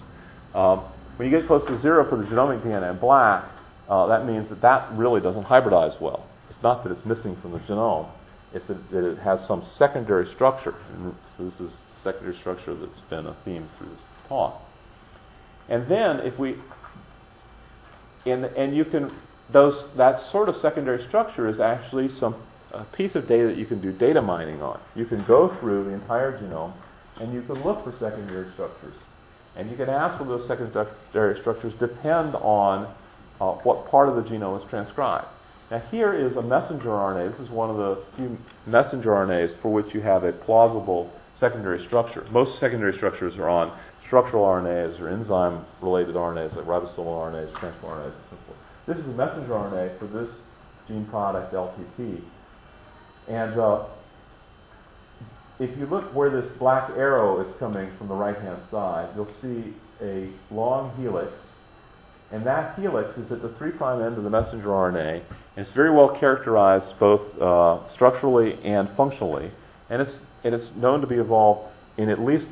Um, 0.55 0.85
when 1.17 1.31
you 1.31 1.39
get 1.39 1.47
close 1.47 1.67
to 1.67 1.81
zero 1.81 2.09
for 2.09 2.17
the 2.17 2.25
genomic 2.25 2.63
DNA 2.63 2.91
in 2.91 2.99
black, 2.99 3.45
uh, 3.89 4.07
that 4.07 4.27
means 4.27 4.49
that 4.51 4.61
that 4.63 4.93
really 4.93 5.21
doesn't 5.21 5.45
hybridize 5.45 6.01
well. 6.01 6.27
It's 6.49 6.63
not 6.63 6.85
that 6.85 6.93
it's 6.93 7.05
missing 7.05 7.37
from 7.41 7.53
the 7.53 7.59
genome; 7.61 8.09
it's 8.53 8.69
that 8.69 8.79
it 8.93 9.19
has 9.19 9.45
some 9.47 9.65
secondary 9.77 10.27
structure. 10.27 10.75
And 10.93 11.15
so 11.37 11.45
this 11.45 11.61
is 11.61 11.77
secondary 12.03 12.37
structure 12.37 12.75
that's 12.75 13.01
been 13.09 13.27
a 13.27 13.37
theme 13.45 13.69
through 13.79 13.89
this 13.89 13.99
talk. 14.29 14.61
And 15.69 15.89
then 15.89 16.21
if 16.21 16.39
we 16.39 16.57
and 18.27 18.45
and 18.45 18.77
you 18.77 18.85
can 18.85 19.11
those 19.53 19.85
that 19.97 20.21
sort 20.31 20.49
of 20.49 20.57
secondary 20.57 21.07
structure 21.07 21.49
is 21.49 21.61
actually 21.61 22.09
some 22.09 22.35
a 22.73 22.85
piece 22.85 23.17
of 23.17 23.27
data 23.27 23.49
that 23.49 23.57
you 23.57 23.67
can 23.67 23.81
do 23.81 23.93
data 23.93 24.23
mining 24.23 24.63
on. 24.63 24.81
You 24.95 25.05
can 25.05 25.25
go 25.25 25.49
through 25.59 25.85
the 25.85 25.91
entire 25.91 26.39
genome 26.39 26.73
and 27.21 27.33
you 27.35 27.43
can 27.43 27.63
look 27.65 27.85
for 27.85 27.93
secondary 27.99 28.51
structures. 28.53 28.95
And 29.57 29.71
you 29.71 29.77
can 29.77 29.89
ask 29.89 30.21
whether 30.21 30.39
those 30.39 30.47
secondary 30.47 31.41
structures 31.41 31.73
depend 31.75 32.37
on 32.37 32.95
uh, 33.41 33.53
what 33.63 33.91
part 33.91 34.09
of 34.09 34.17
the 34.17 34.23
genome 34.23 34.63
is 34.63 34.69
transcribed. 34.71 35.27
Now, 35.71 35.81
here 35.91 36.15
is 36.15 36.37
a 36.37 36.43
messenger 36.43 36.89
RNA. 36.89 37.33
This 37.33 37.41
is 37.47 37.51
one 37.51 37.71
of 37.71 37.77
the 37.77 38.05
few 38.17 38.39
messenger 38.67 39.11
RNAs 39.11 39.61
for 39.61 39.73
which 39.73 39.95
you 39.95 40.01
have 40.01 40.25
a 40.25 40.33
plausible 40.33 41.13
secondary 41.39 41.85
structure. 41.85 42.27
Most 42.31 42.59
secondary 42.59 42.95
structures 42.95 43.37
are 43.37 43.49
on 43.49 43.77
structural 44.05 44.45
RNAs 44.45 45.01
or 45.01 45.09
enzyme 45.09 45.65
related 45.81 46.15
RNAs 46.15 46.57
like 46.57 46.67
ribosomal 46.67 47.33
RNAs, 47.33 47.59
transfer 47.59 47.87
RNAs, 47.87 48.07
and 48.07 48.25
so 48.31 48.37
forth. 48.47 48.59
This 48.91 48.99
is 48.99 49.07
a 49.07 49.11
messenger 49.11 49.53
RNA 49.53 50.01
for 50.01 50.09
this 50.09 50.29
gene 50.89 51.07
product 51.07 51.55
LPP. 51.55 52.21
And 53.29 53.57
uh, 53.57 53.85
if 55.61 55.79
you 55.79 55.87
look 55.87 56.13
where 56.13 56.29
this 56.29 56.51
black 56.59 56.91
arrow 56.97 57.41
is 57.41 57.57
coming 57.61 57.89
from 57.97 58.09
the 58.09 58.17
right 58.17 58.37
hand 58.37 58.61
side, 58.69 59.11
you'll 59.15 59.33
see 59.41 59.75
a 60.03 60.29
long 60.53 60.93
helix. 60.97 61.31
And 62.33 62.45
that 62.45 62.77
helix 62.77 63.17
is 63.17 63.31
at 63.31 63.43
the 63.43 63.51
3' 63.51 63.75
end 63.75 64.19
of 64.19 64.25
the 64.25 64.31
messenger 64.31 64.67
RNA. 64.67 65.23
And 65.55 65.65
it's 65.65 65.71
very 65.71 65.93
well 65.93 66.09
characterized 66.19 66.99
both 66.99 67.41
uh, 67.41 67.89
structurally 67.95 68.59
and 68.65 68.91
functionally. 68.97 69.53
And 69.89 70.03
it's, 70.03 70.19
and 70.43 70.53
it's 70.53 70.69
known 70.75 71.01
to 71.01 71.07
be 71.07 71.15
involved 71.15 71.73
in 71.97 72.09
at 72.09 72.19
least 72.19 72.49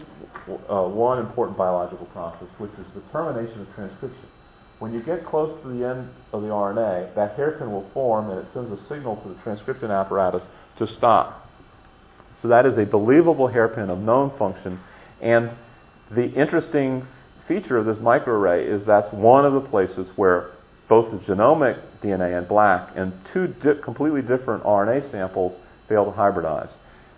uh, 0.70 0.84
one 0.84 1.18
important 1.18 1.58
biological 1.58 2.06
process, 2.06 2.46
which 2.58 2.70
is 2.78 2.86
the 2.94 3.00
termination 3.10 3.60
of 3.60 3.74
transcription. 3.74 4.28
When 4.78 4.94
you 4.94 5.02
get 5.02 5.26
close 5.26 5.60
to 5.62 5.68
the 5.68 5.84
end 5.84 6.08
of 6.32 6.42
the 6.42 6.48
RNA, 6.48 7.14
that 7.16 7.34
hairpin 7.34 7.72
will 7.72 7.88
form 7.92 8.30
and 8.30 8.46
it 8.46 8.52
sends 8.52 8.70
a 8.70 8.88
signal 8.88 9.16
to 9.16 9.28
the 9.28 9.34
transcription 9.42 9.90
apparatus 9.90 10.44
to 10.76 10.86
stop. 10.86 11.48
So 12.42 12.48
that 12.48 12.64
is 12.66 12.78
a 12.78 12.84
believable 12.84 13.48
hairpin 13.48 13.90
of 13.90 13.98
known 13.98 14.36
function. 14.38 14.78
And 15.20 15.50
the 16.10 16.30
interesting 16.32 17.06
feature 17.48 17.76
of 17.76 17.86
this 17.86 17.98
microarray 17.98 18.68
is 18.68 18.86
that's 18.86 19.12
one 19.12 19.44
of 19.44 19.54
the 19.54 19.60
places 19.60 20.08
where 20.14 20.50
both 20.88 21.10
the 21.10 21.18
genomic 21.18 21.80
DNA 22.02 22.38
in 22.38 22.46
black 22.46 22.90
and 22.94 23.12
two 23.32 23.48
di- 23.48 23.80
completely 23.82 24.22
different 24.22 24.62
RNA 24.62 25.10
samples 25.10 25.58
fail 25.88 26.04
to 26.04 26.10
hybridize, 26.12 26.70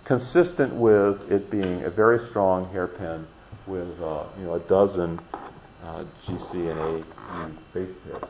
consistent 0.04 0.74
with 0.74 1.30
it 1.30 1.50
being 1.50 1.82
a 1.84 1.90
very 1.90 2.26
strong 2.30 2.70
hairpin 2.72 3.26
with 3.66 4.00
uh, 4.00 4.24
you 4.38 4.44
know 4.44 4.54
a 4.54 4.60
dozen 4.60 5.20
uh, 5.84 6.04
GC 6.26 6.54
and 6.70 6.78
A 6.78 7.74
base 7.74 7.94
pairs. 8.04 8.22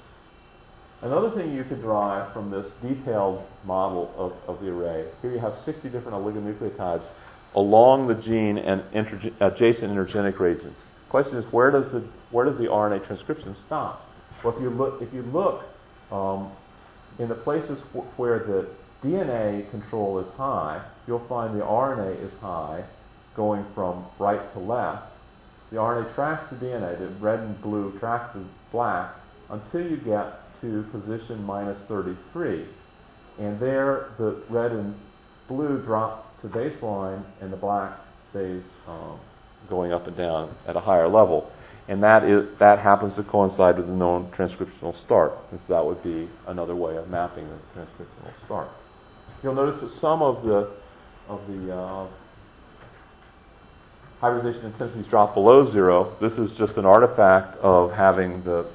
Another 1.02 1.30
thing 1.30 1.54
you 1.54 1.64
could 1.64 1.80
derive 1.80 2.32
from 2.32 2.50
this 2.50 2.70
detailed 2.82 3.42
model 3.64 4.12
of, 4.16 4.34
of 4.46 4.62
the 4.62 4.70
array, 4.70 5.06
here 5.22 5.32
you 5.32 5.38
have 5.38 5.54
60 5.64 5.88
different 5.88 6.12
oligonucleotides 6.12 7.08
along 7.54 8.06
the 8.06 8.14
gene 8.14 8.58
and 8.58 8.82
interge- 8.92 9.32
adjacent 9.40 9.92
intergenic 9.92 10.38
regions. 10.38 10.76
The 11.06 11.10
question 11.10 11.36
is, 11.38 11.52
where 11.52 11.70
does 11.70 11.90
the 11.90 12.04
where 12.30 12.44
does 12.44 12.58
the 12.58 12.66
RNA 12.66 13.06
transcription 13.06 13.56
stop? 13.66 14.06
Well, 14.44 14.54
if 14.54 14.62
you 14.62 14.70
look 14.70 15.02
if 15.02 15.12
you 15.12 15.22
look 15.22 15.64
um, 16.12 16.52
in 17.18 17.28
the 17.28 17.34
places 17.34 17.78
where 18.16 18.38
the 18.38 18.68
DNA 19.02 19.68
control 19.70 20.18
is 20.20 20.28
high, 20.36 20.84
you'll 21.06 21.26
find 21.26 21.58
the 21.58 21.64
RNA 21.64 22.22
is 22.24 22.32
high, 22.40 22.84
going 23.34 23.64
from 23.74 24.04
right 24.18 24.52
to 24.52 24.58
left. 24.58 25.09
The 25.70 25.76
RNA 25.76 26.14
tracks 26.14 26.50
the 26.50 26.56
DNA. 26.56 26.98
The 26.98 27.08
red 27.20 27.40
and 27.40 27.60
blue 27.62 27.96
tracks 27.98 28.34
the 28.34 28.44
black 28.72 29.14
until 29.50 29.88
you 29.88 29.96
get 29.96 30.40
to 30.60 30.84
position 30.90 31.42
minus 31.44 31.78
33. 31.88 32.66
And 33.38 33.58
there, 33.60 34.10
the 34.18 34.42
red 34.48 34.72
and 34.72 34.94
blue 35.48 35.82
drop 35.82 36.40
to 36.42 36.48
baseline, 36.48 37.24
and 37.40 37.52
the 37.52 37.56
black 37.56 37.98
stays 38.30 38.62
um, 38.86 39.18
going 39.68 39.92
up 39.92 40.06
and 40.06 40.16
down 40.16 40.54
at 40.66 40.76
a 40.76 40.80
higher 40.80 41.08
level. 41.08 41.50
And 41.88 42.02
that 42.02 42.24
is 42.24 42.46
that 42.58 42.78
happens 42.78 43.14
to 43.14 43.22
coincide 43.24 43.76
with 43.76 43.86
the 43.86 43.92
known 43.92 44.30
transcriptional 44.30 44.94
start. 45.04 45.32
So 45.50 45.58
that 45.68 45.84
would 45.84 46.02
be 46.02 46.28
another 46.46 46.76
way 46.76 46.96
of 46.96 47.08
mapping 47.08 47.48
the 47.48 47.80
transcriptional 47.80 48.32
start. 48.44 48.68
You'll 49.42 49.54
notice 49.54 49.80
that 49.80 50.00
some 50.00 50.22
of 50.22 50.44
the 50.44 50.70
of 51.28 51.40
the 51.48 51.74
uh, 51.74 52.06
hybridization 54.20 54.66
intensities 54.66 55.06
drop 55.06 55.34
below 55.34 55.70
zero. 55.70 56.14
This 56.20 56.34
is 56.34 56.52
just 56.52 56.76
an 56.76 56.84
artifact 56.84 57.56
of 57.58 57.92
having 57.92 58.42
the 58.44 58.70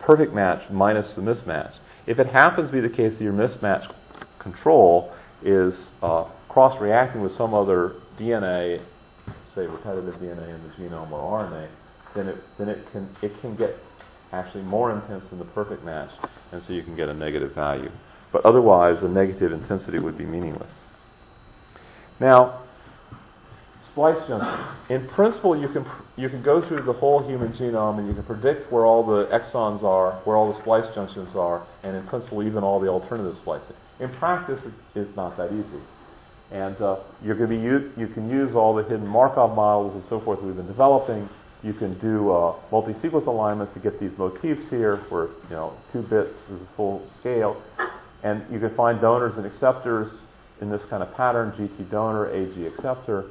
perfect 0.00 0.32
match 0.32 0.68
minus 0.70 1.14
the 1.14 1.20
mismatch. 1.20 1.74
If 2.06 2.18
it 2.18 2.26
happens 2.26 2.70
to 2.70 2.72
be 2.72 2.80
the 2.80 2.88
case 2.88 3.18
that 3.18 3.24
your 3.24 3.34
mismatch 3.34 3.92
control 4.38 5.12
is 5.42 5.90
uh, 6.02 6.24
cross-reacting 6.48 7.20
with 7.20 7.32
some 7.36 7.52
other 7.52 7.96
DNA, 8.18 8.82
say 9.54 9.66
repetitive 9.66 10.14
DNA 10.14 10.54
in 10.54 10.62
the 10.62 10.74
genome 10.74 11.10
or 11.10 11.44
RNA, 11.44 11.68
then 12.14 12.28
it 12.28 12.38
then 12.56 12.68
it 12.70 12.90
can 12.90 13.14
it 13.20 13.38
can 13.42 13.54
get 13.54 13.76
actually 14.32 14.62
more 14.62 14.90
intense 14.92 15.28
than 15.28 15.38
the 15.38 15.44
perfect 15.44 15.84
match, 15.84 16.10
and 16.52 16.62
so 16.62 16.72
you 16.72 16.82
can 16.82 16.96
get 16.96 17.08
a 17.08 17.14
negative 17.14 17.54
value. 17.54 17.90
But 18.32 18.44
otherwise, 18.46 19.00
the 19.02 19.08
negative 19.08 19.52
intensity 19.52 19.98
would 19.98 20.16
be 20.16 20.24
meaningless. 20.24 20.72
Now, 22.18 22.62
splice 23.98 24.28
junctions. 24.28 24.76
In 24.90 25.08
principle, 25.08 25.60
you 25.60 25.68
can 25.68 25.84
you 26.16 26.28
can 26.28 26.40
go 26.40 26.66
through 26.66 26.82
the 26.82 26.92
whole 26.92 27.26
human 27.26 27.52
genome 27.52 27.98
and 27.98 28.06
you 28.06 28.14
can 28.14 28.22
predict 28.22 28.70
where 28.70 28.86
all 28.86 29.04
the 29.04 29.26
exons 29.26 29.82
are, 29.82 30.12
where 30.24 30.36
all 30.36 30.52
the 30.52 30.60
splice 30.60 30.84
junctions 30.94 31.34
are, 31.34 31.66
and 31.82 31.96
in 31.96 32.06
principle, 32.06 32.44
even 32.44 32.62
all 32.62 32.78
the 32.78 32.86
alternative 32.86 33.36
splicing. 33.42 33.74
In 33.98 34.08
practice, 34.10 34.62
it 34.64 34.98
is 34.98 35.08
not 35.16 35.36
that 35.36 35.52
easy. 35.52 35.82
And 36.52 36.80
uh, 36.80 37.00
going 37.24 37.38
to 37.38 37.46
be 37.48 37.56
u- 37.56 37.92
you 37.96 38.06
can 38.06 38.30
use 38.30 38.54
all 38.54 38.72
the 38.72 38.84
hidden 38.84 39.06
Markov 39.06 39.56
models 39.56 39.94
and 39.94 40.04
so 40.08 40.20
forth 40.20 40.40
we've 40.42 40.56
been 40.56 40.68
developing. 40.68 41.28
You 41.64 41.72
can 41.72 41.98
do 41.98 42.30
uh, 42.30 42.54
multi-sequence 42.70 43.26
alignments 43.26 43.74
to 43.74 43.80
get 43.80 43.98
these 43.98 44.16
motifs 44.16 44.70
here, 44.70 44.98
where 45.08 45.26
you 45.26 45.56
know 45.56 45.76
two 45.92 46.02
bits 46.02 46.38
is 46.52 46.60
a 46.60 46.76
full 46.76 47.04
scale, 47.18 47.60
and 48.22 48.44
you 48.48 48.60
can 48.60 48.72
find 48.76 49.00
donors 49.00 49.36
and 49.36 49.44
acceptors 49.44 50.20
in 50.60 50.70
this 50.70 50.82
kind 50.88 51.02
of 51.02 51.12
pattern: 51.14 51.50
GT 51.58 51.90
donor, 51.90 52.30
AG 52.30 52.64
acceptor. 52.64 53.28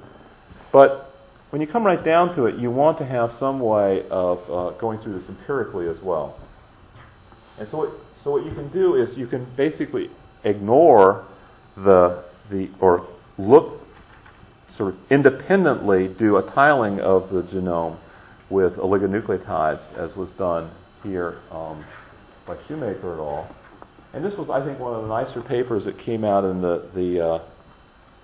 But 0.78 1.11
when 1.49 1.59
you 1.59 1.65
come 1.65 1.84
right 1.84 2.03
down 2.03 2.36
to 2.36 2.45
it, 2.45 2.59
you 2.59 2.69
want 2.69 2.99
to 2.99 3.05
have 3.05 3.32
some 3.39 3.59
way 3.59 4.03
of 4.11 4.38
uh, 4.47 4.78
going 4.78 4.99
through 4.99 5.19
this 5.19 5.28
empirically 5.28 5.89
as 5.89 5.99
well. 6.03 6.39
And 7.57 7.67
so, 7.67 7.78
what, 7.78 7.89
so 8.23 8.30
what 8.30 8.45
you 8.45 8.51
can 8.51 8.69
do 8.69 8.93
is 8.93 9.17
you 9.17 9.25
can 9.25 9.47
basically 9.57 10.11
ignore 10.43 11.25
the 11.75 12.23
the 12.51 12.69
or 12.80 13.07
look 13.39 13.82
sort 14.75 14.93
of 14.93 14.99
independently 15.09 16.09
do 16.09 16.38
a 16.38 16.43
tiling 16.51 16.99
of 16.99 17.32
the 17.32 17.41
genome 17.41 17.97
with 18.51 18.75
oligonucleotides, 18.75 19.82
as 19.97 20.15
was 20.15 20.30
done 20.38 20.69
here 21.01 21.39
um, 21.49 21.84
by 22.45 22.55
Shoemaker 22.67 23.15
et 23.15 23.19
al. 23.19 23.49
And 24.13 24.23
this 24.23 24.36
was, 24.36 24.47
I 24.51 24.63
think, 24.63 24.78
one 24.78 24.93
of 24.93 25.01
the 25.01 25.07
nicer 25.07 25.41
papers 25.41 25.86
that 25.86 25.97
came 25.97 26.23
out 26.23 26.45
in 26.45 26.61
the 26.61 26.88
the 26.93 27.19
uh, 27.19 27.39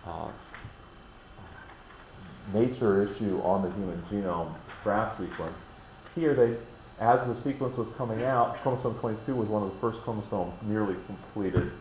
uh, 0.06 0.32
Nature 2.54 3.08
issue 3.08 3.40
on 3.42 3.62
the 3.62 3.72
human 3.76 4.02
genome 4.12 4.54
draft 4.84 5.20
sequence. 5.20 5.56
Here, 6.16 6.36
they, 6.36 6.58
as 7.04 7.26
the 7.28 7.42
sequence 7.44 7.78
was 7.78 7.88
coming 7.98 8.24
out, 8.24 8.58
chromosome 8.62 9.00
22 9.00 9.36
was 9.36 9.48
one 9.48 9.64
of 9.64 9.74
the 9.74 9.80
first 9.80 10.00
chromosomes 10.04 10.54
nearly 10.64 10.96
completed. 11.06 11.72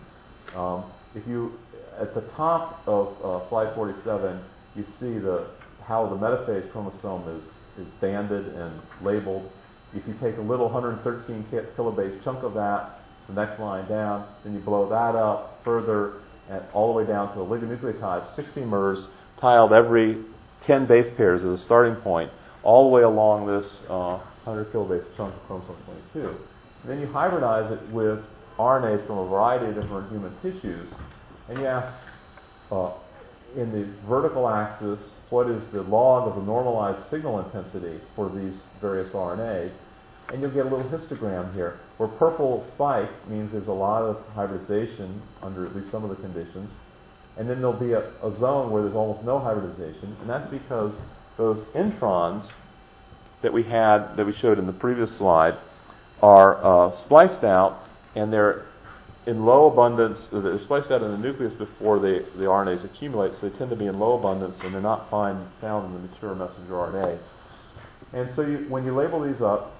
Um, 0.54 0.84
if 1.14 1.26
you, 1.26 1.58
at 1.98 2.14
the 2.14 2.22
top 2.36 2.82
of 2.86 3.16
uh, 3.24 3.48
slide 3.48 3.74
47, 3.74 4.40
you 4.76 4.84
see 4.98 5.18
the 5.18 5.48
how 5.86 6.06
the 6.06 6.16
metaphase 6.16 6.70
chromosome 6.72 7.28
is, 7.28 7.84
is 7.84 7.92
banded 8.00 8.46
and 8.54 8.80
labeled. 9.02 9.50
If 9.94 10.06
you 10.06 10.14
take 10.20 10.38
a 10.38 10.40
little 10.40 10.70
113 10.70 11.44
kilobase 11.76 12.22
chunk 12.24 12.42
of 12.44 12.54
that, 12.54 13.00
the 13.28 13.34
next 13.34 13.60
line 13.60 13.88
down, 13.88 14.26
then 14.44 14.54
you 14.54 14.60
blow 14.60 14.88
that 14.88 15.16
up 15.16 15.60
further 15.64 16.20
and 16.48 16.62
all 16.72 16.92
the 16.92 16.98
way 16.98 17.06
down 17.06 17.32
to 17.32 17.38
the 17.38 17.44
oligonucleotides, 17.44 18.34
60 18.36 18.64
mers, 18.64 19.08
tiled 19.40 19.72
every 19.72 20.24
10 20.64 20.86
base 20.86 21.08
pairs 21.16 21.42
as 21.44 21.60
a 21.60 21.64
starting 21.64 21.96
point, 21.96 22.30
all 22.62 22.88
the 22.88 22.94
way 22.94 23.02
along 23.02 23.46
this 23.46 23.66
uh, 23.88 24.18
100 24.44 24.72
kilobase 24.72 25.04
chunk 25.16 25.34
of 25.34 25.46
chromosome 25.46 25.76
22. 26.12 26.28
And 26.28 26.90
then 26.90 27.00
you 27.00 27.06
hybridize 27.06 27.70
it 27.72 27.88
with 27.90 28.20
RNAs 28.58 29.06
from 29.06 29.18
a 29.18 29.28
variety 29.28 29.66
of 29.66 29.74
different 29.74 30.10
human 30.10 30.34
tissues, 30.40 30.88
and 31.48 31.58
you 31.58 31.66
ask, 31.66 31.92
uh, 32.70 32.92
in 33.56 33.70
the 33.72 33.84
vertical 34.08 34.48
axis, 34.48 34.98
what 35.30 35.48
is 35.48 35.62
the 35.72 35.82
log 35.82 36.28
of 36.28 36.36
the 36.36 36.42
normalized 36.42 37.08
signal 37.10 37.40
intensity 37.40 38.00
for 38.14 38.28
these 38.28 38.54
various 38.80 39.12
RNAs? 39.12 39.72
And 40.28 40.40
you'll 40.40 40.50
get 40.50 40.66
a 40.66 40.68
little 40.68 40.88
histogram 40.90 41.52
here, 41.54 41.78
where 41.96 42.08
purple 42.08 42.64
spike 42.74 43.10
means 43.28 43.52
there's 43.52 43.66
a 43.66 43.72
lot 43.72 44.02
of 44.02 44.24
hybridization 44.34 45.20
under 45.42 45.66
at 45.66 45.74
least 45.74 45.90
some 45.90 46.04
of 46.04 46.10
the 46.10 46.16
conditions, 46.16 46.70
and 47.36 47.48
then 47.48 47.58
there'll 47.58 47.72
be 47.72 47.92
a, 47.92 48.08
a 48.22 48.38
zone 48.38 48.70
where 48.70 48.82
there's 48.82 48.94
almost 48.94 49.24
no 49.24 49.38
hybridization, 49.38 50.16
and 50.20 50.28
that's 50.28 50.50
because 50.50 50.92
those 51.36 51.58
introns 51.74 52.50
that 53.42 53.52
we 53.52 53.62
had, 53.62 54.14
that 54.16 54.24
we 54.24 54.32
showed 54.32 54.58
in 54.58 54.66
the 54.66 54.72
previous 54.72 55.10
slide, 55.16 55.56
are 56.22 56.62
uh, 56.64 56.96
spliced 57.04 57.42
out, 57.42 57.84
and 58.14 58.32
they're 58.32 58.66
in 59.26 59.44
low 59.44 59.70
abundance. 59.70 60.28
They're 60.32 60.60
spliced 60.60 60.90
out 60.90 61.02
in 61.02 61.10
the 61.10 61.18
nucleus 61.18 61.54
before 61.54 61.98
the, 61.98 62.24
the 62.36 62.44
RNAs 62.44 62.84
accumulate, 62.84 63.34
so 63.34 63.48
they 63.48 63.56
tend 63.56 63.70
to 63.70 63.76
be 63.76 63.86
in 63.86 63.98
low 63.98 64.18
abundance, 64.18 64.56
and 64.62 64.74
they're 64.74 64.80
not 64.80 65.10
find, 65.10 65.46
found 65.60 65.86
in 65.86 65.92
the 65.94 66.08
mature 66.08 66.34
messenger 66.34 66.72
RNA. 66.72 67.18
And 68.12 68.30
so 68.36 68.42
you, 68.42 68.66
when 68.68 68.84
you 68.84 68.94
label 68.94 69.20
these 69.22 69.40
up, 69.40 69.76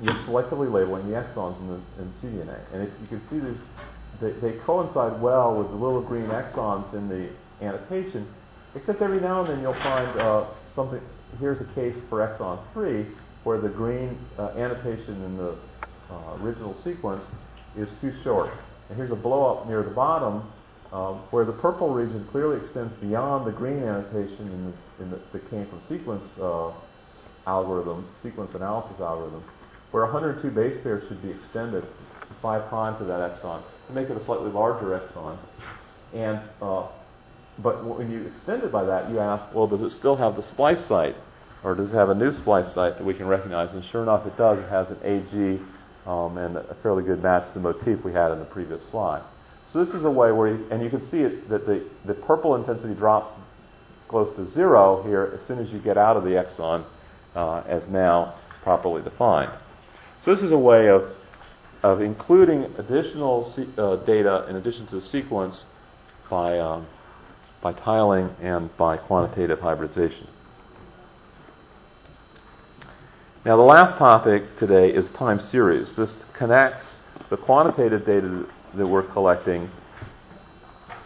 you're 0.00 0.14
selectively 0.24 0.72
labeling 0.72 1.10
the 1.10 1.16
exons 1.16 1.58
in 1.60 1.68
the, 1.68 1.80
in 2.00 2.12
cDNA. 2.22 2.58
And 2.72 2.82
if 2.82 2.90
you 3.02 3.06
can 3.08 3.28
see 3.28 3.38
these 3.38 3.60
they, 4.20 4.32
they 4.32 4.52
coincide 4.58 5.20
well 5.20 5.56
with 5.56 5.68
the 5.68 5.76
little 5.76 6.02
green 6.02 6.26
exons 6.26 6.92
in 6.94 7.08
the 7.08 7.28
annotation, 7.64 8.26
except 8.74 9.02
every 9.02 9.20
now 9.20 9.40
and 9.40 9.50
then 9.50 9.60
you'll 9.62 9.74
find 9.74 10.20
uh, 10.20 10.46
something. 10.74 11.00
Here's 11.38 11.60
a 11.60 11.74
case 11.74 11.96
for 12.08 12.18
exon 12.18 12.60
3 12.72 13.06
where 13.44 13.60
the 13.60 13.68
green 13.68 14.18
uh, 14.38 14.48
annotation 14.48 15.22
in 15.22 15.36
the 15.36 15.56
uh, 16.10 16.36
original 16.42 16.76
sequence 16.84 17.24
is 17.76 17.88
too 18.00 18.12
short. 18.22 18.50
And 18.88 18.96
here's 18.96 19.12
a 19.12 19.16
blow 19.16 19.54
up 19.54 19.68
near 19.68 19.82
the 19.82 19.90
bottom 19.90 20.42
um, 20.92 21.20
where 21.30 21.44
the 21.44 21.52
purple 21.52 21.94
region 21.94 22.26
clearly 22.30 22.56
extends 22.56 22.92
beyond 23.00 23.46
the 23.46 23.52
green 23.52 23.78
annotation 23.78 24.48
in 24.48 24.64
the, 24.64 25.04
in 25.04 25.10
the, 25.10 25.20
that 25.32 25.48
came 25.50 25.66
from 25.66 25.80
sequence 25.88 26.24
uh, 26.38 26.72
algorithms, 27.46 28.04
sequence 28.22 28.54
analysis 28.54 28.96
algorithms, 28.98 29.44
where 29.92 30.04
102 30.04 30.50
base 30.50 30.76
pairs 30.82 31.06
should 31.08 31.22
be 31.22 31.30
extended 31.30 31.84
5 32.42 32.68
prime 32.68 32.98
to 32.98 33.04
that 33.04 33.40
exon 33.40 33.62
to 33.90 34.00
make 34.00 34.10
it 34.10 34.16
a 34.16 34.24
slightly 34.24 34.50
larger 34.50 34.98
exon. 34.98 35.38
And 36.14 36.40
uh, 36.62 36.88
but 37.62 37.84
when 37.84 38.10
you 38.10 38.26
extend 38.34 38.62
it 38.62 38.72
by 38.72 38.84
that, 38.84 39.10
you 39.10 39.18
ask, 39.20 39.54
well, 39.54 39.66
does 39.66 39.82
it 39.82 39.90
still 39.90 40.16
have 40.16 40.36
the 40.36 40.42
splice 40.42 40.84
site, 40.86 41.16
or 41.62 41.74
does 41.74 41.90
it 41.90 41.94
have 41.94 42.08
a 42.08 42.14
new 42.14 42.32
splice 42.32 42.72
site 42.72 42.96
that 42.96 43.04
we 43.04 43.14
can 43.14 43.26
recognize? 43.26 43.72
And 43.74 43.84
sure 43.84 44.02
enough, 44.02 44.26
it 44.26 44.36
does. 44.38 44.58
It 44.58 44.68
has 44.68 44.88
an 44.90 44.98
AG 45.04 45.60
um, 46.06 46.38
and 46.38 46.56
a 46.56 46.76
fairly 46.82 47.02
good 47.02 47.22
match 47.22 47.46
to 47.48 47.54
the 47.54 47.60
motif 47.60 48.02
we 48.02 48.12
had 48.12 48.32
in 48.32 48.38
the 48.38 48.46
previous 48.46 48.80
slide. 48.90 49.22
So 49.72 49.84
this 49.84 49.94
is 49.94 50.04
a 50.04 50.10
way 50.10 50.32
where, 50.32 50.48
you, 50.48 50.66
and 50.70 50.82
you 50.82 50.90
can 50.90 51.08
see 51.10 51.18
it, 51.18 51.48
that 51.48 51.66
the, 51.66 51.86
the 52.06 52.14
purple 52.14 52.56
intensity 52.56 52.94
drops 52.94 53.38
close 54.08 54.34
to 54.36 54.50
zero 54.52 55.02
here 55.04 55.38
as 55.38 55.46
soon 55.46 55.58
as 55.58 55.70
you 55.70 55.78
get 55.78 55.96
out 55.96 56.16
of 56.16 56.24
the 56.24 56.30
exon 56.30 56.84
uh, 57.36 57.62
as 57.68 57.86
now 57.88 58.34
properly 58.62 59.02
defined. 59.02 59.52
So 60.24 60.34
this 60.34 60.42
is 60.42 60.50
a 60.50 60.58
way 60.58 60.88
of 60.88 61.14
of 61.82 62.00
including 62.00 62.64
additional 62.78 63.52
uh, 63.78 63.96
data 64.04 64.46
in 64.48 64.56
addition 64.56 64.86
to 64.86 64.96
the 65.00 65.06
sequence 65.06 65.64
by, 66.28 66.58
um, 66.58 66.86
by 67.62 67.72
tiling 67.72 68.28
and 68.40 68.74
by 68.76 68.96
quantitative 68.96 69.58
hybridization. 69.60 70.26
Now, 73.44 73.56
the 73.56 73.62
last 73.62 73.96
topic 73.96 74.42
today 74.58 74.90
is 74.90 75.10
time 75.12 75.40
series. 75.40 75.96
This 75.96 76.10
connects 76.36 76.84
the 77.30 77.38
quantitative 77.38 78.04
data 78.04 78.46
that 78.74 78.86
we're 78.86 79.10
collecting, 79.12 79.70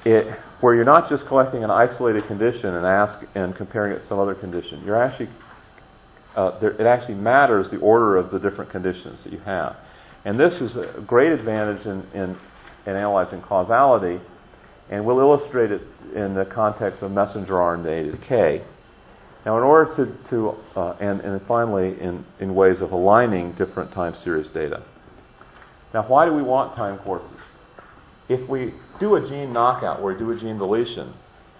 it, 0.04 0.36
where 0.60 0.74
you're 0.74 0.84
not 0.84 1.08
just 1.08 1.26
collecting 1.26 1.62
an 1.62 1.70
isolated 1.70 2.26
condition 2.26 2.74
and 2.74 2.84
ask 2.84 3.20
and 3.36 3.54
comparing 3.54 3.92
it 3.92 4.00
to 4.00 4.06
some 4.06 4.18
other 4.18 4.34
condition. 4.34 4.82
You're 4.84 5.00
actually 5.00 5.28
uh, 6.34 6.58
there, 6.58 6.72
it 6.72 6.86
actually 6.86 7.14
matters 7.14 7.70
the 7.70 7.78
order 7.78 8.16
of 8.16 8.30
the 8.30 8.38
different 8.38 8.70
conditions 8.70 9.22
that 9.22 9.32
you 9.32 9.38
have. 9.40 9.76
And 10.24 10.40
this 10.40 10.60
is 10.60 10.76
a 10.76 11.04
great 11.06 11.32
advantage 11.32 11.86
in, 11.86 12.02
in, 12.14 12.30
in 12.86 12.96
analyzing 12.96 13.42
causality, 13.42 14.20
and 14.90 15.04
we'll 15.04 15.20
illustrate 15.20 15.70
it 15.70 15.82
in 16.14 16.34
the 16.34 16.44
context 16.46 17.02
of 17.02 17.10
messenger 17.10 17.54
RNA 17.54 18.12
decay. 18.12 18.64
Now, 19.44 19.58
in 19.58 19.62
order 19.62 19.94
to, 19.96 20.30
to 20.30 20.56
uh, 20.74 20.96
and, 21.00 21.20
and 21.20 21.42
finally, 21.46 22.00
in, 22.00 22.24
in 22.40 22.54
ways 22.54 22.80
of 22.80 22.92
aligning 22.92 23.52
different 23.52 23.92
time 23.92 24.14
series 24.14 24.48
data. 24.48 24.82
Now, 25.92 26.08
why 26.08 26.24
do 26.24 26.32
we 26.32 26.42
want 26.42 26.74
time 26.74 26.98
courses? 26.98 27.28
If 28.28 28.48
we 28.48 28.72
do 28.98 29.16
a 29.16 29.28
gene 29.28 29.52
knockout 29.52 30.00
or 30.00 30.12
we 30.12 30.18
do 30.18 30.30
a 30.30 30.40
gene 30.40 30.56
deletion, 30.56 31.12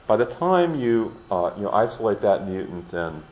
by 0.09 0.17
the 0.17 0.25
time 0.25 0.75
you, 0.75 1.13
uh, 1.31 1.53
you 1.57 1.65
know, 1.65 1.71
isolate 1.71 2.23
that 2.23 2.49
mutant 2.49 2.91
and 2.93 3.23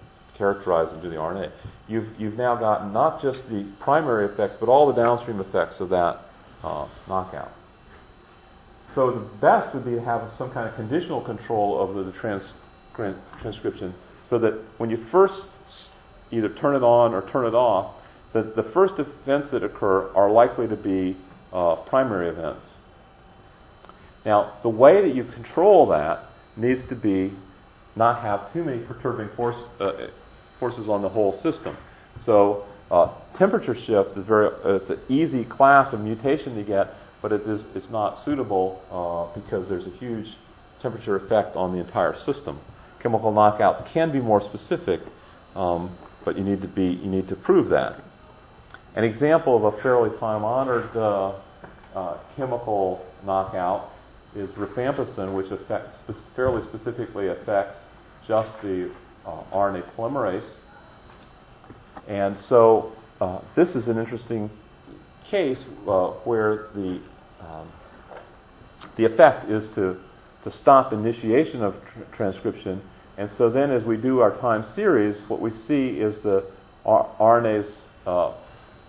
characterize 0.43 0.93
and 0.93 1.01
do 1.01 1.09
the 1.09 1.14
RNA, 1.14 1.53
you've, 1.86 2.09
you've 2.18 2.36
now 2.36 2.57
gotten 2.57 2.93
not 2.93 3.22
just 3.22 3.49
the 3.49 3.64
primary 3.78 4.26
effects, 4.26 4.57
but 4.59 4.68
all 4.68 4.88
the 4.88 5.01
downstream 5.01 5.38
effects 5.38 5.78
of 5.78 5.88
that 5.90 6.18
uh, 6.64 6.88
knockout. 7.07 7.53
So 8.97 9.12
the 9.12 9.38
best 9.40 9.72
would 9.72 9.84
be 9.84 9.93
to 9.93 10.03
have 10.03 10.32
some 10.36 10.51
kind 10.51 10.68
of 10.68 10.74
conditional 10.74 11.20
control 11.20 11.78
over 11.78 12.03
the 12.03 12.11
trans- 12.11 12.51
transcription 13.40 13.95
so 14.28 14.38
that 14.40 14.61
when 14.78 14.90
you 14.90 14.97
first 15.12 15.45
either 16.32 16.49
turn 16.49 16.74
it 16.74 16.82
on 16.82 17.14
or 17.14 17.22
turn 17.30 17.47
it 17.47 17.55
off, 17.55 17.95
that 18.32 18.57
the 18.57 18.64
first 18.64 18.95
events 18.99 19.51
that 19.53 19.62
occur 19.62 20.11
are 20.14 20.28
likely 20.30 20.66
to 20.66 20.76
be 20.76 21.16
uh, 21.53 21.76
primary 21.76 22.28
events. 22.28 22.66
Now, 24.24 24.55
the 24.62 24.70
way 24.70 25.03
that 25.03 25.14
you 25.14 25.24
control 25.24 25.86
that 25.86 26.24
needs 26.57 26.84
to 26.86 26.97
be 26.97 27.32
not 27.95 28.22
have 28.22 28.53
too 28.53 28.64
many 28.64 28.78
perturbing 28.84 29.28
force, 29.36 29.57
uh, 29.80 30.09
forces 30.62 30.88
on 30.88 31.02
the 31.02 31.08
whole 31.08 31.32
system. 31.40 31.76
So 32.24 32.64
uh, 32.88 33.12
temperature 33.36 33.74
shift 33.74 34.16
is 34.16 34.24
very 34.24 34.48
it's 34.76 34.90
an 34.90 35.00
easy 35.08 35.44
class 35.44 35.92
of 35.92 35.98
mutation 35.98 36.54
to 36.54 36.62
get, 36.62 36.94
but 37.20 37.32
it 37.32 37.42
is 37.48 37.62
it's 37.74 37.90
not 37.90 38.24
suitable 38.24 38.66
uh, 38.88 39.40
because 39.40 39.68
there's 39.68 39.88
a 39.88 39.96
huge 39.98 40.36
temperature 40.80 41.16
effect 41.16 41.56
on 41.56 41.72
the 41.72 41.80
entire 41.80 42.16
system. 42.24 42.60
Chemical 43.02 43.32
knockouts 43.32 43.92
can 43.92 44.12
be 44.12 44.20
more 44.20 44.40
specific, 44.40 45.00
um, 45.56 45.90
but 46.24 46.38
you 46.38 46.44
need 46.44 46.62
to 46.62 46.68
be 46.68 46.84
you 46.84 47.10
need 47.10 47.26
to 47.26 47.34
prove 47.34 47.68
that. 47.70 48.00
An 48.94 49.02
example 49.02 49.56
of 49.56 49.74
a 49.74 49.82
fairly 49.82 50.16
time-honored 50.20 50.96
uh, 50.96 51.32
uh, 51.96 52.18
chemical 52.36 53.04
knockout 53.24 53.90
is 54.36 54.48
rifampicin, 54.50 55.34
which 55.34 55.50
affects 55.50 55.96
fairly 56.36 56.62
specifically 56.68 57.28
affects 57.28 57.78
just 58.28 58.50
the 58.62 58.92
uh, 59.27 59.43
RNA 59.53 59.85
polymerase. 59.95 60.49
And 62.09 62.37
so 62.49 62.93
uh, 63.20 63.41
this 63.55 63.70
is 63.77 63.89
an 63.89 63.99
interesting 63.99 64.51
case 65.29 65.59
uh, 65.87 66.09
where 66.25 66.68
the 66.75 67.01
um, 67.41 67.70
the 68.97 69.05
effect 69.05 69.51
is 69.51 69.68
to 69.75 69.97
to 70.45 70.51
stop 70.51 70.93
initiation 70.93 71.62
of 71.62 71.75
tr- 71.75 72.16
transcription. 72.16 72.83
And 73.16 73.31
so 73.31 73.51
then, 73.51 73.70
as 73.70 73.85
we 73.85 73.97
do 73.97 74.20
our 74.20 74.37
time 74.39 74.64
series, 74.75 75.16
what 75.29 75.41
we 75.41 75.53
see 75.53 76.01
is 76.01 76.20
the 76.23 76.45
R- 76.85 77.09
RNase 77.20 77.70
uh, 78.07 78.35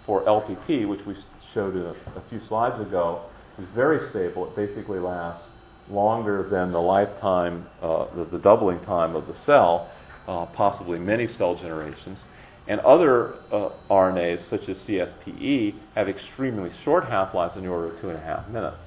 for 0.06 0.24
LPP, 0.24 0.88
which 0.88 1.06
we 1.06 1.16
showed 1.54 1.76
a, 1.76 1.90
a 1.90 2.24
few 2.30 2.42
slides 2.48 2.80
ago, 2.80 3.22
is 3.60 3.68
very 3.76 4.10
stable. 4.10 4.50
It 4.50 4.56
basically 4.56 5.00
lasts 5.00 5.46
longer 5.90 6.48
than 6.50 6.72
the 6.72 6.82
lifetime, 6.82 7.68
uh, 7.82 8.08
the, 8.16 8.26
the, 8.26 8.40
doubling 8.40 8.80
time 8.86 9.16
of 9.16 9.28
the 9.28 9.36
cell, 9.36 9.92
uh, 10.28 10.46
possibly 10.48 11.00
many 11.00 11.28
cell 11.28 11.56
generations. 11.56 12.20
And 12.68 12.80
other 12.82 13.34
uh, 13.52 13.72
RNAs, 13.90 14.50
such 14.50 14.70
as 14.70 14.78
CSPE, 14.80 15.76
have 15.96 16.08
extremely 16.08 16.72
short 16.84 17.06
half-lives 17.06 17.58
in 17.58 17.64
the 17.64 17.70
order 17.70 17.94
of 17.94 18.02
two 18.02 18.10
and 18.10 18.18
a 18.18 18.22
half 18.22 18.48
minutes. 18.48 18.82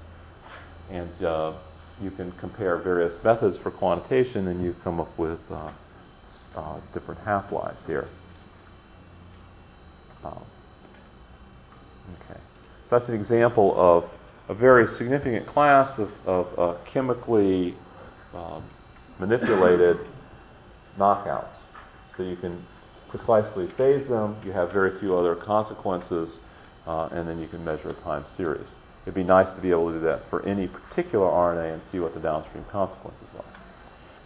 And 0.90 1.24
uh, 1.24 1.52
you 2.00 2.10
can 2.10 2.32
compare 2.32 2.78
various 2.78 3.22
methods 3.22 3.58
for 3.58 3.70
quantitation, 3.70 4.48
and 4.48 4.64
you 4.64 4.74
come 4.82 4.98
up 4.98 5.18
with 5.18 5.40
uh, 5.50 5.72
uh, 6.54 6.80
different 6.94 7.20
half-lives 7.20 7.84
here. 7.86 8.08
Um, 10.24 10.42
okay, 12.14 12.40
so 12.88 12.98
that's 12.98 13.08
an 13.08 13.14
example 13.14 13.74
of 13.76 14.04
a 14.48 14.54
very 14.54 14.88
significant 14.96 15.46
class 15.46 15.98
of, 15.98 16.10
of 16.24 16.58
uh, 16.58 16.78
chemically 16.86 17.74
um, 18.34 18.64
manipulated 19.18 19.98
knockouts. 20.98 21.56
So 22.16 22.22
you 22.22 22.36
can 22.36 22.64
precisely 23.10 23.68
phase 23.76 24.08
them. 24.08 24.36
You 24.44 24.52
have 24.52 24.72
very 24.72 24.98
few 24.98 25.16
other 25.16 25.34
consequences, 25.34 26.38
uh, 26.86 27.08
and 27.12 27.28
then 27.28 27.38
you 27.38 27.48
can 27.48 27.64
measure 27.64 27.90
a 27.90 27.94
time 27.94 28.24
series. 28.36 28.66
It'd 29.02 29.14
be 29.14 29.22
nice 29.22 29.52
to 29.54 29.60
be 29.60 29.70
able 29.70 29.92
to 29.92 29.98
do 29.98 30.04
that 30.04 30.28
for 30.30 30.44
any 30.44 30.66
particular 30.66 31.26
RNA 31.26 31.74
and 31.74 31.82
see 31.92 32.00
what 32.00 32.14
the 32.14 32.20
downstream 32.20 32.64
consequences 32.72 33.28
are. 33.36 33.44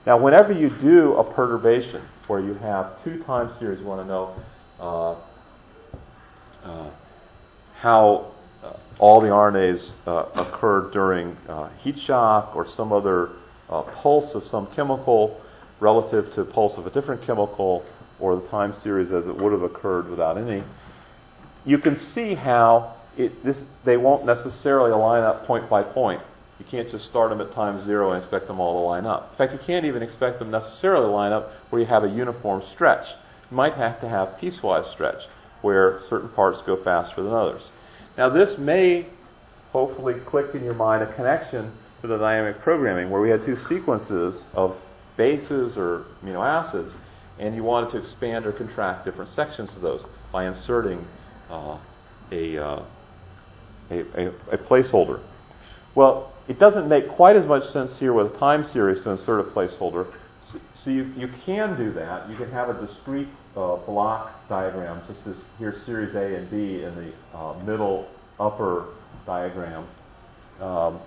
Now, 0.06 0.18
whenever 0.18 0.52
you 0.52 0.70
do 0.80 1.14
a 1.16 1.34
perturbation 1.34 2.02
where 2.26 2.40
you 2.40 2.54
have 2.54 3.02
two 3.04 3.22
time 3.24 3.50
series, 3.58 3.80
you 3.80 3.86
want 3.86 4.00
to 4.00 4.06
know 4.06 4.34
uh, 4.78 5.12
uh, 6.64 6.90
how 7.74 8.32
uh, 8.62 8.72
all 8.98 9.20
the 9.20 9.28
RNAs 9.28 9.92
uh, 10.06 10.26
occurred 10.34 10.92
during 10.92 11.36
uh, 11.48 11.68
heat 11.82 11.98
shock 11.98 12.56
or 12.56 12.66
some 12.66 12.92
other 12.92 13.30
uh, 13.68 13.82
pulse 13.82 14.34
of 14.34 14.46
some 14.46 14.66
chemical 14.74 15.40
relative 15.80 16.32
to 16.34 16.44
pulse 16.44 16.76
of 16.76 16.86
a 16.86 16.90
different 16.90 17.22
chemical 17.26 17.84
or 18.18 18.36
the 18.36 18.46
time 18.48 18.74
series 18.82 19.10
as 19.10 19.26
it 19.26 19.36
would 19.36 19.52
have 19.52 19.62
occurred 19.62 20.08
without 20.08 20.36
any. 20.36 20.62
You 21.64 21.78
can 21.78 21.96
see 21.96 22.34
how 22.34 22.96
it, 23.16 23.44
this, 23.44 23.58
they 23.84 23.96
won't 23.96 24.24
necessarily 24.24 24.92
line 24.92 25.22
up 25.22 25.46
point 25.46 25.68
by 25.68 25.82
point. 25.82 26.22
You 26.58 26.66
can't 26.66 26.90
just 26.90 27.06
start 27.06 27.30
them 27.30 27.40
at 27.40 27.52
time 27.54 27.82
zero 27.84 28.12
and 28.12 28.22
expect 28.22 28.46
them 28.46 28.60
all 28.60 28.80
to 28.80 28.86
line 28.86 29.06
up. 29.06 29.30
In 29.32 29.38
fact, 29.38 29.52
you 29.52 29.58
can't 29.58 29.86
even 29.86 30.02
expect 30.02 30.38
them 30.38 30.50
necessarily 30.50 31.06
to 31.06 31.10
line 31.10 31.32
up 31.32 31.50
where 31.70 31.80
you 31.80 31.86
have 31.86 32.04
a 32.04 32.08
uniform 32.08 32.62
stretch. 32.70 33.08
You 33.50 33.56
might 33.56 33.74
have 33.74 34.00
to 34.02 34.08
have 34.08 34.38
piecewise 34.40 34.92
stretch, 34.92 35.22
where 35.62 36.02
certain 36.10 36.28
parts 36.28 36.60
go 36.66 36.82
faster 36.82 37.22
than 37.22 37.32
others. 37.32 37.70
Now, 38.18 38.28
this 38.28 38.58
may 38.58 39.06
hopefully 39.72 40.14
click 40.26 40.54
in 40.54 40.62
your 40.62 40.74
mind 40.74 41.02
a 41.02 41.12
connection 41.14 41.72
to 42.02 42.06
the 42.06 42.18
dynamic 42.18 42.60
programming, 42.60 43.10
where 43.10 43.20
we 43.22 43.30
had 43.30 43.44
two 43.44 43.56
sequences 43.68 44.34
of 44.52 44.76
bases 45.20 45.76
or 45.76 46.06
amino 46.22 46.42
acids, 46.42 46.94
and 47.38 47.54
you 47.54 47.62
wanted 47.62 47.90
to 47.90 47.98
expand 47.98 48.46
or 48.46 48.52
contract 48.52 49.04
different 49.04 49.30
sections 49.30 49.70
of 49.76 49.82
those 49.82 50.02
by 50.32 50.46
inserting 50.46 51.06
uh, 51.50 51.76
a, 52.32 52.56
uh, 52.56 52.82
a, 53.90 53.98
a, 54.22 54.28
a 54.52 54.58
placeholder. 54.58 55.20
Well, 55.94 56.32
it 56.48 56.58
doesn't 56.58 56.88
make 56.88 57.06
quite 57.08 57.36
as 57.36 57.46
much 57.46 57.70
sense 57.70 57.90
here 57.98 58.14
with 58.14 58.34
a 58.34 58.38
time 58.38 58.66
series 58.72 59.02
to 59.04 59.10
insert 59.10 59.40
a 59.40 59.50
placeholder. 59.50 60.06
So 60.82 60.90
you, 60.90 61.12
you 61.16 61.28
can 61.44 61.76
do 61.76 61.92
that. 61.92 62.30
You 62.30 62.36
can 62.36 62.50
have 62.50 62.70
a 62.70 62.86
discrete 62.86 63.28
uh, 63.56 63.76
block 63.76 64.48
diagram, 64.48 65.02
just 65.06 65.20
as 65.26 65.36
here 65.58 65.74
series 65.84 66.14
A 66.14 66.36
and 66.38 66.50
B 66.50 66.82
in 66.82 66.94
the 66.94 67.36
uh, 67.36 67.62
middle 67.64 68.08
upper 68.38 68.86
diagram, 69.26 69.86
um, 70.60 70.98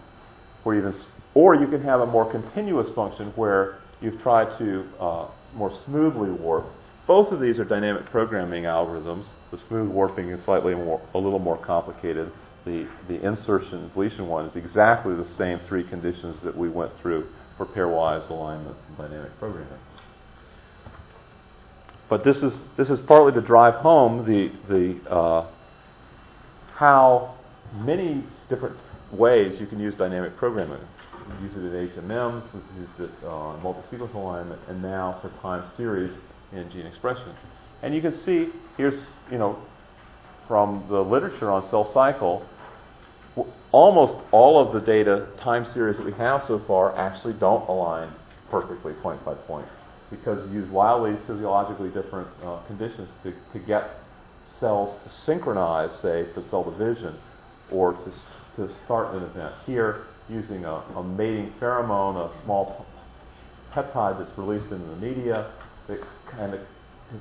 where 0.64 0.76
you 0.76 0.84
can, 0.84 0.95
or 1.34 1.55
you 1.55 1.68
can 1.68 1.82
have 1.82 2.01
a 2.01 2.05
more 2.05 2.30
continuous 2.30 2.93
function 2.93 3.34
where 3.36 3.80
you've 4.03 4.21
tried 4.21 4.57
to 4.59 4.87
uh, 4.99 5.27
more 5.55 5.75
smoothly 5.85 6.29
warp. 6.29 6.65
Both 7.07 7.31
of 7.31 7.39
these 7.39 7.59
are 7.59 7.65
dynamic 7.65 8.05
programming 8.05 8.63
algorithms. 8.63 9.25
The 9.51 9.57
smooth 9.57 9.89
warping 9.89 10.29
is 10.29 10.43
slightly 10.43 10.75
more, 10.75 11.01
a 11.13 11.17
little 11.17 11.39
more 11.39 11.57
complicated 11.57 12.31
the, 12.65 12.87
the 13.07 13.21
insertion 13.25 13.89
deletion 13.93 14.27
one 14.27 14.45
is 14.45 14.55
exactly 14.55 15.15
the 15.15 15.27
same 15.27 15.59
three 15.67 15.83
conditions 15.83 16.39
that 16.43 16.55
we 16.55 16.69
went 16.69 16.91
through 17.01 17.27
for 17.57 17.65
pairwise 17.65 18.29
alignments 18.29 18.79
and 18.87 18.97
dynamic 18.97 19.37
programming. 19.37 19.79
But 22.09 22.23
this 22.23 22.37
is 22.43 22.53
this 22.77 22.89
is 22.89 22.99
partly 22.99 23.33
to 23.33 23.41
drive 23.41 23.75
home 23.75 24.25
the 24.25 24.51
the 24.69 25.09
uh, 25.09 25.47
how 26.73 27.35
many 27.75 28.23
different 28.49 28.77
ways 29.11 29.59
you 29.59 29.67
can 29.67 29.79
use 29.79 29.95
dynamic 29.95 30.37
programming. 30.37 30.81
We 31.28 31.47
use 31.47 31.55
it 31.55 31.59
in 31.59 31.89
HMMs, 31.89 32.43
we've 32.53 32.63
used 32.78 32.99
it 32.99 33.26
on 33.26 33.61
multi-sequence 33.63 34.13
alignment, 34.13 34.61
and 34.67 34.82
now 34.82 35.19
for 35.21 35.30
time 35.41 35.63
series 35.78 36.11
in 36.51 36.69
gene 36.71 36.86
expression. 36.86 37.34
And 37.82 37.93
you 37.95 38.01
can 38.01 38.13
see 38.13 38.49
here's 38.78 38.99
you 39.32 39.38
know 39.38 39.57
from 40.47 40.86
the 40.89 41.01
literature 41.01 41.49
on 41.49 41.69
cell 41.69 41.91
cycle 41.93 42.45
almost 43.71 44.15
all 44.32 44.59
of 44.59 44.74
the 44.74 44.80
data 44.80 45.28
time 45.39 45.65
series 45.65 45.97
that 45.97 46.05
we 46.05 46.11
have 46.13 46.43
so 46.45 46.59
far 46.59 46.95
actually 46.97 47.34
don't 47.34 47.67
align 47.67 48.09
perfectly 48.51 48.93
point 48.93 49.24
by 49.26 49.34
point 49.34 49.67
because 50.11 50.47
you 50.51 50.59
use 50.59 50.69
wildly 50.69 51.17
physiologically 51.26 51.89
different 51.89 52.28
uh, 52.43 52.59
conditions 52.67 53.09
to, 53.24 53.34
to 53.51 53.59
get 53.59 53.99
cells 54.59 54.95
to 55.03 55.09
synchronize, 55.09 55.89
say, 56.01 56.26
for 56.34 56.43
cell 56.49 56.63
division 56.63 57.15
or 57.71 57.93
to, 57.93 58.11
to 58.55 58.74
start 58.86 59.15
an 59.15 59.24
event. 59.24 59.53
Here, 59.65 60.05
using 60.30 60.65
a, 60.65 60.76
a 60.95 61.03
mating 61.03 61.51
pheromone, 61.59 62.15
a 62.15 62.43
small 62.43 62.86
peptide 63.74 64.19
that's 64.19 64.38
released 64.38 64.71
into 64.71 64.86
the 64.86 64.95
media 64.97 65.51
that 65.88 65.99
kind 66.32 66.53
of 66.53 66.61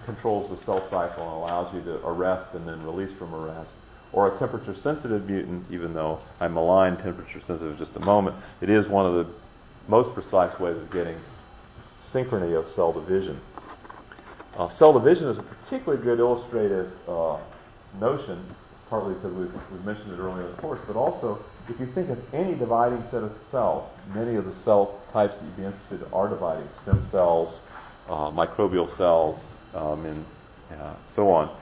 controls 0.05 0.51
the 0.51 0.65
cell 0.65 0.81
cycle 0.89 1.23
and 1.23 1.33
allows 1.33 1.75
you 1.75 1.83
to 1.83 2.07
arrest 2.07 2.55
and 2.55 2.67
then 2.67 2.83
release 2.85 3.11
from 3.19 3.35
arrest 3.35 3.71
or 4.13 4.35
a 4.35 4.39
temperature 4.39 4.75
sensitive 4.75 5.29
mutant, 5.29 5.65
even 5.71 5.95
though 5.95 6.21
I 6.39 6.49
malign 6.49 6.97
temperature 6.97 7.41
sensitive 7.47 7.79
just 7.79 7.97
a 7.97 8.01
moment, 8.01 8.37
it 8.61 8.69
is 8.69 8.87
one 8.87 9.07
of 9.07 9.15
the 9.15 9.33
most 9.89 10.15
precise 10.15 10.59
ways 10.61 10.77
of 10.77 10.91
getting 10.93 11.17
synchrony 12.13 12.59
of 12.59 12.71
cell 12.75 12.93
division. 12.93 13.41
Uh, 14.57 14.69
cell 14.69 14.93
division 14.93 15.29
is 15.29 15.39
a 15.39 15.43
particularly 15.43 16.03
good 16.03 16.21
illustrative 16.21 16.93
uh, 17.09 17.39
notion, 17.99 18.45
partly 18.91 19.15
because 19.15 19.33
we've, 19.33 19.53
we've, 19.71 19.85
mentioned 19.85 20.13
it 20.13 20.19
earlier 20.19 20.45
in 20.45 20.51
the 20.55 20.61
course, 20.61 20.81
but 20.87 20.95
also 20.95 21.43
if 21.69 21.79
you 21.81 21.87
think 21.95 22.11
of 22.11 22.19
any 22.35 22.55
dividing 22.55 23.03
set 23.11 23.23
of 23.23 23.33
cells, 23.51 23.89
many 24.15 24.37
of 24.37 24.45
the 24.45 24.55
cell 24.65 25.01
types 25.13 25.35
that 25.35 25.45
you'd 25.45 25.57
be 25.57 25.65
interested 25.65 26.03
in 26.03 26.13
are 26.13 26.29
dividing, 26.29 26.69
stem 26.83 27.07
cells, 27.11 27.61
uh, 28.09 28.31
microbial 28.31 28.95
cells, 28.97 29.43
um, 29.75 30.05
and 30.05 30.25
uh, 30.81 30.95
so 31.15 31.31
on 31.31 31.57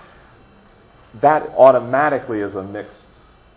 that 1.21 1.43
automatically 1.57 2.41
is 2.41 2.55
a 2.55 2.63
mixed 2.63 2.97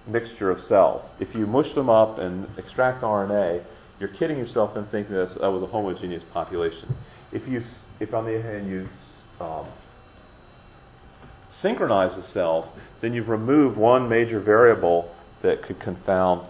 mixture 0.07 0.49
of 0.49 0.59
cells. 0.61 1.03
If 1.19 1.33
you 1.35 1.45
mush 1.45 1.73
them 1.73 1.89
up 1.89 2.17
and 2.19 2.47
extract 2.57 3.03
RNA, 3.03 3.63
you're 3.99 4.09
kidding 4.09 4.37
yourself 4.37 4.75
and 4.75 4.89
thinking 4.89 5.15
that 5.15 5.39
that 5.39 5.49
was 5.49 5.61
a 5.61 5.67
homogeneous 5.67 6.23
population. 6.33 6.93
If 7.31 7.47
you, 7.47 7.61
if 7.99 8.13
on 8.13 8.25
the 8.25 8.39
other 8.39 8.41
hand 8.41 8.69
you 8.69 8.89
um, 9.39 9.65
synchronize 11.61 12.15
the 12.15 12.23
cells, 12.23 12.67
then 13.01 13.13
you've 13.13 13.29
removed 13.29 13.77
one 13.77 14.09
major 14.09 14.39
variable 14.39 15.13
that 15.43 15.61
could 15.61 15.79
confound. 15.79 16.41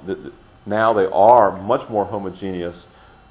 Now 0.65 0.93
they 0.93 1.05
are 1.05 1.61
much 1.61 1.89
more 1.89 2.05
homogeneous 2.05 2.85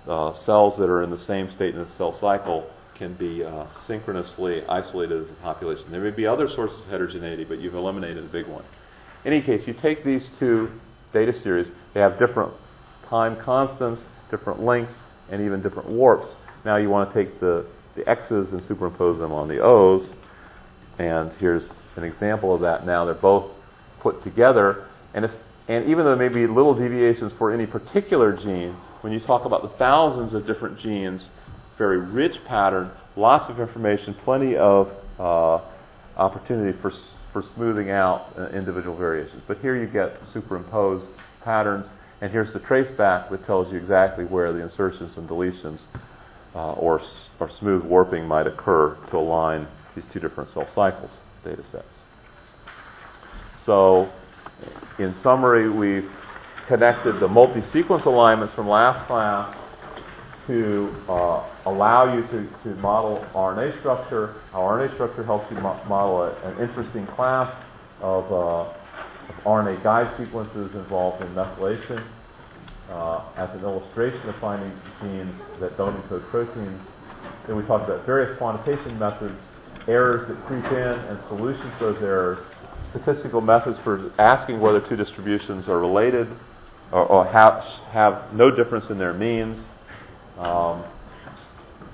uh, 0.07 0.35
cells 0.35 0.77
that 0.79 0.91
are 0.91 1.03
in 1.03 1.11
the 1.11 1.19
same 1.19 1.51
state 1.51 1.75
in 1.75 1.83
the 1.83 1.89
cell 1.89 2.13
cycle 2.13 2.69
can 2.97 3.15
be 3.15 3.43
uh, 3.43 3.67
synchronously 3.87 4.63
isolated 4.69 5.25
as 5.25 5.31
a 5.31 5.35
population. 5.43 5.91
There 5.91 6.01
may 6.01 6.11
be 6.11 6.27
other 6.27 6.49
sources 6.49 6.81
of 6.81 6.87
heterogeneity, 6.87 7.45
but 7.45 7.59
you've 7.59 7.75
eliminated 7.75 8.25
a 8.25 8.29
big 8.29 8.47
one. 8.47 8.65
In 9.25 9.33
any 9.33 9.43
case, 9.43 9.67
you 9.67 9.73
take 9.73 10.05
these 10.05 10.29
two 10.39 10.71
data 11.13 11.33
series, 11.33 11.71
they 11.95 12.01
have 12.01 12.19
different 12.19 12.53
time 13.09 13.41
constants, 13.43 14.03
different 14.31 14.63
lengths, 14.63 14.95
and 15.31 15.41
even 15.43 15.63
different 15.63 15.89
warps. 15.89 16.37
Now 16.65 16.77
you 16.77 16.91
want 16.91 17.13
to 17.13 17.25
take 17.25 17.41
the, 17.41 17.67
the 17.97 18.09
X's 18.09 18.53
and 18.53 18.63
superimpose 18.63 19.19
them 19.19 19.33
on 19.33 19.49
the 19.49 19.61
O's. 19.61 20.13
And 20.99 21.33
here's 21.39 21.69
an 21.97 22.05
example 22.05 22.55
of 22.55 22.61
that 22.63 22.87
now. 22.87 23.05
They're 23.05 23.15
both 23.15 23.51
put 24.01 24.23
together. 24.23 24.87
And, 25.15 25.25
and 25.73 25.89
even 25.89 26.05
though 26.05 26.15
there 26.15 26.29
may 26.29 26.35
be 26.35 26.47
little 26.47 26.75
deviations 26.75 27.33
for 27.33 27.51
any 27.51 27.65
particular 27.65 28.31
gene, 28.37 28.77
when 29.01 29.11
you 29.11 29.21
talk 29.21 29.47
about 29.47 29.63
the 29.63 29.71
thousands 29.79 30.35
of 30.35 30.47
different 30.47 30.79
genes, 30.79 31.31
very 31.79 31.97
rich 31.97 32.45
pattern, 32.45 32.91
lots 33.17 33.49
of 33.49 33.59
information, 33.59 34.13
plenty 34.23 34.55
of 34.55 34.93
uh, 35.19 35.63
opportunity 36.19 36.79
for, 36.83 36.93
for 37.33 37.43
smoothing 37.55 37.89
out 37.89 38.35
uh, 38.37 38.49
individual 38.49 38.95
variations. 38.95 39.43
But 39.49 39.61
here 39.61 39.75
you 39.75 39.87
get 39.87 40.19
superimposed 40.35 41.07
patterns, 41.43 41.87
and 42.21 42.31
here's 42.31 42.53
the 42.53 42.61
trace 42.61 42.91
back 42.91 43.31
that 43.31 43.47
tells 43.47 43.73
you 43.73 43.79
exactly 43.79 44.27
where 44.27 44.53
the 44.53 44.61
insertions 44.61 45.17
and 45.17 45.27
deletions 45.27 45.81
uh, 46.55 46.75
or, 46.75 47.01
or 47.41 47.49
smooth 47.49 47.83
warping 47.83 48.29
might 48.29 48.47
occur 48.47 48.95
to 49.09 49.17
align 49.17 49.67
these 49.95 50.05
two 50.13 50.21
different 50.21 50.51
cell 50.51 50.69
cycles 50.75 51.11
data 51.43 51.65
sets. 51.65 52.03
So, 53.65 54.13
in 54.99 55.15
summary, 55.15 55.69
we've 55.69 56.11
connected 56.67 57.21
the 57.21 57.29
multi-sequence 57.29 58.05
alignments 58.05 58.55
from 58.55 58.69
last 58.69 59.07
class 59.07 59.57
to 60.47 60.95
uh, 61.09 61.49
allow 61.67 62.15
you 62.15 62.23
to, 62.29 62.49
to 62.63 62.75
model 62.81 63.25
RNA 63.35 63.79
structure. 63.79 64.37
How 64.53 64.61
RNA 64.61 64.95
structure 64.95 65.23
helps 65.25 65.51
you 65.51 65.59
mo- 65.59 65.81
model 65.89 66.23
a, 66.23 66.35
an 66.49 66.69
interesting 66.69 67.07
class 67.09 67.55
of, 68.01 68.31
uh, 68.33 68.63
of, 68.63 68.77
RNA 69.45 69.83
guide 69.83 70.17
sequences 70.19 70.75
involved 70.75 71.23
in 71.23 71.29
methylation. 71.29 72.05
Uh, 72.89 73.25
as 73.37 73.49
an 73.55 73.63
illustration 73.63 74.21
of 74.29 74.37
finding 74.37 74.71
genes 75.01 75.33
that 75.61 75.79
don't 75.79 75.97
encode 76.03 76.29
proteins. 76.29 76.83
Then 77.47 77.57
we 77.57 77.63
talked 77.63 77.89
about 77.89 78.05
various 78.05 78.37
quantitation 78.37 78.99
methods, 78.99 79.41
errors 79.89 80.29
that 80.29 80.37
creep 80.45 80.65
in, 80.67 80.99
and 81.09 81.19
solutions 81.29 81.73
to 81.79 81.87
those 81.87 82.03
errors, 82.03 82.39
statistical 82.93 83.41
methods 83.41 83.79
for 83.83 84.13
asking 84.19 84.61
whether 84.61 84.81
two 84.81 84.97
distributions 84.97 85.67
are 85.69 85.79
related 85.79 86.29
or, 86.93 87.07
or 87.07 87.25
have, 87.25 87.65
have 87.91 88.33
no 88.35 88.51
difference 88.51 88.91
in 88.91 88.99
their 88.99 89.15
means, 89.15 89.59
um, 90.39 90.85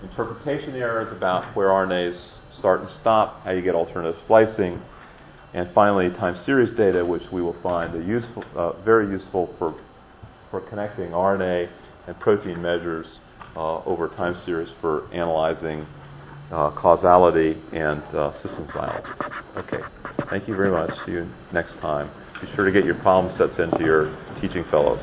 interpretation 0.02 0.74
errors 0.74 1.10
about 1.16 1.44
where 1.56 1.68
RNAs 1.68 2.32
start 2.56 2.80
and 2.80 2.90
stop, 2.90 3.42
how 3.44 3.52
you 3.52 3.62
get 3.62 3.74
alternative 3.74 4.20
splicing, 4.24 4.80
and 5.54 5.72
finally 5.72 6.10
time 6.10 6.36
series 6.36 6.70
data, 6.76 7.04
which 7.04 7.22
we 7.32 7.40
will 7.40 7.60
find 7.62 8.06
useful, 8.06 8.44
uh, 8.56 8.72
very 8.82 9.08
useful 9.08 9.54
for, 9.58 9.74
for 10.50 10.60
connecting 10.62 11.10
RNA 11.10 11.68
and 12.06 12.18
protein 12.18 12.60
measures 12.60 13.20
uh, 13.56 13.82
over 13.84 14.08
time 14.08 14.34
series 14.44 14.70
for 14.80 15.06
analyzing 15.12 15.86
uh, 16.50 16.70
causality 16.70 17.60
and 17.72 18.02
uh, 18.14 18.32
systems 18.40 18.70
biology. 18.72 19.08
Okay, 19.56 19.80
Thank 20.26 20.48
you 20.48 20.56
very 20.56 20.70
much. 20.70 20.90
See 21.06 21.12
you 21.12 21.26
next 21.52 21.78
time. 21.80 22.10
Be 22.40 22.48
sure 22.54 22.64
to 22.64 22.72
get 22.72 22.84
your 22.84 22.96
problem 22.96 23.34
sets 23.36 23.58
into 23.58 23.82
your 23.84 24.16
teaching 24.40 24.64
fellows. 24.64 25.00